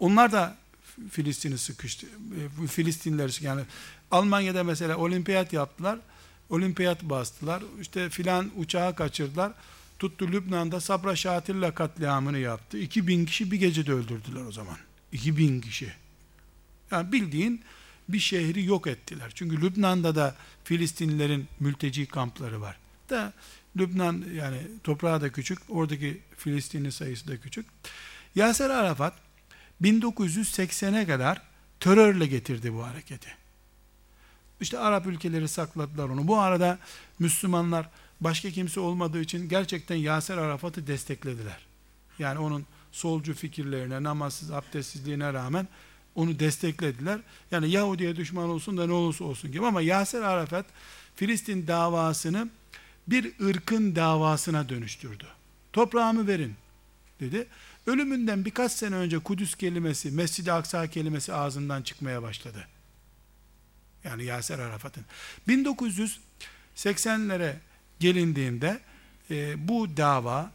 onlar 0.00 0.32
da 0.32 0.56
Filistin'i 1.10 1.58
sıkıştı. 1.58 2.06
E, 2.06 2.66
Filistinler 2.66 3.38
yani 3.40 3.62
Almanya'da 4.10 4.64
mesela 4.64 4.96
olimpiyat 4.96 5.52
yaptılar. 5.52 5.98
Olimpiyat 6.50 7.02
bastılar. 7.02 7.62
İşte 7.80 8.10
filan 8.10 8.50
uçağı 8.56 8.94
kaçırdılar. 8.94 9.52
Tuttu 9.98 10.32
Lübnan'da 10.32 10.80
Sabra 10.80 11.16
Şatil'le 11.16 11.70
katliamını 11.74 12.38
yaptı. 12.38 12.78
2000 12.78 13.26
kişi 13.26 13.50
bir 13.50 13.56
gecede 13.56 13.92
öldürdüler 13.92 14.44
o 14.48 14.52
zaman. 14.52 14.76
2000 15.12 15.60
kişi. 15.60 15.92
Yani 16.90 17.12
bildiğin 17.12 17.62
bir 18.08 18.18
şehri 18.18 18.64
yok 18.64 18.86
ettiler. 18.86 19.32
Çünkü 19.34 19.60
Lübnan'da 19.60 20.14
da 20.14 20.36
Filistinlilerin 20.64 21.48
mülteci 21.60 22.06
kampları 22.06 22.60
var. 22.60 22.76
Da 23.10 23.32
Lübnan 23.78 24.24
yani 24.34 24.58
toprağı 24.84 25.20
da 25.20 25.32
küçük, 25.32 25.58
oradaki 25.68 26.20
Filistinli 26.36 26.92
sayısı 26.92 27.28
da 27.28 27.36
küçük. 27.36 27.66
Yaser 28.34 28.70
Arafat 28.70 29.14
1980'e 29.82 31.06
kadar 31.06 31.42
terörle 31.80 32.26
getirdi 32.26 32.74
bu 32.74 32.86
hareketi. 32.86 33.28
İşte 34.60 34.78
Arap 34.78 35.06
ülkeleri 35.06 35.48
sakladılar 35.48 36.08
onu. 36.08 36.28
Bu 36.28 36.38
arada 36.38 36.78
Müslümanlar 37.18 37.88
başka 38.20 38.50
kimse 38.50 38.80
olmadığı 38.80 39.20
için 39.20 39.48
gerçekten 39.48 39.96
Yaser 39.96 40.38
Arafat'ı 40.38 40.86
desteklediler. 40.86 41.66
Yani 42.18 42.38
onun 42.38 42.66
solcu 42.92 43.34
fikirlerine, 43.34 44.02
namazsız, 44.02 44.50
abdestsizliğine 44.50 45.32
rağmen 45.32 45.68
onu 46.14 46.38
desteklediler. 46.38 47.20
Yani 47.50 47.70
Yahudi'ye 47.70 48.16
düşman 48.16 48.48
olsun 48.48 48.76
da 48.76 48.86
ne 48.86 48.92
olursa 48.92 49.24
olsun 49.24 49.52
gibi 49.52 49.66
ama 49.66 49.82
Yaser 49.82 50.22
Arafat 50.22 50.66
Filistin 51.16 51.66
davasını 51.66 52.48
bir 53.10 53.48
ırkın 53.48 53.96
davasına 53.96 54.68
dönüştürdü. 54.68 55.26
Toprağımı 55.72 56.26
verin 56.26 56.54
dedi. 57.20 57.46
Ölümünden 57.86 58.44
birkaç 58.44 58.72
sene 58.72 58.94
önce 58.94 59.18
Kudüs 59.18 59.54
kelimesi, 59.54 60.10
Mescid-i 60.10 60.52
Aksa 60.52 60.86
kelimesi 60.86 61.34
ağzından 61.34 61.82
çıkmaya 61.82 62.22
başladı. 62.22 62.68
Yani 64.04 64.24
Yaser 64.24 64.58
Arafat'ın. 64.58 65.04
1980'lere 65.48 67.54
gelindiğinde 68.00 68.80
e, 69.30 69.68
bu 69.68 69.96
dava 69.96 70.50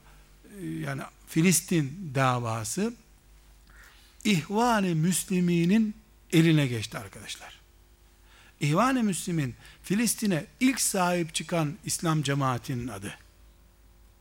e, 0.62 0.66
yani 0.66 1.01
Filistin 1.28 2.12
davası 2.16 2.93
İhvan-ı 4.24 4.95
Müslümin'in 4.95 5.95
eline 6.32 6.68
geçti 6.68 6.97
arkadaşlar. 6.97 7.62
İhvan-ı 8.64 9.03
Müslümin 9.03 9.55
Filistin'e 9.84 10.45
ilk 10.59 10.82
sahip 10.82 11.34
çıkan 11.34 11.74
İslam 11.86 12.22
cemaatinin 12.22 12.88
adı. 12.88 13.14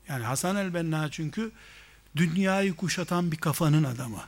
Yani 0.08 0.24
Hasan 0.24 0.56
el-Benna 0.56 1.10
çünkü 1.10 1.52
dünyayı 2.16 2.74
kuşatan 2.74 3.32
bir 3.32 3.36
kafanın 3.36 3.84
adamı. 3.84 4.22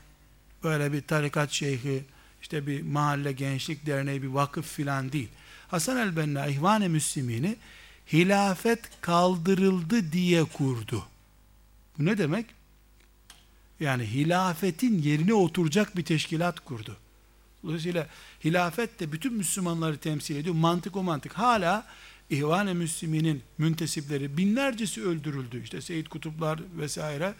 Böyle 0.65 0.93
bir 0.93 1.03
tarikat 1.03 1.53
şeyhi, 1.53 2.05
işte 2.43 2.67
bir 2.67 2.83
mahalle 2.83 3.33
gençlik 3.33 3.87
derneği, 3.87 4.23
bir 4.23 4.29
vakıf 4.29 4.73
filan 4.73 5.13
değil. 5.13 5.29
Hasan 5.69 5.97
el-Benna 5.97 6.47
İhvan-ı 6.47 6.89
Müslümin'i 6.89 7.57
hilafet 8.13 8.81
kaldırıldı 9.01 10.13
diye 10.13 10.45
kurdu. 10.45 11.07
Bu 11.99 12.05
ne 12.05 12.19
demek? 12.19 12.47
Yani 13.81 14.05
hilafetin 14.05 15.03
yerine 15.03 15.35
oturacak 15.35 15.97
bir 15.97 16.05
teşkilat 16.05 16.61
kurdu. 16.61 16.97
Dolayısıyla 17.65 18.07
hilafet 18.45 19.01
de 19.01 19.13
bütün 19.13 19.35
Müslümanları 19.35 19.97
temsil 19.97 20.37
ediyor. 20.37 20.55
Mantık 20.55 20.97
o 20.97 21.03
mantık. 21.03 21.33
Hala 21.33 21.87
İhvan-ı 22.31 22.75
Müslümin'in 22.75 23.43
müntesipleri 23.59 24.37
binlercesi 24.37 25.03
öldürüldü. 25.03 25.63
İşte 25.63 25.81
Seyyid 25.81 26.07
Kutuplar 26.07 26.61
vesaire. 26.79 27.35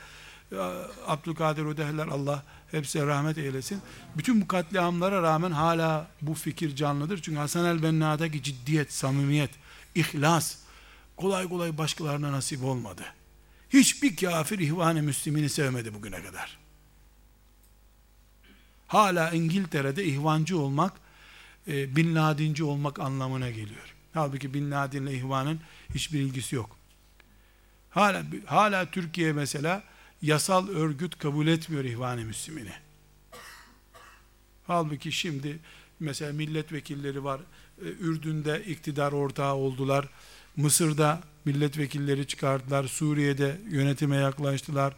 Abdülkadir 1.07 1.65
Ödehler 1.65 2.07
Allah 2.07 2.43
hepsine 2.71 3.07
rahmet 3.07 3.39
eylesin. 3.39 3.81
Bütün 4.17 4.41
bu 4.41 4.49
katliamlara 4.49 5.23
rağmen 5.23 5.51
hala 5.51 6.11
bu 6.23 6.35
fikir 6.35 6.77
canlıdır. 6.77 7.23
Çünkü 7.23 7.39
Hasan 7.39 7.65
el-Benna'daki 7.65 8.43
ciddiyet, 8.43 8.93
samimiyet, 8.93 9.51
ihlas 9.95 10.57
kolay 11.17 11.49
kolay 11.49 11.79
başkalarına 11.79 12.33
nasip 12.33 12.65
olmadı. 12.65 13.03
Hiçbir 13.71 14.17
kafir 14.17 14.59
ihvan-ı 14.59 15.03
müslimini 15.03 15.49
sevmedi 15.49 15.95
bugüne 15.95 16.23
kadar. 16.23 16.64
Hala 18.87 19.31
İngiltere'de 19.31 20.05
ihvancı 20.05 20.59
olmak, 20.59 20.93
e, 21.69 21.97
Bin 21.97 22.15
Ladinci 22.15 22.65
olmak 22.65 23.01
anlamına 23.01 23.51
geliyor. 23.51 23.95
Halbuki 24.13 24.55
Bin 24.55 24.71
Ladin'le 24.71 25.07
ihvanın 25.11 25.61
hiçbir 25.95 26.21
ilgisi 26.21 26.57
yok. 26.57 26.77
Hala, 27.91 28.23
hala 28.47 28.91
Türkiye 28.91 29.33
mesela 29.33 29.83
yasal 30.23 30.69
örgüt 30.69 31.19
kabul 31.19 31.47
etmiyor 31.47 31.85
ihvan-ı 31.85 32.25
müslimini. 32.25 32.73
Halbuki 34.67 35.13
şimdi 35.13 35.59
mesela 36.01 36.33
milletvekilleri 36.33 37.25
var. 37.25 37.41
E, 37.85 37.89
Ürdün'de 37.89 38.65
iktidar 38.65 39.13
ortağı 39.13 39.55
oldular. 39.55 40.09
Mısır'da 40.57 41.21
milletvekilleri 41.45 42.27
çıkardılar. 42.27 42.85
Suriye'de 42.85 43.61
yönetime 43.71 44.17
yaklaştılar. 44.17 44.95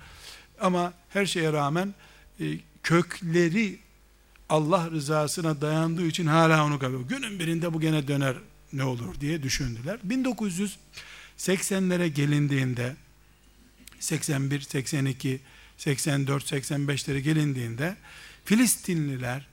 Ama 0.61 0.93
her 1.09 1.27
şeye 1.27 1.53
rağmen 1.53 1.95
e, 2.41 2.45
kökleri 2.87 3.79
Allah 4.49 4.91
rızasına 4.91 5.61
dayandığı 5.61 6.07
için 6.07 6.27
hala 6.27 6.65
onu 6.65 6.79
kabul 6.79 7.03
Günün 7.03 7.39
birinde 7.39 7.75
bu 7.75 7.81
gene 7.81 8.09
döner 8.09 8.37
ne 8.73 8.85
olur 8.85 9.21
diye 9.21 9.43
düşündüler. 9.43 9.99
1980'lere 10.09 12.07
gelindiğinde 12.07 12.97
81, 14.01 14.61
82, 14.61 15.41
84, 15.77 16.53
85'lere 16.53 17.19
gelindiğinde 17.19 17.97
Filistinliler 18.45 19.47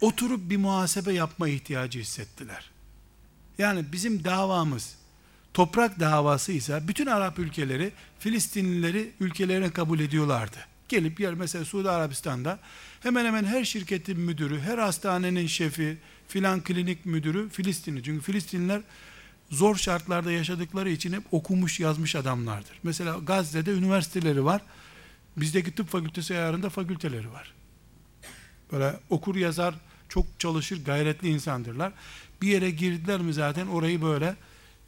oturup 0.00 0.50
bir 0.50 0.56
muhasebe 0.56 1.12
yapma 1.12 1.48
ihtiyacı 1.48 1.98
hissettiler. 1.98 2.70
Yani 3.58 3.92
bizim 3.92 4.24
davamız 4.24 4.94
toprak 5.54 6.00
davası 6.00 6.52
ise 6.52 6.88
bütün 6.88 7.06
Arap 7.06 7.38
ülkeleri 7.38 7.92
Filistinlileri 8.18 9.12
ülkelerine 9.20 9.70
kabul 9.70 10.00
ediyorlardı. 10.00 10.73
Gelip 10.94 11.20
yer 11.20 11.34
mesela 11.34 11.64
Suudi 11.64 11.90
Arabistan'da 11.90 12.58
hemen 13.00 13.24
hemen 13.24 13.44
her 13.44 13.64
şirketin 13.64 14.20
müdürü, 14.20 14.60
her 14.60 14.78
hastanenin 14.78 15.46
şefi, 15.46 15.96
filan 16.28 16.60
klinik 16.60 17.06
müdürü 17.06 17.48
Filistinli. 17.48 18.02
Çünkü 18.02 18.24
Filistinliler 18.24 18.82
zor 19.50 19.76
şartlarda 19.76 20.32
yaşadıkları 20.32 20.90
için 20.90 21.12
hep 21.12 21.22
okumuş 21.30 21.80
yazmış 21.80 22.16
adamlardır. 22.16 22.78
Mesela 22.82 23.18
Gazze'de 23.26 23.70
üniversiteleri 23.70 24.44
var. 24.44 24.62
Bizdeki 25.36 25.74
tıp 25.74 25.88
fakültesi 25.88 26.34
ayarında 26.34 26.68
fakülteleri 26.68 27.32
var. 27.32 27.52
Böyle 28.72 28.96
okur 29.10 29.36
yazar, 29.36 29.74
çok 30.08 30.26
çalışır, 30.38 30.84
gayretli 30.84 31.28
insandırlar. 31.28 31.92
Bir 32.42 32.48
yere 32.48 32.70
girdiler 32.70 33.20
mi 33.20 33.32
zaten 33.32 33.66
orayı 33.66 34.02
böyle 34.02 34.36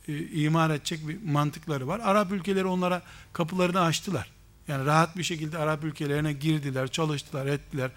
e, 0.09 0.27
imar 0.27 0.71
edecek 0.71 1.09
bir 1.09 1.23
mantıkları 1.23 1.89
var. 1.89 2.01
Arap 2.05 2.33
ülkeleri 2.33 2.65
onlara 2.65 3.03
kapılarını 3.33 3.81
açtılar. 3.81 4.36
Yani 4.69 4.87
rahat 4.87 5.17
bir 5.17 5.23
şekilde 5.23 5.59
Arap 5.59 5.85
ülkelerine 5.85 6.33
girdiler, 6.33 6.89
çalıştılar, 6.89 7.47
ettiler. 7.47 7.91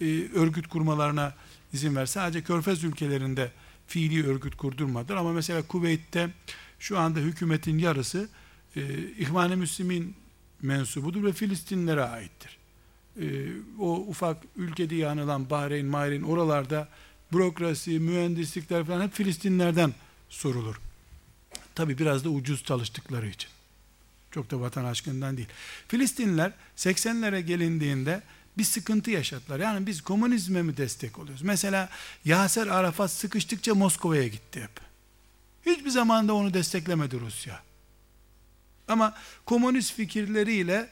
Ee, 0.00 0.04
örgüt 0.34 0.66
kurmalarına 0.68 1.34
izin 1.72 1.96
ver. 1.96 2.06
Sadece 2.06 2.42
Körfez 2.42 2.84
ülkelerinde 2.84 3.52
fiili 3.86 4.26
örgüt 4.26 4.56
kurdurmadılar. 4.56 5.16
Ama 5.16 5.32
mesela 5.32 5.62
Kuveyt'te 5.62 6.30
şu 6.78 6.98
anda 6.98 7.20
hükümetin 7.20 7.78
yarısı 7.78 8.28
e, 8.76 8.80
İhvan-ı 9.18 9.56
Müslim'in 9.56 10.14
mensubudur 10.62 11.24
ve 11.24 11.32
Filistinlere 11.32 12.04
aittir. 12.04 12.58
E, 13.20 13.24
o 13.78 13.96
ufak 13.96 14.36
ülke 14.56 14.90
diye 14.90 15.08
anılan 15.08 15.50
Bahreyn, 15.50 15.86
Mahreyn 15.86 16.22
oralarda 16.22 16.88
bürokrasi, 17.32 17.98
mühendislikler 17.98 18.84
falan 18.84 19.02
hep 19.02 19.12
Filistinlerden 19.12 19.94
sorulur. 20.28 20.80
Tabi 21.74 21.98
biraz 21.98 22.24
da 22.24 22.28
ucuz 22.28 22.64
çalıştıkları 22.64 23.28
için. 23.28 23.50
Çok 24.32 24.50
da 24.50 24.60
vatan 24.60 24.84
aşkından 24.84 25.36
değil. 25.36 25.48
Filistinliler 25.88 26.52
80'lere 26.76 27.40
gelindiğinde 27.40 28.22
bir 28.58 28.64
sıkıntı 28.64 29.10
yaşadılar. 29.10 29.60
Yani 29.60 29.86
biz 29.86 30.00
komünizme 30.00 30.62
mi 30.62 30.76
destek 30.76 31.18
oluyoruz? 31.18 31.42
Mesela 31.42 31.88
Yaser 32.24 32.66
Arafat 32.66 33.10
sıkıştıkça 33.10 33.74
Moskova'ya 33.74 34.28
gitti 34.28 34.62
hep. 34.62 34.80
Hiçbir 35.66 35.90
zamanda 35.90 36.34
onu 36.34 36.54
desteklemedi 36.54 37.20
Rusya. 37.20 37.62
Ama 38.88 39.14
komünist 39.44 39.94
fikirleriyle 39.94 40.88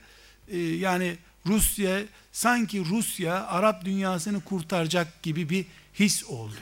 e, 0.48 0.58
yani 0.58 1.18
Rusya 1.46 2.00
sanki 2.32 2.84
Rusya 2.84 3.46
Arap 3.46 3.84
dünyasını 3.84 4.40
kurtaracak 4.40 5.22
gibi 5.22 5.48
bir 5.48 5.66
his 5.94 6.24
oldu. 6.24 6.60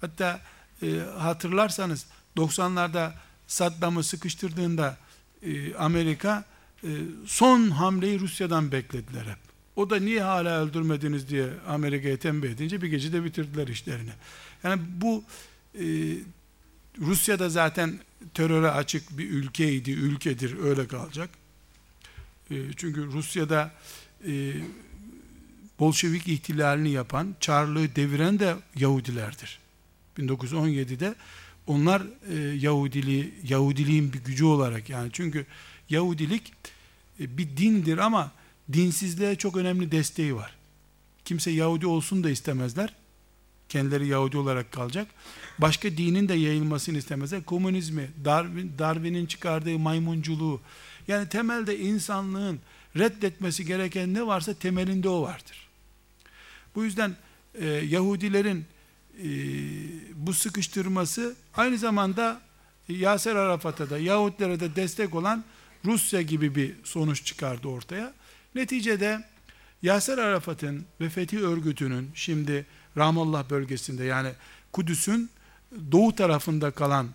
Hatta 0.00 0.40
e, 0.82 0.86
hatırlarsanız 1.18 2.06
90'larda 2.36 3.12
Saddam'ı 3.46 4.04
sıkıştırdığında 4.04 4.96
e, 5.42 5.74
Amerika 5.74 6.44
e, 6.84 6.88
son 7.26 7.70
hamleyi 7.70 8.20
Rusya'dan 8.20 8.72
beklediler 8.72 9.24
hep. 9.24 9.38
O 9.76 9.90
da 9.90 9.96
niye 9.96 10.22
hala 10.22 10.62
öldürmediniz 10.62 11.28
diye 11.28 11.48
Amerika'ya 11.68 12.16
tembih 12.16 12.50
edince 12.50 12.82
bir 12.82 12.88
gecede 12.88 13.24
bitirdiler 13.24 13.68
işlerini. 13.68 14.10
Yani 14.64 14.82
bu 15.00 15.24
e, 15.74 15.84
Rusya 16.98 17.38
da 17.38 17.48
zaten 17.48 17.98
teröre 18.34 18.70
açık 18.70 19.18
bir 19.18 19.30
ülkeydi, 19.30 19.90
ülkedir, 19.90 20.58
öyle 20.58 20.86
kalacak. 20.86 21.30
E, 22.50 22.56
çünkü 22.76 23.06
Rusya'da 23.06 23.72
Bolşevik 25.78 26.28
ihtilalini 26.28 26.90
yapan, 26.90 27.34
Çarlığı 27.40 27.96
deviren 27.96 28.38
de 28.38 28.56
Yahudilerdir. 28.76 29.58
1917'de 30.18 31.14
onlar 31.68 32.02
e, 32.32 32.34
Yahudiliği, 32.38 33.34
Yahudiliğin 33.48 34.12
bir 34.12 34.18
gücü 34.18 34.44
olarak 34.44 34.90
yani 34.90 35.10
çünkü 35.12 35.46
Yahudilik 35.90 36.52
e, 37.20 37.38
bir 37.38 37.56
dindir 37.56 37.98
ama 37.98 38.32
dinsizliğe 38.72 39.36
çok 39.36 39.56
önemli 39.56 39.92
desteği 39.92 40.34
var. 40.34 40.54
Kimse 41.24 41.50
Yahudi 41.50 41.86
olsun 41.86 42.24
da 42.24 42.30
istemezler. 42.30 42.94
Kendileri 43.68 44.06
Yahudi 44.06 44.36
olarak 44.36 44.72
kalacak. 44.72 45.08
Başka 45.58 45.90
dinin 45.90 46.28
de 46.28 46.34
yayılmasını 46.34 46.98
istemezler. 46.98 47.44
Komünizmi, 47.44 48.10
Darwin, 48.24 48.72
Darwin'in 48.78 49.26
çıkardığı 49.26 49.78
maymunculuğu, 49.78 50.60
yani 51.08 51.28
temelde 51.28 51.78
insanlığın 51.78 52.60
reddetmesi 52.96 53.66
gereken 53.66 54.14
ne 54.14 54.26
varsa 54.26 54.54
temelinde 54.54 55.08
o 55.08 55.22
vardır. 55.22 55.68
Bu 56.74 56.84
yüzden 56.84 57.16
e, 57.54 57.66
Yahudilerin 57.66 58.64
bu 60.14 60.32
sıkıştırması 60.32 61.36
aynı 61.54 61.78
zamanda 61.78 62.40
Yaser 62.88 63.36
Arafat'a 63.36 63.90
da 63.90 63.98
Yahudilere 63.98 64.60
de 64.60 64.76
destek 64.76 65.14
olan 65.14 65.44
Rusya 65.84 66.22
gibi 66.22 66.54
bir 66.54 66.74
sonuç 66.84 67.24
çıkardı 67.24 67.68
ortaya. 67.68 68.14
Neticede 68.54 69.24
Yaser 69.82 70.18
Arafat'ın 70.18 70.84
ve 71.00 71.08
Fethi 71.08 71.40
Örgütü'nün 71.40 72.10
şimdi 72.14 72.66
Ramallah 72.96 73.50
bölgesinde 73.50 74.04
yani 74.04 74.30
Kudüs'ün 74.72 75.30
doğu 75.92 76.14
tarafında 76.14 76.70
kalan 76.70 77.08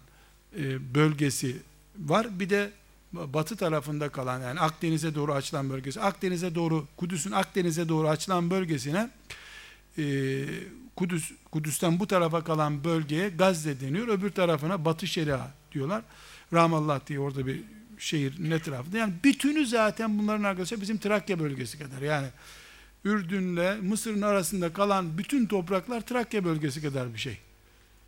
e, 0.58 0.96
bölgesi 0.96 1.58
var. 1.98 2.40
Bir 2.40 2.50
de 2.50 2.72
batı 3.14 3.56
tarafında 3.56 4.10
kalan 4.10 4.42
yani 4.42 4.60
Akdeniz'e 4.60 5.16
doğru 5.16 5.34
açılan 5.34 5.70
bölgesi. 5.70 6.02
Akdeniz'e 6.02 6.56
doğru 6.56 6.88
Kudüs'ün 6.98 7.32
Akdeniz'e 7.32 7.90
doğru 7.90 8.10
açılan 8.10 8.50
bölgesine 8.50 9.10
e, 9.98 10.46
Kudüs 10.96 11.32
Kudüs'ten 11.52 12.00
bu 12.00 12.08
tarafa 12.08 12.44
kalan 12.44 12.84
bölgeye 12.84 13.30
Gazze 13.30 13.82
deniyor. 13.82 14.08
Öbür 14.08 14.32
tarafına 14.32 14.86
Batı 14.86 15.08
Şeria 15.08 15.48
diyorlar. 15.72 16.04
Ramallah 16.54 17.08
diye 17.08 17.20
orada 17.20 17.48
bir 17.48 17.62
şehir 17.98 18.36
ne 18.40 18.60
tarafında. 18.60 18.98
Yani 18.98 19.14
bütünü 19.24 19.66
zaten 19.66 20.20
bunların 20.20 20.44
arkadaşlar 20.44 20.82
bizim 20.82 20.98
Trakya 20.98 21.40
bölgesi 21.40 21.80
kadar. 21.80 22.02
Yani 22.02 22.28
Ürdün'le 23.06 23.82
Mısır'ın 23.82 24.22
arasında 24.22 24.74
kalan 24.74 25.18
bütün 25.18 25.46
topraklar 25.46 26.02
Trakya 26.02 26.46
bölgesi 26.46 26.82
kadar 26.82 27.14
bir 27.14 27.20
şey. 27.20 27.38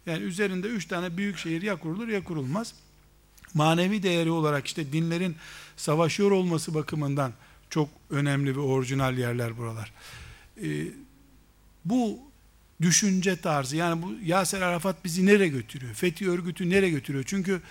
Yani 0.05 0.23
üzerinde 0.23 0.67
üç 0.67 0.85
tane 0.85 1.17
büyük 1.17 1.37
şehir 1.37 1.61
ya 1.61 1.75
kurulur 1.75 2.07
ya 2.07 2.23
kurulmaz. 2.23 2.73
Manevi 3.53 4.03
değeri 4.03 4.31
olarak 4.31 4.67
işte 4.67 4.93
dinlerin 4.93 5.35
savaşıyor 5.77 6.31
olması 6.31 6.73
bakımından 6.73 7.33
çok 7.69 7.89
önemli 8.09 8.55
ve 8.55 8.59
orijinal 8.59 9.17
yerler 9.17 9.57
buralar. 9.57 9.93
Ee, 10.63 10.87
bu 11.85 12.19
düşünce 12.81 13.41
tarzı 13.41 13.75
yani 13.75 14.01
bu 14.01 14.13
Yaser 14.23 14.61
Arafat 14.61 15.05
bizi 15.05 15.25
nereye 15.25 15.47
götürüyor? 15.47 15.93
Fethi 15.93 16.29
örgütü 16.29 16.69
nereye 16.69 16.89
götürüyor? 16.89 17.23
Çünkü 17.27 17.61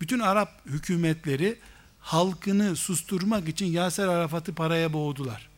bütün 0.00 0.18
Arap 0.18 0.66
hükümetleri 0.66 1.58
halkını 2.00 2.76
susturmak 2.76 3.48
için 3.48 3.66
Yaser 3.66 4.08
Arafat'ı 4.08 4.54
paraya 4.54 4.92
boğdular. 4.92 5.48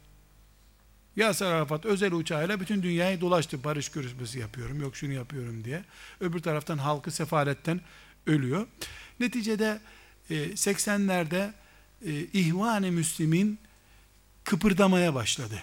Yaser 1.17 1.47
Arafat 1.47 1.87
özel 1.87 2.13
uçağıyla 2.13 2.61
bütün 2.61 2.83
dünyayı 2.83 3.21
dolaştı. 3.21 3.65
Barış 3.65 3.89
görüşmesi 3.89 4.39
yapıyorum, 4.39 4.81
yok 4.81 4.97
şunu 4.97 5.13
yapıyorum 5.13 5.65
diye. 5.65 5.85
Öbür 6.21 6.39
taraftan 6.39 6.79
halkı 6.79 7.11
sefaletten 7.11 7.81
ölüyor. 8.27 8.67
Neticede 9.21 9.81
80'lerde 10.31 11.51
e, 12.07 12.13
e, 12.13 12.21
İhvan-ı 12.33 12.93
Müslim'in 12.93 13.59
kıpırdamaya 14.45 15.15
başladı. 15.15 15.63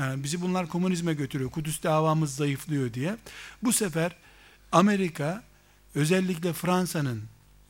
Bizi 0.00 0.40
bunlar 0.40 0.68
komünizme 0.68 1.14
götürüyor. 1.14 1.50
Kudüs 1.50 1.82
davamız 1.82 2.36
zayıflıyor 2.36 2.94
diye. 2.94 3.16
Bu 3.62 3.72
sefer 3.72 4.16
Amerika 4.72 5.42
özellikle 5.94 6.52
Fransa'nın 6.52 7.22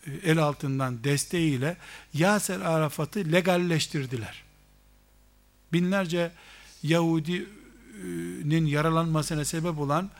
e, 0.07 0.11
el 0.31 0.39
altından 0.39 1.05
desteğiyle 1.05 1.77
Yaser 2.15 2.61
Arafat'ı 2.61 3.33
legalleştirdiler. 3.33 4.43
Binlerce 5.73 6.33
Yahudinin 6.83 8.67
yaralanmasına 8.67 9.45
sebep 9.45 9.79
olan 9.79 10.11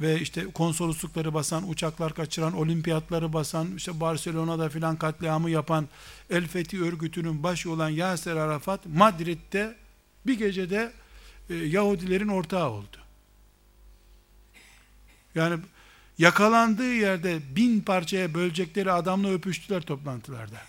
ve 0.00 0.20
işte 0.20 0.44
konsoloslukları 0.44 1.34
basan, 1.34 1.68
uçaklar 1.68 2.14
kaçıran, 2.14 2.52
olimpiyatları 2.52 3.32
basan, 3.32 3.76
işte 3.76 4.00
Barcelona'da 4.00 4.68
filan 4.68 4.96
katliamı 4.96 5.50
yapan 5.50 5.88
El 6.30 6.46
Fethi 6.46 6.82
örgütünün 6.82 7.42
başı 7.42 7.70
olan 7.70 7.88
Yaser 7.88 8.36
Arafat 8.36 8.86
Madrid'de 8.86 9.76
bir 10.26 10.38
gecede 10.38 10.92
e, 11.50 11.54
Yahudilerin 11.54 12.28
ortağı 12.28 12.70
oldu. 12.70 12.96
Yani 15.34 15.60
yakalandığı 16.18 16.94
yerde 16.94 17.40
bin 17.56 17.80
parçaya 17.80 18.34
bölecekleri 18.34 18.92
adamla 18.92 19.30
öpüştüler 19.30 19.82
toplantılarda. 19.82 20.62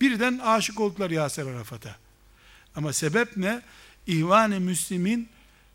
Birden 0.00 0.38
aşık 0.38 0.80
oldular 0.80 1.10
Yaser 1.10 1.46
Arafat'a. 1.46 1.96
Ama 2.76 2.92
sebep 2.92 3.36
ne? 3.36 3.62
İhvan-ı 4.06 4.60
Müslim'in 4.60 5.28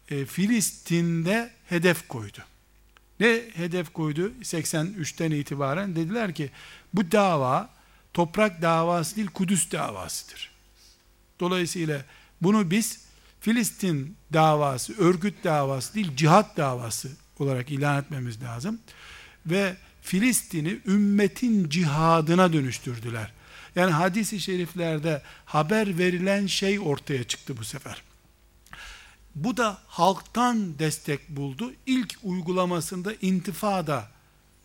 e, 0.10 0.26
Filistin'de 0.26 1.52
hedef 1.70 2.08
koydu. 2.08 2.38
Ne 3.20 3.42
hedef 3.54 3.94
koydu? 3.94 4.32
83'ten 4.42 5.32
itibaren 5.32 5.96
dediler 5.96 6.36
ki 6.36 6.52
bu 6.94 7.12
dava 7.12 7.70
toprak 8.14 8.62
davası 8.62 9.16
değil 9.16 9.28
Kudüs 9.28 9.72
davasıdır. 9.72 10.52
Dolayısıyla 11.40 12.06
bunu 12.42 12.72
biz 12.72 13.03
Filistin 13.44 14.18
davası, 14.34 14.94
örgüt 14.98 15.44
davası 15.44 15.94
değil 15.94 16.16
cihat 16.16 16.58
davası 16.58 17.10
olarak 17.40 17.72
ilan 17.72 18.02
etmemiz 18.04 18.42
lazım. 18.42 18.80
Ve 19.46 19.76
Filistin'i 20.02 20.80
ümmetin 20.86 21.70
cihadına 21.70 22.54
dönüştürdüler. 22.54 23.34
Yani 23.76 23.92
hadis-i 23.92 24.40
şeriflerde 24.40 25.22
haber 25.46 25.98
verilen 25.98 26.48
şey 26.48 26.80
ortaya 26.80 27.24
çıktı 27.24 27.58
bu 27.58 27.64
sefer. 27.64 28.04
Bu 29.36 29.58
da 29.58 29.78
halktan 29.88 30.80
destek 30.80 31.30
buldu. 31.30 31.74
İlk 31.86 32.16
uygulamasında 32.24 33.14
intifada 33.22 34.08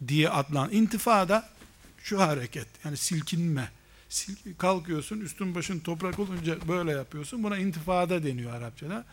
diye 0.09 0.29
adlan. 0.29 0.73
İntifada 0.73 1.49
şu 2.03 2.21
hareket 2.21 2.67
yani 2.85 2.97
silkinme. 2.97 3.71
Kalkıyorsun 4.59 5.21
üstün 5.21 5.55
başın 5.55 5.81
toprak 5.81 6.19
olunca 6.19 6.57
böyle 6.69 6.91
yapıyorsun. 6.91 7.43
Buna 7.43 7.59
intifada 7.59 8.23
deniyor 8.23 8.55
Arapçada. 8.55 9.05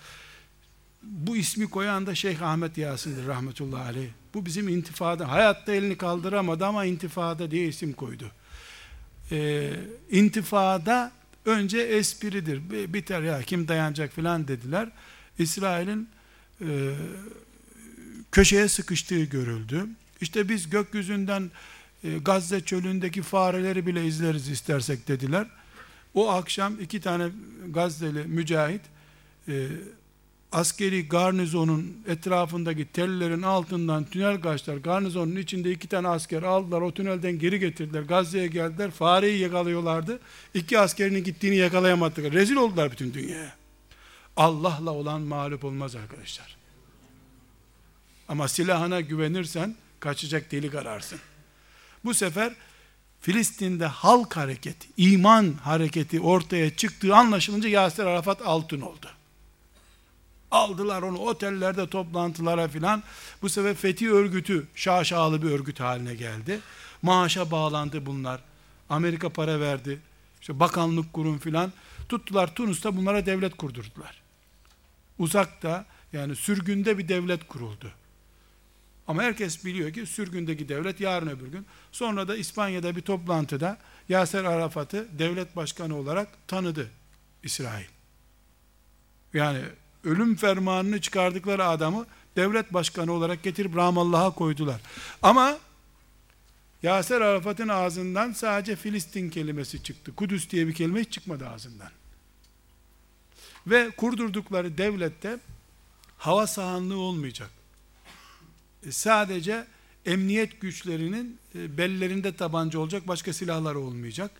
Bu 1.04 1.38
ismi 1.38 1.70
koyan 1.70 2.06
da 2.06 2.16
Şeyh 2.16 2.42
Ahmet 2.42 2.78
Yasin'dir 2.78 3.28
rahmetullahi 3.28 3.84
aleyh. 3.84 4.10
Bu 4.34 4.46
bizim 4.46 4.68
intifada. 4.68 5.32
Hayatta 5.32 5.72
elini 5.72 5.98
kaldıramadı 5.98 6.66
ama 6.66 6.86
intifada 6.86 7.52
diye 7.52 7.68
isim 7.68 7.94
koydu. 7.94 8.32
Ee, 9.32 9.74
intifada 10.12 11.12
Önce 11.46 11.80
espridir. 11.80 12.70
Biter 12.94 13.22
ya 13.22 13.42
kim 13.42 13.68
dayanacak 13.68 14.14
filan 14.14 14.48
dediler. 14.48 14.90
İsrail'in 15.40 16.10
e, 16.62 16.96
köşeye 18.32 18.68
sıkıştığı 18.68 19.24
görüldü. 19.24 19.86
İşte 20.22 20.50
biz 20.50 20.70
gökyüzünden 20.70 21.52
Gazze 22.26 22.62
çölündeki 22.62 23.22
fareleri 23.22 23.88
bile 23.88 24.06
izleriz 24.06 24.50
istersek 24.50 25.08
dediler. 25.08 25.48
O 26.14 26.30
akşam 26.30 26.80
iki 26.80 27.02
tane 27.02 27.30
Gazze'li 27.70 28.24
mücahit 28.24 28.82
e, 29.48 29.68
askeri 30.52 31.08
garnizonun 31.08 31.98
etrafındaki 32.08 32.86
tellerin 32.86 33.42
altından 33.42 34.04
tünel 34.04 34.42
kaçtılar. 34.42 34.78
Garnizonun 34.78 35.36
içinde 35.36 35.72
iki 35.72 35.88
tane 35.88 36.08
asker 36.08 36.44
aldılar. 36.44 36.82
O 36.82 36.92
tünelden 36.92 37.40
geri 37.40 37.60
getirdiler. 37.60 38.02
Gazze'ye 38.02 38.48
geldiler. 38.48 38.92
Fareyi 38.92 39.40
yakalıyorlardı. 39.40 40.20
İki 40.54 40.80
askerinin 40.80 41.24
gittiğini 41.24 41.56
yakalayamadılar. 41.56 42.32
Rezil 42.32 42.56
oldular 42.56 42.92
bütün 42.92 43.14
dünyaya. 43.14 43.56
Allah'la 44.38 44.92
olan 44.92 45.22
mağlup 45.22 45.64
olmaz 45.64 45.96
arkadaşlar. 45.96 46.58
Ama 48.28 48.48
silahına 48.48 49.02
güvenirsen 49.02 49.76
kaçacak 50.00 50.52
delik 50.52 50.76
ararsın. 50.76 51.20
Bu 52.06 52.14
sefer 52.14 52.54
Filistin'de 53.22 53.86
halk 53.86 54.38
hareketi, 54.38 54.88
iman 54.98 55.54
hareketi 55.54 56.20
ortaya 56.20 56.76
çıktığı 56.76 57.16
anlaşılınca 57.16 57.70
Yasir 57.70 58.04
Arafat 58.04 58.42
altın 58.42 58.82
oldu. 58.82 59.08
Aldılar 60.52 61.02
onu 61.02 61.18
otellerde 61.18 61.90
toplantılara 61.90 62.68
filan. 62.68 63.04
Bu 63.42 63.50
sefer 63.50 63.76
Fethi 63.76 64.12
örgütü 64.12 64.68
şaşalı 64.76 65.42
bir 65.42 65.52
örgüt 65.52 65.80
haline 65.80 66.16
geldi. 66.16 66.60
Maaşa 67.02 67.52
bağlandı 67.52 68.06
bunlar. 68.06 68.42
Amerika 68.90 69.30
para 69.30 69.60
verdi. 69.60 70.00
İşte 70.42 70.60
bakanlık 70.60 71.14
kurum 71.14 71.40
filan. 71.40 71.74
Tuttular 72.10 72.56
Tunus'ta 72.56 72.98
bunlara 72.98 73.26
devlet 73.26 73.58
kurdurdular. 73.58 74.22
Uzakta 75.20 75.86
yani 76.14 76.36
sürgünde 76.36 76.98
bir 76.98 77.08
devlet 77.08 77.48
kuruldu. 77.48 77.92
Ama 79.08 79.24
herkes 79.24 79.66
biliyor 79.66 79.94
ki 79.94 80.06
sürgündeki 80.06 80.70
devlet 80.70 81.00
yarın 81.00 81.28
öbür 81.28 81.48
gün. 81.48 81.66
Sonra 81.92 82.28
da 82.28 82.36
İspanya'da 82.36 82.96
bir 82.96 83.02
toplantıda 83.02 83.78
Yaser 84.10 84.44
Arafat'ı 84.44 85.08
devlet 85.20 85.56
başkanı 85.56 85.96
olarak 85.96 86.48
tanıdı 86.48 86.90
İsrail. 87.44 87.86
Yani 89.34 89.62
ölüm 90.04 90.36
fermanını 90.36 91.02
çıkardıkları 91.02 91.66
adamı 91.66 92.06
devlet 92.36 92.74
başkanı 92.74 93.12
olarak 93.12 93.44
getirip 93.44 93.76
Ramallah'a 93.76 94.32
koydular. 94.32 94.82
Ama 95.22 95.58
Yaser 96.84 97.22
Arafat'ın 97.22 97.68
ağzından 97.68 98.32
sadece 98.32 98.76
Filistin 98.76 99.30
kelimesi 99.30 99.84
çıktı. 99.84 100.16
Kudüs 100.16 100.50
diye 100.50 100.68
bir 100.68 100.74
kelime 100.74 101.00
hiç 101.00 101.12
çıkmadı 101.12 101.48
ağzından. 101.48 101.90
Ve 103.68 103.90
kurdurdukları 103.90 104.78
devlette 104.78 105.40
hava 106.18 106.48
sahanlığı 106.48 106.98
olmayacak. 106.98 107.50
E, 108.86 108.92
sadece 108.92 109.66
emniyet 110.06 110.62
güçlerinin 110.62 111.38
e, 111.56 111.78
bellerinde 111.78 112.36
tabanca 112.36 112.80
olacak, 112.80 113.08
başka 113.08 113.34
silahları 113.34 113.80
olmayacak. 113.80 114.32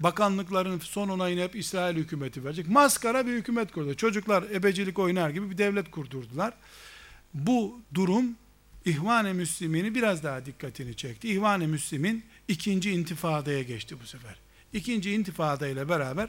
Bakanlıkların 0.00 0.78
son 0.78 1.08
onayını 1.08 1.40
hep 1.40 1.56
İsrail 1.56 1.96
hükümeti 1.96 2.44
verecek. 2.44 2.68
Maskara 2.68 3.26
bir 3.26 3.32
hükümet 3.32 3.72
kurdu. 3.72 3.94
Çocuklar 3.94 4.42
ebecilik 4.42 4.98
oynar 4.98 5.30
gibi 5.30 5.50
bir 5.50 5.58
devlet 5.58 5.90
kurdurdular. 5.90 6.54
Bu 7.34 7.80
durum 7.94 8.36
İhvan-ı 8.84 9.34
Müslim'ini 9.34 9.94
biraz 9.94 10.22
daha 10.22 10.46
dikkatini 10.46 10.96
çekti. 10.96 11.28
İhvan-ı 11.28 11.68
Müslim'in 11.68 12.24
ikinci 12.48 12.90
intifadaya 12.90 13.62
geçti 13.62 13.96
bu 14.02 14.06
sefer. 14.06 14.34
İkinci 14.72 15.12
intifada 15.12 15.68
ile 15.68 15.88
beraber 15.88 16.28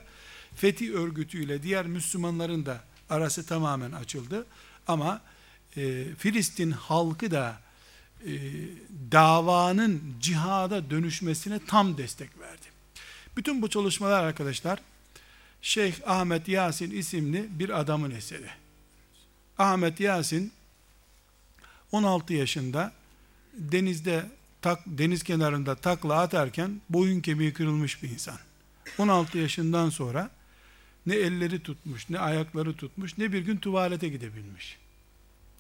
Fethi 0.56 0.96
örgütüyle 0.96 1.64
diğer 1.64 1.86
Müslümanların 1.86 2.66
da 2.66 2.84
arası 3.10 3.46
tamamen 3.46 3.92
açıldı. 3.92 4.46
Ama 4.88 5.22
e, 5.78 6.06
Filistin 6.18 6.72
halkı 6.72 7.32
da 7.32 7.58
e, 8.26 8.32
davanın 9.12 10.02
cihada 10.20 10.90
dönüşmesine 10.90 11.60
tam 11.68 11.98
destek 11.98 12.40
verdi. 12.40 12.66
Bütün 13.38 13.62
bu 13.62 13.70
çalışmalar 13.70 14.24
arkadaşlar 14.24 14.80
Şeyh 15.62 15.94
Ahmet 16.06 16.48
Yasin 16.48 16.92
isimli 16.92 17.48
bir 17.50 17.80
adamın 17.80 18.12
eseri. 18.12 18.50
Ahmet 19.58 20.00
Yasin 20.00 20.52
16 21.92 22.34
yaşında 22.34 22.94
denizde 23.54 24.26
tak, 24.62 24.80
deniz 24.86 25.24
kenarında 25.24 25.76
takla 25.76 26.20
atarken 26.20 26.82
boyun 26.90 27.22
kemiği 27.22 27.54
kırılmış 27.54 28.04
bir 28.04 28.10
insan. 28.10 28.38
16 28.98 29.38
yaşından 29.38 29.90
sonra 29.90 30.30
ne 31.06 31.16
elleri 31.16 31.64
tutmuş, 31.64 32.10
ne 32.10 32.20
ayakları 32.20 32.76
tutmuş, 32.76 33.18
ne 33.18 33.34
bir 33.34 33.40
gün 33.40 33.58
tuvalete 33.58 34.10
gidebilmiş. 34.10 34.78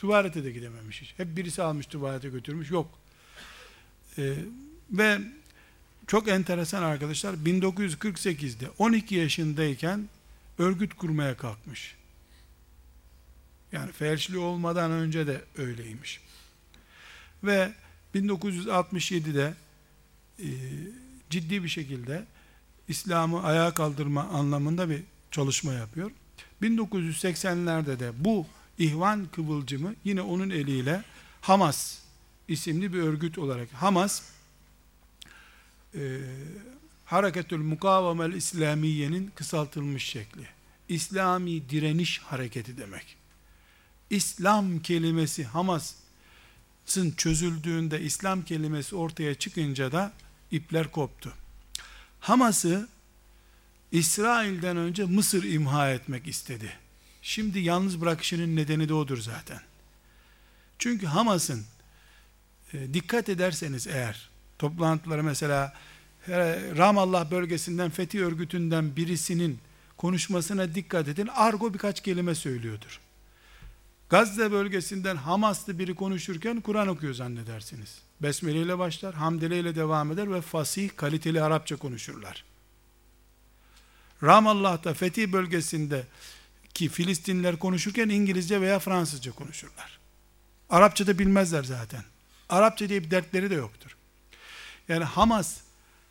Tuvalete 0.03 0.43
de 0.43 0.51
gidememiş 0.51 1.01
hiç. 1.01 1.13
Hep 1.17 1.37
birisi 1.37 1.63
almış 1.63 1.85
tuvalete 1.85 2.29
götürmüş. 2.29 2.71
Yok. 2.71 2.99
Ee, 4.17 4.35
ve 4.91 5.19
çok 6.07 6.27
enteresan 6.27 6.83
arkadaşlar 6.83 7.33
1948'de 7.33 8.69
12 8.77 9.15
yaşındayken 9.15 10.09
örgüt 10.57 10.93
kurmaya 10.93 11.37
kalkmış. 11.37 11.95
Yani 13.71 13.91
felçli 13.91 14.37
olmadan 14.37 14.91
önce 14.91 15.27
de 15.27 15.41
öyleymiş. 15.57 16.21
Ve 17.43 17.73
1967'de 18.15 19.53
e, 20.39 20.47
ciddi 21.29 21.63
bir 21.63 21.69
şekilde 21.69 22.25
İslam'ı 22.87 23.43
ayağa 23.43 23.73
kaldırma 23.73 24.23
anlamında 24.23 24.89
bir 24.89 25.01
çalışma 25.31 25.73
yapıyor. 25.73 26.11
1980'lerde 26.61 27.99
de 27.99 28.11
bu 28.17 28.47
ihvan 28.77 29.27
kıvılcımı 29.31 29.95
yine 30.03 30.21
onun 30.21 30.49
eliyle 30.49 31.03
Hamas 31.41 31.99
isimli 32.47 32.93
bir 32.93 32.99
örgüt 32.99 33.37
olarak 33.37 33.73
Hamas 33.73 34.21
e, 35.95 36.19
Hareketül 37.05 37.57
Mukavamel 37.57 38.33
İslamiye'nin 38.33 39.31
kısaltılmış 39.35 40.03
şekli. 40.03 40.47
İslami 40.89 41.69
direniş 41.69 42.19
hareketi 42.19 42.77
demek. 42.77 43.17
İslam 44.09 44.79
kelimesi 44.79 45.43
Hamas'ın 45.43 47.11
çözüldüğünde 47.17 48.01
İslam 48.01 48.41
kelimesi 48.41 48.95
ortaya 48.95 49.35
çıkınca 49.35 49.91
da 49.91 50.13
ipler 50.51 50.91
koptu. 50.91 51.33
Hamas'ı 52.19 52.87
İsrail'den 53.91 54.77
önce 54.77 55.05
Mısır 55.05 55.43
imha 55.43 55.91
etmek 55.91 56.27
istedi. 56.27 56.82
Şimdi 57.25 57.59
yalnız 57.59 58.01
bırakışının 58.01 58.55
nedeni 58.55 58.89
de 58.89 58.93
odur 58.93 59.17
zaten. 59.17 59.61
Çünkü 60.79 61.05
Hamas'ın 61.05 61.65
e, 62.73 62.93
dikkat 62.93 63.29
ederseniz 63.29 63.87
eğer 63.87 64.29
toplantıları 64.59 65.23
mesela 65.23 65.73
Ramallah 66.77 67.31
bölgesinden 67.31 67.89
Fethi 67.89 68.25
örgütünden 68.25 68.95
birisinin 68.95 69.59
konuşmasına 69.97 70.75
dikkat 70.75 71.07
edin. 71.07 71.29
Argo 71.35 71.73
birkaç 71.73 72.03
kelime 72.03 72.35
söylüyordur. 72.35 72.99
Gazze 74.09 74.51
bölgesinden 74.51 75.15
Hamaslı 75.15 75.79
biri 75.79 75.95
konuşurken 75.95 76.61
Kur'an 76.61 76.87
okuyor 76.87 77.13
zannedersiniz. 77.13 77.97
Besmele 78.21 78.61
ile 78.61 78.77
başlar, 78.77 79.15
hamdele 79.15 79.59
ile 79.59 79.75
devam 79.75 80.11
eder 80.11 80.33
ve 80.33 80.41
fasih, 80.41 80.89
kaliteli 80.95 81.41
Arapça 81.41 81.75
konuşurlar. 81.75 82.43
Ramallah'ta 84.23 84.93
Fethi 84.93 85.33
bölgesinde 85.33 86.03
ki 86.73 86.89
Filistinliler 86.89 87.59
konuşurken 87.59 88.09
İngilizce 88.09 88.61
veya 88.61 88.79
Fransızca 88.79 89.31
konuşurlar. 89.31 89.99
Arapça 90.69 91.07
da 91.07 91.19
bilmezler 91.19 91.63
zaten. 91.63 92.03
Arapça 92.49 92.89
diye 92.89 93.03
bir 93.03 93.11
dertleri 93.11 93.49
de 93.49 93.55
yoktur. 93.55 93.97
Yani 94.87 95.03
Hamas 95.03 95.57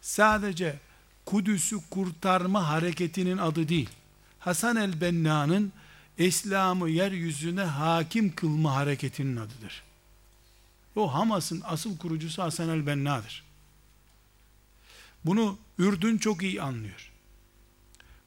sadece 0.01 0.79
Kudüs'ü 1.27 1.77
kurtarma 1.91 2.69
hareketinin 2.69 3.39
adı 3.39 3.69
değil. 3.69 3.91
Hasan 4.39 4.77
el-Benna'nın 4.77 5.73
İslam'ı 6.19 6.91
yeryüzüne 6.91 7.63
hakim 7.63 8.35
kılma 8.35 8.75
hareketinin 8.75 9.37
adıdır. 9.37 9.83
O 10.97 11.15
Hamas'ın 11.15 11.63
asıl 11.65 11.99
kurucusu 11.99 12.43
Hasan 12.43 12.69
el-Benna'dır. 12.69 13.45
Bunu 15.25 15.59
Ürdün 15.79 16.19
çok 16.19 16.43
iyi 16.43 16.63
anlıyor. 16.63 17.11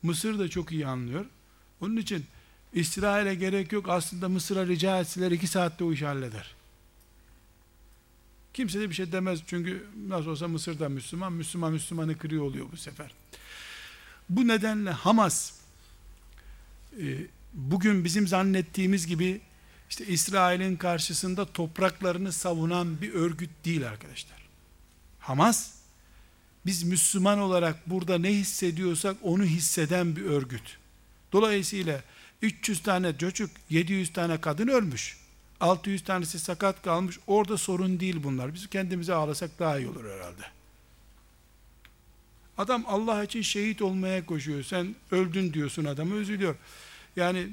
Mısır 0.03 0.39
da 0.39 0.49
çok 0.49 0.71
iyi 0.71 0.88
anlıyor. 0.88 1.25
Onun 1.82 1.97
için 1.97 2.26
İsrail'e 2.73 3.36
gerek 3.36 3.71
yok. 3.71 3.89
Aslında 3.89 4.30
Mısır'a 4.30 4.67
rica 4.67 4.99
etseler 4.99 5.32
iki 5.32 5.47
saatte 5.47 5.84
o 5.84 5.93
işi 5.93 6.05
halleder. 6.05 6.55
Kimse 8.53 8.80
de 8.80 8.89
bir 8.89 8.95
şey 8.95 9.11
demez. 9.11 9.39
Çünkü 9.47 9.88
nasıl 10.07 10.30
olsa 10.30 10.47
Mısır'da 10.47 10.89
Müslüman, 10.89 11.34
Müslüman 11.34 11.73
Müslümanı 11.73 12.17
kırıyor 12.17 12.43
oluyor 12.43 12.65
bu 12.71 12.78
sefer. 12.78 13.11
Bu 14.30 14.47
nedenle 14.47 14.91
Hamas 14.91 15.53
e, 17.01 17.17
bugün 17.53 18.05
bizim 18.05 18.28
zannettiğimiz 18.28 19.07
gibi 19.07 19.41
işte 19.89 20.05
İsrail'in 20.05 20.76
karşısında 20.76 21.45
topraklarını 21.45 22.32
savunan 22.32 23.01
bir 23.01 23.13
örgüt 23.13 23.49
değil 23.65 23.88
arkadaşlar. 23.88 24.38
Hamas 25.19 25.71
biz 26.65 26.84
Müslüman 26.84 27.39
olarak 27.39 27.89
burada 27.89 28.17
ne 28.17 28.30
hissediyorsak 28.30 29.17
onu 29.21 29.43
hisseden 29.43 30.15
bir 30.15 30.21
örgüt. 30.21 30.78
Dolayısıyla 31.36 32.01
300 32.41 32.83
tane 32.83 33.17
çocuk, 33.17 33.49
700 33.69 34.13
tane 34.13 34.41
kadın 34.41 34.67
ölmüş. 34.67 35.17
600 35.59 36.03
tanesi 36.03 36.39
sakat 36.39 36.81
kalmış. 36.81 37.19
Orada 37.27 37.57
sorun 37.57 37.99
değil 37.99 38.23
bunlar. 38.23 38.53
Biz 38.53 38.69
kendimize 38.69 39.13
ağlasak 39.13 39.59
daha 39.59 39.79
iyi 39.79 39.88
olur 39.88 40.05
herhalde. 40.05 40.41
Adam 42.57 42.83
Allah 42.88 43.23
için 43.23 43.41
şehit 43.41 43.81
olmaya 43.81 44.25
koşuyor. 44.25 44.63
Sen 44.63 44.95
öldün 45.11 45.53
diyorsun 45.53 45.86
adamı 45.86 46.15
üzülüyor. 46.15 46.55
Yani 47.15 47.47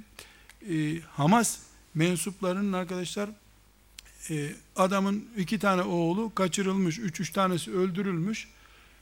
e, 0.70 1.00
Hamas 1.00 1.58
mensuplarının 1.94 2.72
arkadaşlar 2.72 3.30
e, 4.30 4.52
adamın 4.76 5.28
iki 5.36 5.58
tane 5.58 5.82
oğlu 5.82 6.34
kaçırılmış, 6.34 6.98
üç 6.98 7.20
üç 7.20 7.30
tanesi 7.30 7.72
öldürülmüş. 7.72 8.48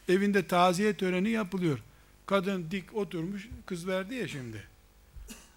Evinde 0.08 0.46
taziye 0.46 0.96
töreni 0.96 1.30
yapılıyor. 1.30 1.78
Kadın 2.26 2.70
dik 2.70 2.96
oturmuş, 2.96 3.48
kız 3.66 3.86
verdi 3.86 4.14
ya 4.14 4.28
şimdi. 4.28 4.69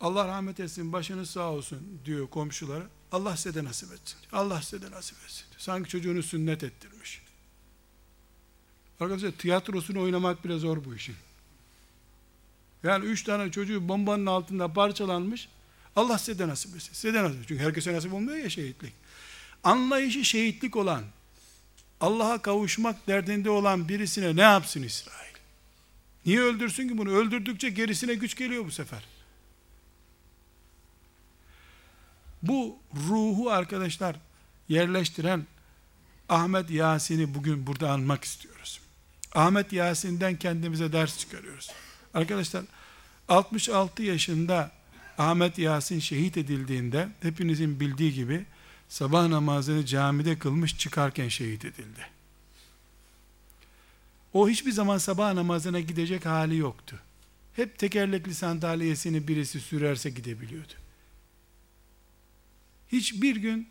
Allah 0.02 0.28
rahmet 0.28 0.60
etsin, 0.60 0.94
başınız 0.94 1.30
sağ 1.30 1.52
olsun 1.52 2.00
diyor 2.06 2.28
komşulara. 2.28 2.88
Allah 3.12 3.38
size 3.38 3.56
de 3.56 3.64
nasip 3.64 3.94
etsin. 3.94 4.18
Allah 4.32 4.62
size 4.62 4.82
de 4.82 4.92
nasip 4.92 5.18
etsin. 5.26 5.46
Sanki 5.58 5.90
çocuğunu 5.90 6.24
sünnet 6.24 6.64
ettirmiş. 6.64 7.22
Arkadaşlar 9.00 9.32
tiyatrosunu 9.32 10.02
oynamak 10.02 10.46
bile 10.46 10.58
zor 10.58 10.86
bu 10.86 10.96
işin. 10.96 11.16
Yani 12.84 13.06
üç 13.06 13.24
tane 13.24 13.52
çocuğu 13.52 13.88
bombanın 13.88 14.26
altında 14.26 14.74
parçalanmış. 14.74 15.50
Allah 15.96 16.18
size 16.18 16.40
de 16.40 16.48
nasip 16.48 16.76
etsin. 16.76 16.94
Size 16.94 17.14
de 17.14 17.24
nasip 17.24 17.36
etsin. 17.36 17.48
Çünkü 17.48 17.64
herkese 17.64 17.94
nasip 17.94 18.14
olmuyor 18.14 18.38
ya 18.38 18.50
şehitlik. 18.50 18.94
Anlayışı 19.64 20.26
şehitlik 20.26 20.76
olan, 20.76 21.04
Allah'a 22.02 22.42
kavuşmak 22.42 23.08
derdinde 23.08 23.50
olan 23.50 23.90
birisine 23.90 24.36
ne 24.36 24.42
yapsın 24.42 24.84
İsrail? 24.84 25.34
Niye 26.26 26.42
öldürsün 26.42 26.88
ki 26.88 26.98
bunu? 26.98 27.10
Öldürdükçe 27.10 27.70
gerisine 27.70 28.14
güç 28.14 28.36
geliyor 28.36 28.66
bu 28.66 28.72
sefer. 28.72 29.04
Bu 32.44 32.80
ruhu 32.96 33.50
arkadaşlar 33.50 34.16
yerleştiren 34.70 35.46
Ahmet 36.30 36.70
Yasin'i 36.70 37.34
bugün 37.34 37.68
burada 37.68 37.92
anmak 37.92 38.24
istiyoruz. 38.24 38.80
Ahmet 39.36 39.74
Yasin'den 39.74 40.36
kendimize 40.36 40.94
ders 40.94 41.18
çıkarıyoruz. 41.18 41.72
Arkadaşlar 42.14 42.64
66 43.30 44.04
yaşında 44.04 44.72
Ahmet 45.18 45.58
Yasin 45.58 46.00
şehit 46.00 46.38
edildiğinde 46.38 47.10
hepinizin 47.22 47.80
bildiği 47.80 48.14
gibi 48.14 48.46
sabah 48.90 49.28
namazını 49.28 49.86
camide 49.86 50.40
kılmış 50.40 50.78
çıkarken 50.78 51.28
şehit 51.28 51.66
edildi. 51.66 52.08
O 54.34 54.50
hiçbir 54.50 54.72
zaman 54.72 54.98
sabah 54.98 55.34
namazına 55.34 55.80
gidecek 55.80 56.26
hali 56.26 56.58
yoktu. 56.58 57.00
Hep 57.56 57.80
tekerlekli 57.80 58.36
sandalyesini 58.36 59.28
birisi 59.28 59.60
sürerse 59.60 60.10
gidebiliyordu. 60.10 60.83
Hiçbir 62.94 63.36
gün 63.36 63.70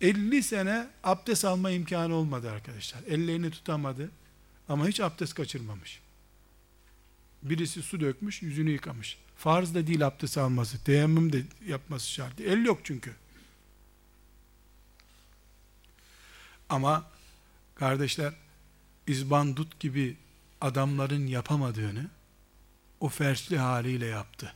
50 0.00 0.42
sene 0.42 0.86
abdest 1.04 1.44
alma 1.44 1.70
imkanı 1.70 2.14
olmadı 2.14 2.50
arkadaşlar. 2.50 3.02
Ellerini 3.02 3.50
tutamadı 3.50 4.10
ama 4.68 4.88
hiç 4.88 5.00
abdest 5.00 5.34
kaçırmamış. 5.34 6.00
Birisi 7.42 7.82
su 7.82 8.00
dökmüş, 8.00 8.42
yüzünü 8.42 8.70
yıkamış. 8.70 9.18
Farz 9.36 9.74
da 9.74 9.86
değil 9.86 10.06
abdest 10.06 10.38
alması, 10.38 10.84
teyemmüm 10.84 11.32
de 11.32 11.42
yapması 11.66 12.10
şart. 12.10 12.40
El 12.40 12.64
yok 12.64 12.80
çünkü. 12.84 13.14
Ama 16.68 17.10
kardeşler 17.74 18.34
İzbandut 19.06 19.80
gibi 19.80 20.16
adamların 20.60 21.26
yapamadığını 21.26 22.10
o 23.00 23.08
fersli 23.08 23.58
haliyle 23.58 24.06
yaptı. 24.06 24.54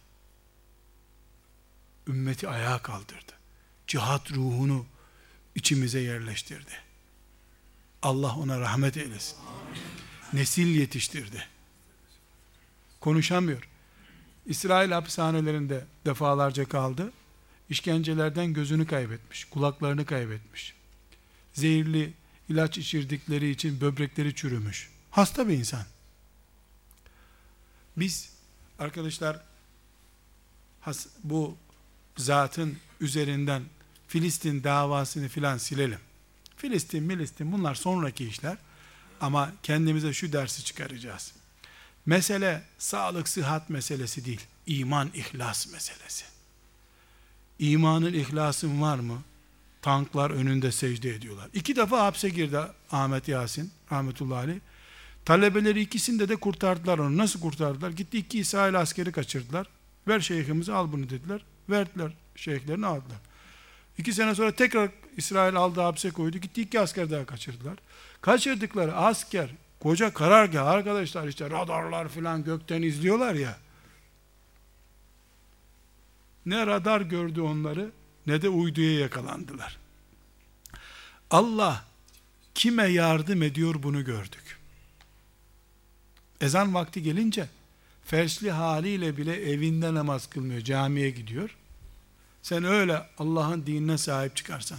Ümmeti 2.08 2.48
ayağa 2.48 2.82
kaldırdı. 2.82 3.35
Cihat 3.86 4.32
ruhunu 4.32 4.86
içimize 5.54 6.00
yerleştirdi. 6.00 6.72
Allah 8.02 8.36
ona 8.36 8.60
rahmet 8.60 8.96
eylesin. 8.96 9.38
Nesil 10.32 10.66
yetiştirdi. 10.66 11.46
Konuşamıyor. 13.00 13.68
İsrail 14.46 14.90
hapishanelerinde 14.90 15.84
defalarca 16.06 16.68
kaldı. 16.68 17.12
İşkencelerden 17.70 18.52
gözünü 18.52 18.86
kaybetmiş, 18.86 19.44
kulaklarını 19.44 20.06
kaybetmiş. 20.06 20.74
Zehirli 21.52 22.12
ilaç 22.48 22.78
içirdikleri 22.78 23.50
için 23.50 23.80
böbrekleri 23.80 24.34
çürümüş. 24.34 24.90
Hasta 25.10 25.48
bir 25.48 25.54
insan. 25.54 25.84
Biz 27.96 28.32
arkadaşlar 28.78 29.40
bu 31.24 31.56
zatın 32.16 32.78
üzerinden 33.00 33.62
Filistin 34.08 34.64
davasını 34.64 35.28
filan 35.28 35.58
silelim. 35.58 35.98
Filistin, 36.56 37.02
Milistin 37.02 37.52
bunlar 37.52 37.74
sonraki 37.74 38.28
işler. 38.28 38.56
Ama 39.20 39.52
kendimize 39.62 40.12
şu 40.12 40.32
dersi 40.32 40.64
çıkaracağız. 40.64 41.32
Mesele 42.06 42.62
sağlık, 42.78 43.28
sıhhat 43.28 43.70
meselesi 43.70 44.24
değil. 44.24 44.46
İman, 44.66 45.10
ihlas 45.14 45.72
meselesi. 45.72 46.24
İmanın, 47.58 48.12
ihlasın 48.12 48.82
var 48.82 48.98
mı? 48.98 49.22
Tanklar 49.82 50.30
önünde 50.30 50.72
secde 50.72 51.10
ediyorlar. 51.10 51.48
İki 51.54 51.76
defa 51.76 52.04
hapse 52.04 52.28
girdi 52.28 52.58
Ahmet 52.90 53.28
Yasin, 53.28 53.72
rahmetullahi 53.92 54.38
aleyh. 54.38 54.60
Talebeleri 55.24 55.80
ikisinde 55.80 56.28
de 56.28 56.36
kurtardılar 56.36 56.98
onu. 56.98 57.16
Nasıl 57.16 57.40
kurtardılar? 57.40 57.90
Gitti 57.90 58.18
iki 58.18 58.38
İsrail 58.38 58.80
askeri 58.80 59.12
kaçırdılar. 59.12 59.66
Ver 60.08 60.20
şeyhimizi 60.20 60.72
al 60.72 60.92
bunu 60.92 61.10
dediler. 61.10 61.44
Verdiler 61.70 62.12
şeyhlerini 62.36 62.86
aldılar. 62.86 63.18
İki 63.98 64.12
sene 64.12 64.34
sonra 64.34 64.52
tekrar 64.52 64.90
İsrail 65.16 65.56
aldı 65.56 65.80
hapse 65.80 66.10
koydu. 66.10 66.38
Gitti 66.38 66.62
iki 66.62 66.80
asker 66.80 67.10
daha 67.10 67.26
kaçırdılar. 67.26 67.78
Kaçırdıkları 68.20 68.96
asker, 68.96 69.50
koca 69.80 70.14
karargah 70.14 70.66
arkadaşlar 70.66 71.28
işte 71.28 71.50
radarlar 71.50 72.08
filan 72.08 72.44
gökten 72.44 72.82
izliyorlar 72.82 73.34
ya. 73.34 73.58
Ne 76.46 76.66
radar 76.66 77.00
gördü 77.00 77.40
onları 77.40 77.90
ne 78.26 78.42
de 78.42 78.48
uyduya 78.48 78.98
yakalandılar. 78.98 79.78
Allah 81.30 81.84
kime 82.54 82.86
yardım 82.86 83.42
ediyor 83.42 83.82
bunu 83.82 84.04
gördük. 84.04 84.58
Ezan 86.40 86.74
vakti 86.74 87.02
gelince 87.02 87.48
fersli 88.04 88.50
haliyle 88.50 89.16
bile 89.16 89.50
evinde 89.50 89.94
namaz 89.94 90.26
kılmıyor, 90.26 90.60
camiye 90.60 91.10
gidiyor. 91.10 91.56
Sen 92.46 92.64
öyle 92.64 93.02
Allah'ın 93.18 93.66
dinine 93.66 93.98
sahip 93.98 94.36
çıkarsan, 94.36 94.78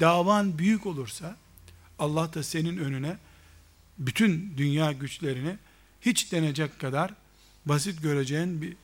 davan 0.00 0.58
büyük 0.58 0.86
olursa, 0.86 1.36
Allah 1.98 2.34
da 2.34 2.42
senin 2.42 2.76
önüne 2.76 3.16
bütün 3.98 4.54
dünya 4.56 4.92
güçlerini 4.92 5.56
hiç 6.00 6.32
denecek 6.32 6.78
kadar 6.78 7.10
basit 7.66 8.02
göreceğin 8.02 8.62
bir 8.62 8.76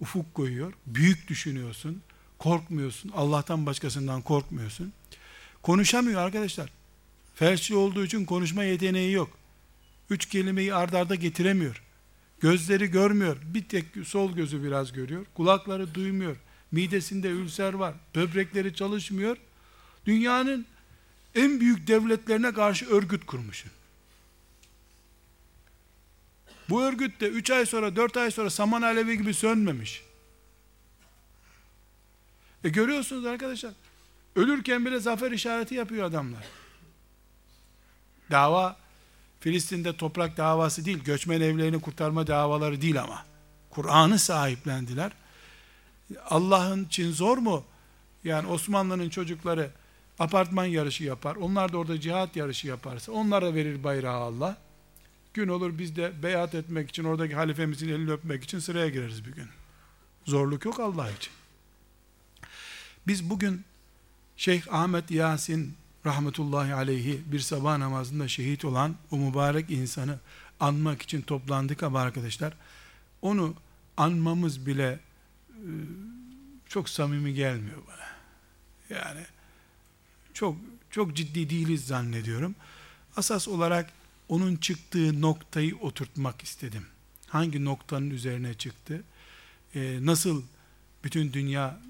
ufuk 0.00 0.34
koyuyor. 0.34 0.72
Büyük 0.86 1.28
düşünüyorsun, 1.28 2.02
korkmuyorsun, 2.38 3.12
Allah'tan 3.14 3.66
başkasından 3.66 4.22
korkmuyorsun. 4.22 4.92
Konuşamıyor 5.62 6.20
arkadaşlar. 6.20 6.70
Felçli 7.34 7.74
olduğu 7.74 8.04
için 8.04 8.24
konuşma 8.24 8.64
yeteneği 8.64 9.12
yok. 9.12 9.30
Üç 10.10 10.26
kelimeyi 10.26 10.74
ard 10.74 10.92
arda 10.92 11.14
getiremiyor. 11.14 11.82
Gözleri 12.40 12.90
görmüyor. 12.90 13.36
Bir 13.44 13.68
tek 13.68 13.86
sol 14.04 14.32
gözü 14.32 14.62
biraz 14.62 14.92
görüyor. 14.92 15.26
Kulakları 15.34 15.94
duymuyor. 15.94 16.36
Midesinde 16.72 17.28
ülser 17.28 17.72
var. 17.72 17.94
Böbrekleri 18.14 18.74
çalışmıyor. 18.74 19.36
Dünyanın 20.06 20.66
en 21.34 21.60
büyük 21.60 21.86
devletlerine 21.86 22.52
karşı 22.52 22.86
örgüt 22.86 23.26
kurmuşsun. 23.26 23.70
Bu 26.68 26.82
örgüt 26.82 27.20
de 27.20 27.28
3 27.28 27.50
ay 27.50 27.66
sonra 27.66 27.96
4 27.96 28.16
ay 28.16 28.30
sonra 28.30 28.50
saman 28.50 28.82
alevi 28.82 29.18
gibi 29.18 29.34
sönmemiş. 29.34 30.02
E 32.64 32.68
görüyorsunuz 32.68 33.26
arkadaşlar. 33.26 33.72
Ölürken 34.36 34.86
bile 34.86 35.00
zafer 35.00 35.30
işareti 35.30 35.74
yapıyor 35.74 36.06
adamlar. 36.06 36.44
Dava 38.30 38.76
Filistin'de 39.40 39.96
toprak 39.96 40.36
davası 40.36 40.84
değil, 40.84 41.04
göçmen 41.04 41.40
evlerini 41.40 41.80
kurtarma 41.80 42.26
davaları 42.26 42.82
değil 42.82 43.02
ama. 43.02 43.24
Kur'an'ı 43.70 44.18
sahiplendiler. 44.18 45.12
Allah'ın 46.30 46.84
için 46.84 47.12
zor 47.12 47.38
mu? 47.38 47.64
Yani 48.24 48.48
Osmanlı'nın 48.48 49.08
çocukları 49.08 49.70
apartman 50.18 50.64
yarışı 50.64 51.04
yapar. 51.04 51.36
Onlar 51.36 51.72
da 51.72 51.78
orada 51.78 52.00
cihat 52.00 52.36
yarışı 52.36 52.66
yaparsa 52.66 53.12
onlara 53.12 53.54
verir 53.54 53.84
bayrağı 53.84 54.20
Allah. 54.20 54.56
Gün 55.34 55.48
olur 55.48 55.78
biz 55.78 55.96
de 55.96 56.22
beyat 56.22 56.54
etmek 56.54 56.88
için 56.88 57.04
oradaki 57.04 57.34
halifemizin 57.34 57.88
elini 57.88 58.12
öpmek 58.12 58.44
için 58.44 58.58
sıraya 58.58 58.88
gireriz 58.88 59.26
bir 59.26 59.32
gün. 59.32 59.48
Zorluk 60.24 60.64
yok 60.64 60.80
Allah 60.80 61.10
için. 61.10 61.32
Biz 63.06 63.30
bugün 63.30 63.64
Şeyh 64.36 64.74
Ahmet 64.74 65.10
Yasin 65.10 65.74
rahmetullahi 66.06 66.74
aleyhi 66.74 67.20
bir 67.26 67.40
sabah 67.40 67.78
namazında 67.78 68.28
şehit 68.28 68.64
olan 68.64 68.94
o 69.10 69.16
mübarek 69.16 69.70
insanı 69.70 70.18
anmak 70.60 71.02
için 71.02 71.22
toplandık 71.22 71.82
ama 71.82 72.00
arkadaşlar 72.00 72.52
onu 73.22 73.54
anmamız 73.96 74.66
bile 74.66 74.98
çok 76.68 76.88
samimi 76.88 77.34
gelmiyor 77.34 77.82
bana. 77.86 78.06
Yani 78.98 79.20
çok 80.34 80.56
çok 80.90 81.16
ciddi 81.16 81.50
değiliz 81.50 81.86
zannediyorum. 81.86 82.54
Asas 83.16 83.48
olarak 83.48 83.92
onun 84.28 84.56
çıktığı 84.56 85.20
noktayı 85.20 85.76
oturtmak 85.76 86.42
istedim. 86.42 86.86
Hangi 87.26 87.64
noktanın 87.64 88.10
üzerine 88.10 88.54
çıktı? 88.54 89.04
Ee, 89.74 89.98
nasıl 90.00 90.42
bütün 91.04 91.32
dünya 91.32 91.80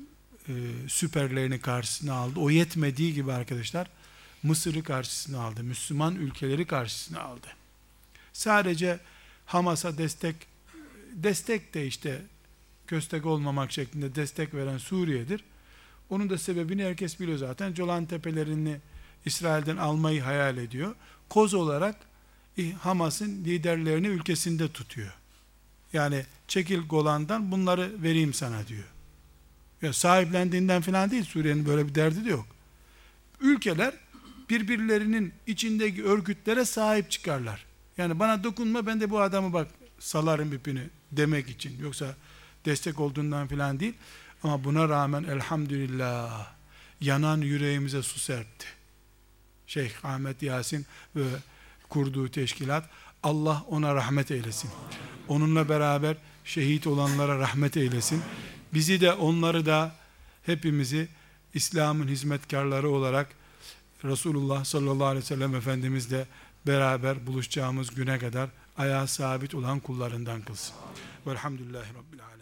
e, 0.48 0.52
süperlerini 0.88 1.60
karşısına 1.60 2.14
aldı? 2.14 2.40
O 2.40 2.50
yetmediği 2.50 3.14
gibi 3.14 3.32
arkadaşlar 3.32 3.90
Mısır'ı 4.42 4.82
karşısına 4.82 5.40
aldı. 5.40 5.62
Müslüman 5.62 6.14
ülkeleri 6.14 6.66
karşısına 6.66 7.20
aldı. 7.20 7.46
Sadece 8.32 9.00
Hamas'a 9.46 9.98
destek 9.98 10.36
destek 11.12 11.74
de 11.74 11.86
işte 11.86 12.22
köstek 12.86 13.26
olmamak 13.26 13.72
şeklinde 13.72 14.14
destek 14.14 14.54
veren 14.54 14.78
Suriye'dir. 14.78 15.44
Onun 16.10 16.30
da 16.30 16.38
sebebini 16.38 16.84
herkes 16.84 17.20
biliyor 17.20 17.38
zaten. 17.38 17.74
Colan 17.74 18.06
Tepelerini 18.06 18.76
İsrail'den 19.24 19.76
almayı 19.76 20.22
hayal 20.22 20.56
ediyor. 20.56 20.94
Koz 21.28 21.54
olarak 21.54 21.96
Hamas'ın 22.80 23.44
liderlerini 23.44 24.06
ülkesinde 24.06 24.68
tutuyor. 24.68 25.12
Yani 25.92 26.24
çekil 26.48 26.86
Golan'dan 26.88 27.52
bunları 27.52 28.02
vereyim 28.02 28.34
sana 28.34 28.66
diyor. 28.66 28.84
Ya 29.82 29.92
sahiplendiğinden 29.92 30.82
falan 30.82 31.10
değil 31.10 31.24
Suriye'nin 31.24 31.66
böyle 31.66 31.88
bir 31.88 31.94
derdi 31.94 32.24
de 32.24 32.30
yok. 32.30 32.46
Ülkeler 33.40 33.94
birbirlerinin 34.50 35.32
içindeki 35.46 36.04
örgütlere 36.04 36.64
sahip 36.64 37.10
çıkarlar. 37.10 37.66
Yani 37.98 38.18
bana 38.18 38.44
dokunma 38.44 38.86
ben 38.86 39.00
de 39.00 39.10
bu 39.10 39.20
adamı 39.20 39.52
bak 39.52 39.68
salarım 39.98 40.52
ipini 40.52 40.82
demek 41.12 41.48
için. 41.48 41.78
Yoksa 41.82 42.14
destek 42.66 43.00
olduğundan 43.00 43.46
falan 43.46 43.80
değil. 43.80 43.94
Ama 44.42 44.64
buna 44.64 44.88
rağmen 44.88 45.24
elhamdülillah 45.24 46.46
yanan 47.00 47.40
yüreğimize 47.40 48.02
su 48.02 48.20
serpti. 48.20 48.66
Şeyh 49.66 50.04
Ahmet 50.04 50.42
Yasin 50.42 50.86
ve 51.16 51.24
kurduğu 51.88 52.28
teşkilat 52.28 52.90
Allah 53.22 53.64
ona 53.68 53.94
rahmet 53.94 54.30
eylesin. 54.30 54.70
Onunla 55.28 55.68
beraber 55.68 56.16
şehit 56.44 56.86
olanlara 56.86 57.38
rahmet 57.38 57.76
eylesin. 57.76 58.22
Bizi 58.74 59.00
de 59.00 59.12
onları 59.12 59.66
da 59.66 59.94
hepimizi 60.42 61.08
İslam'ın 61.54 62.08
hizmetkarları 62.08 62.90
olarak 62.90 63.28
Resulullah 64.04 64.64
sallallahu 64.64 65.06
aleyhi 65.06 65.24
ve 65.24 65.28
sellem 65.28 65.54
Efendimizle 65.54 66.26
beraber 66.66 67.26
buluşacağımız 67.26 67.94
güne 67.94 68.18
kadar 68.18 68.50
ayağa 68.76 69.06
sabit 69.06 69.54
olan 69.54 69.80
kullarından 69.80 70.42
kılsın. 70.42 70.74
Velhamdülillahi 71.26 71.88
Rabbil 71.88 72.24
Alemin. 72.24 72.35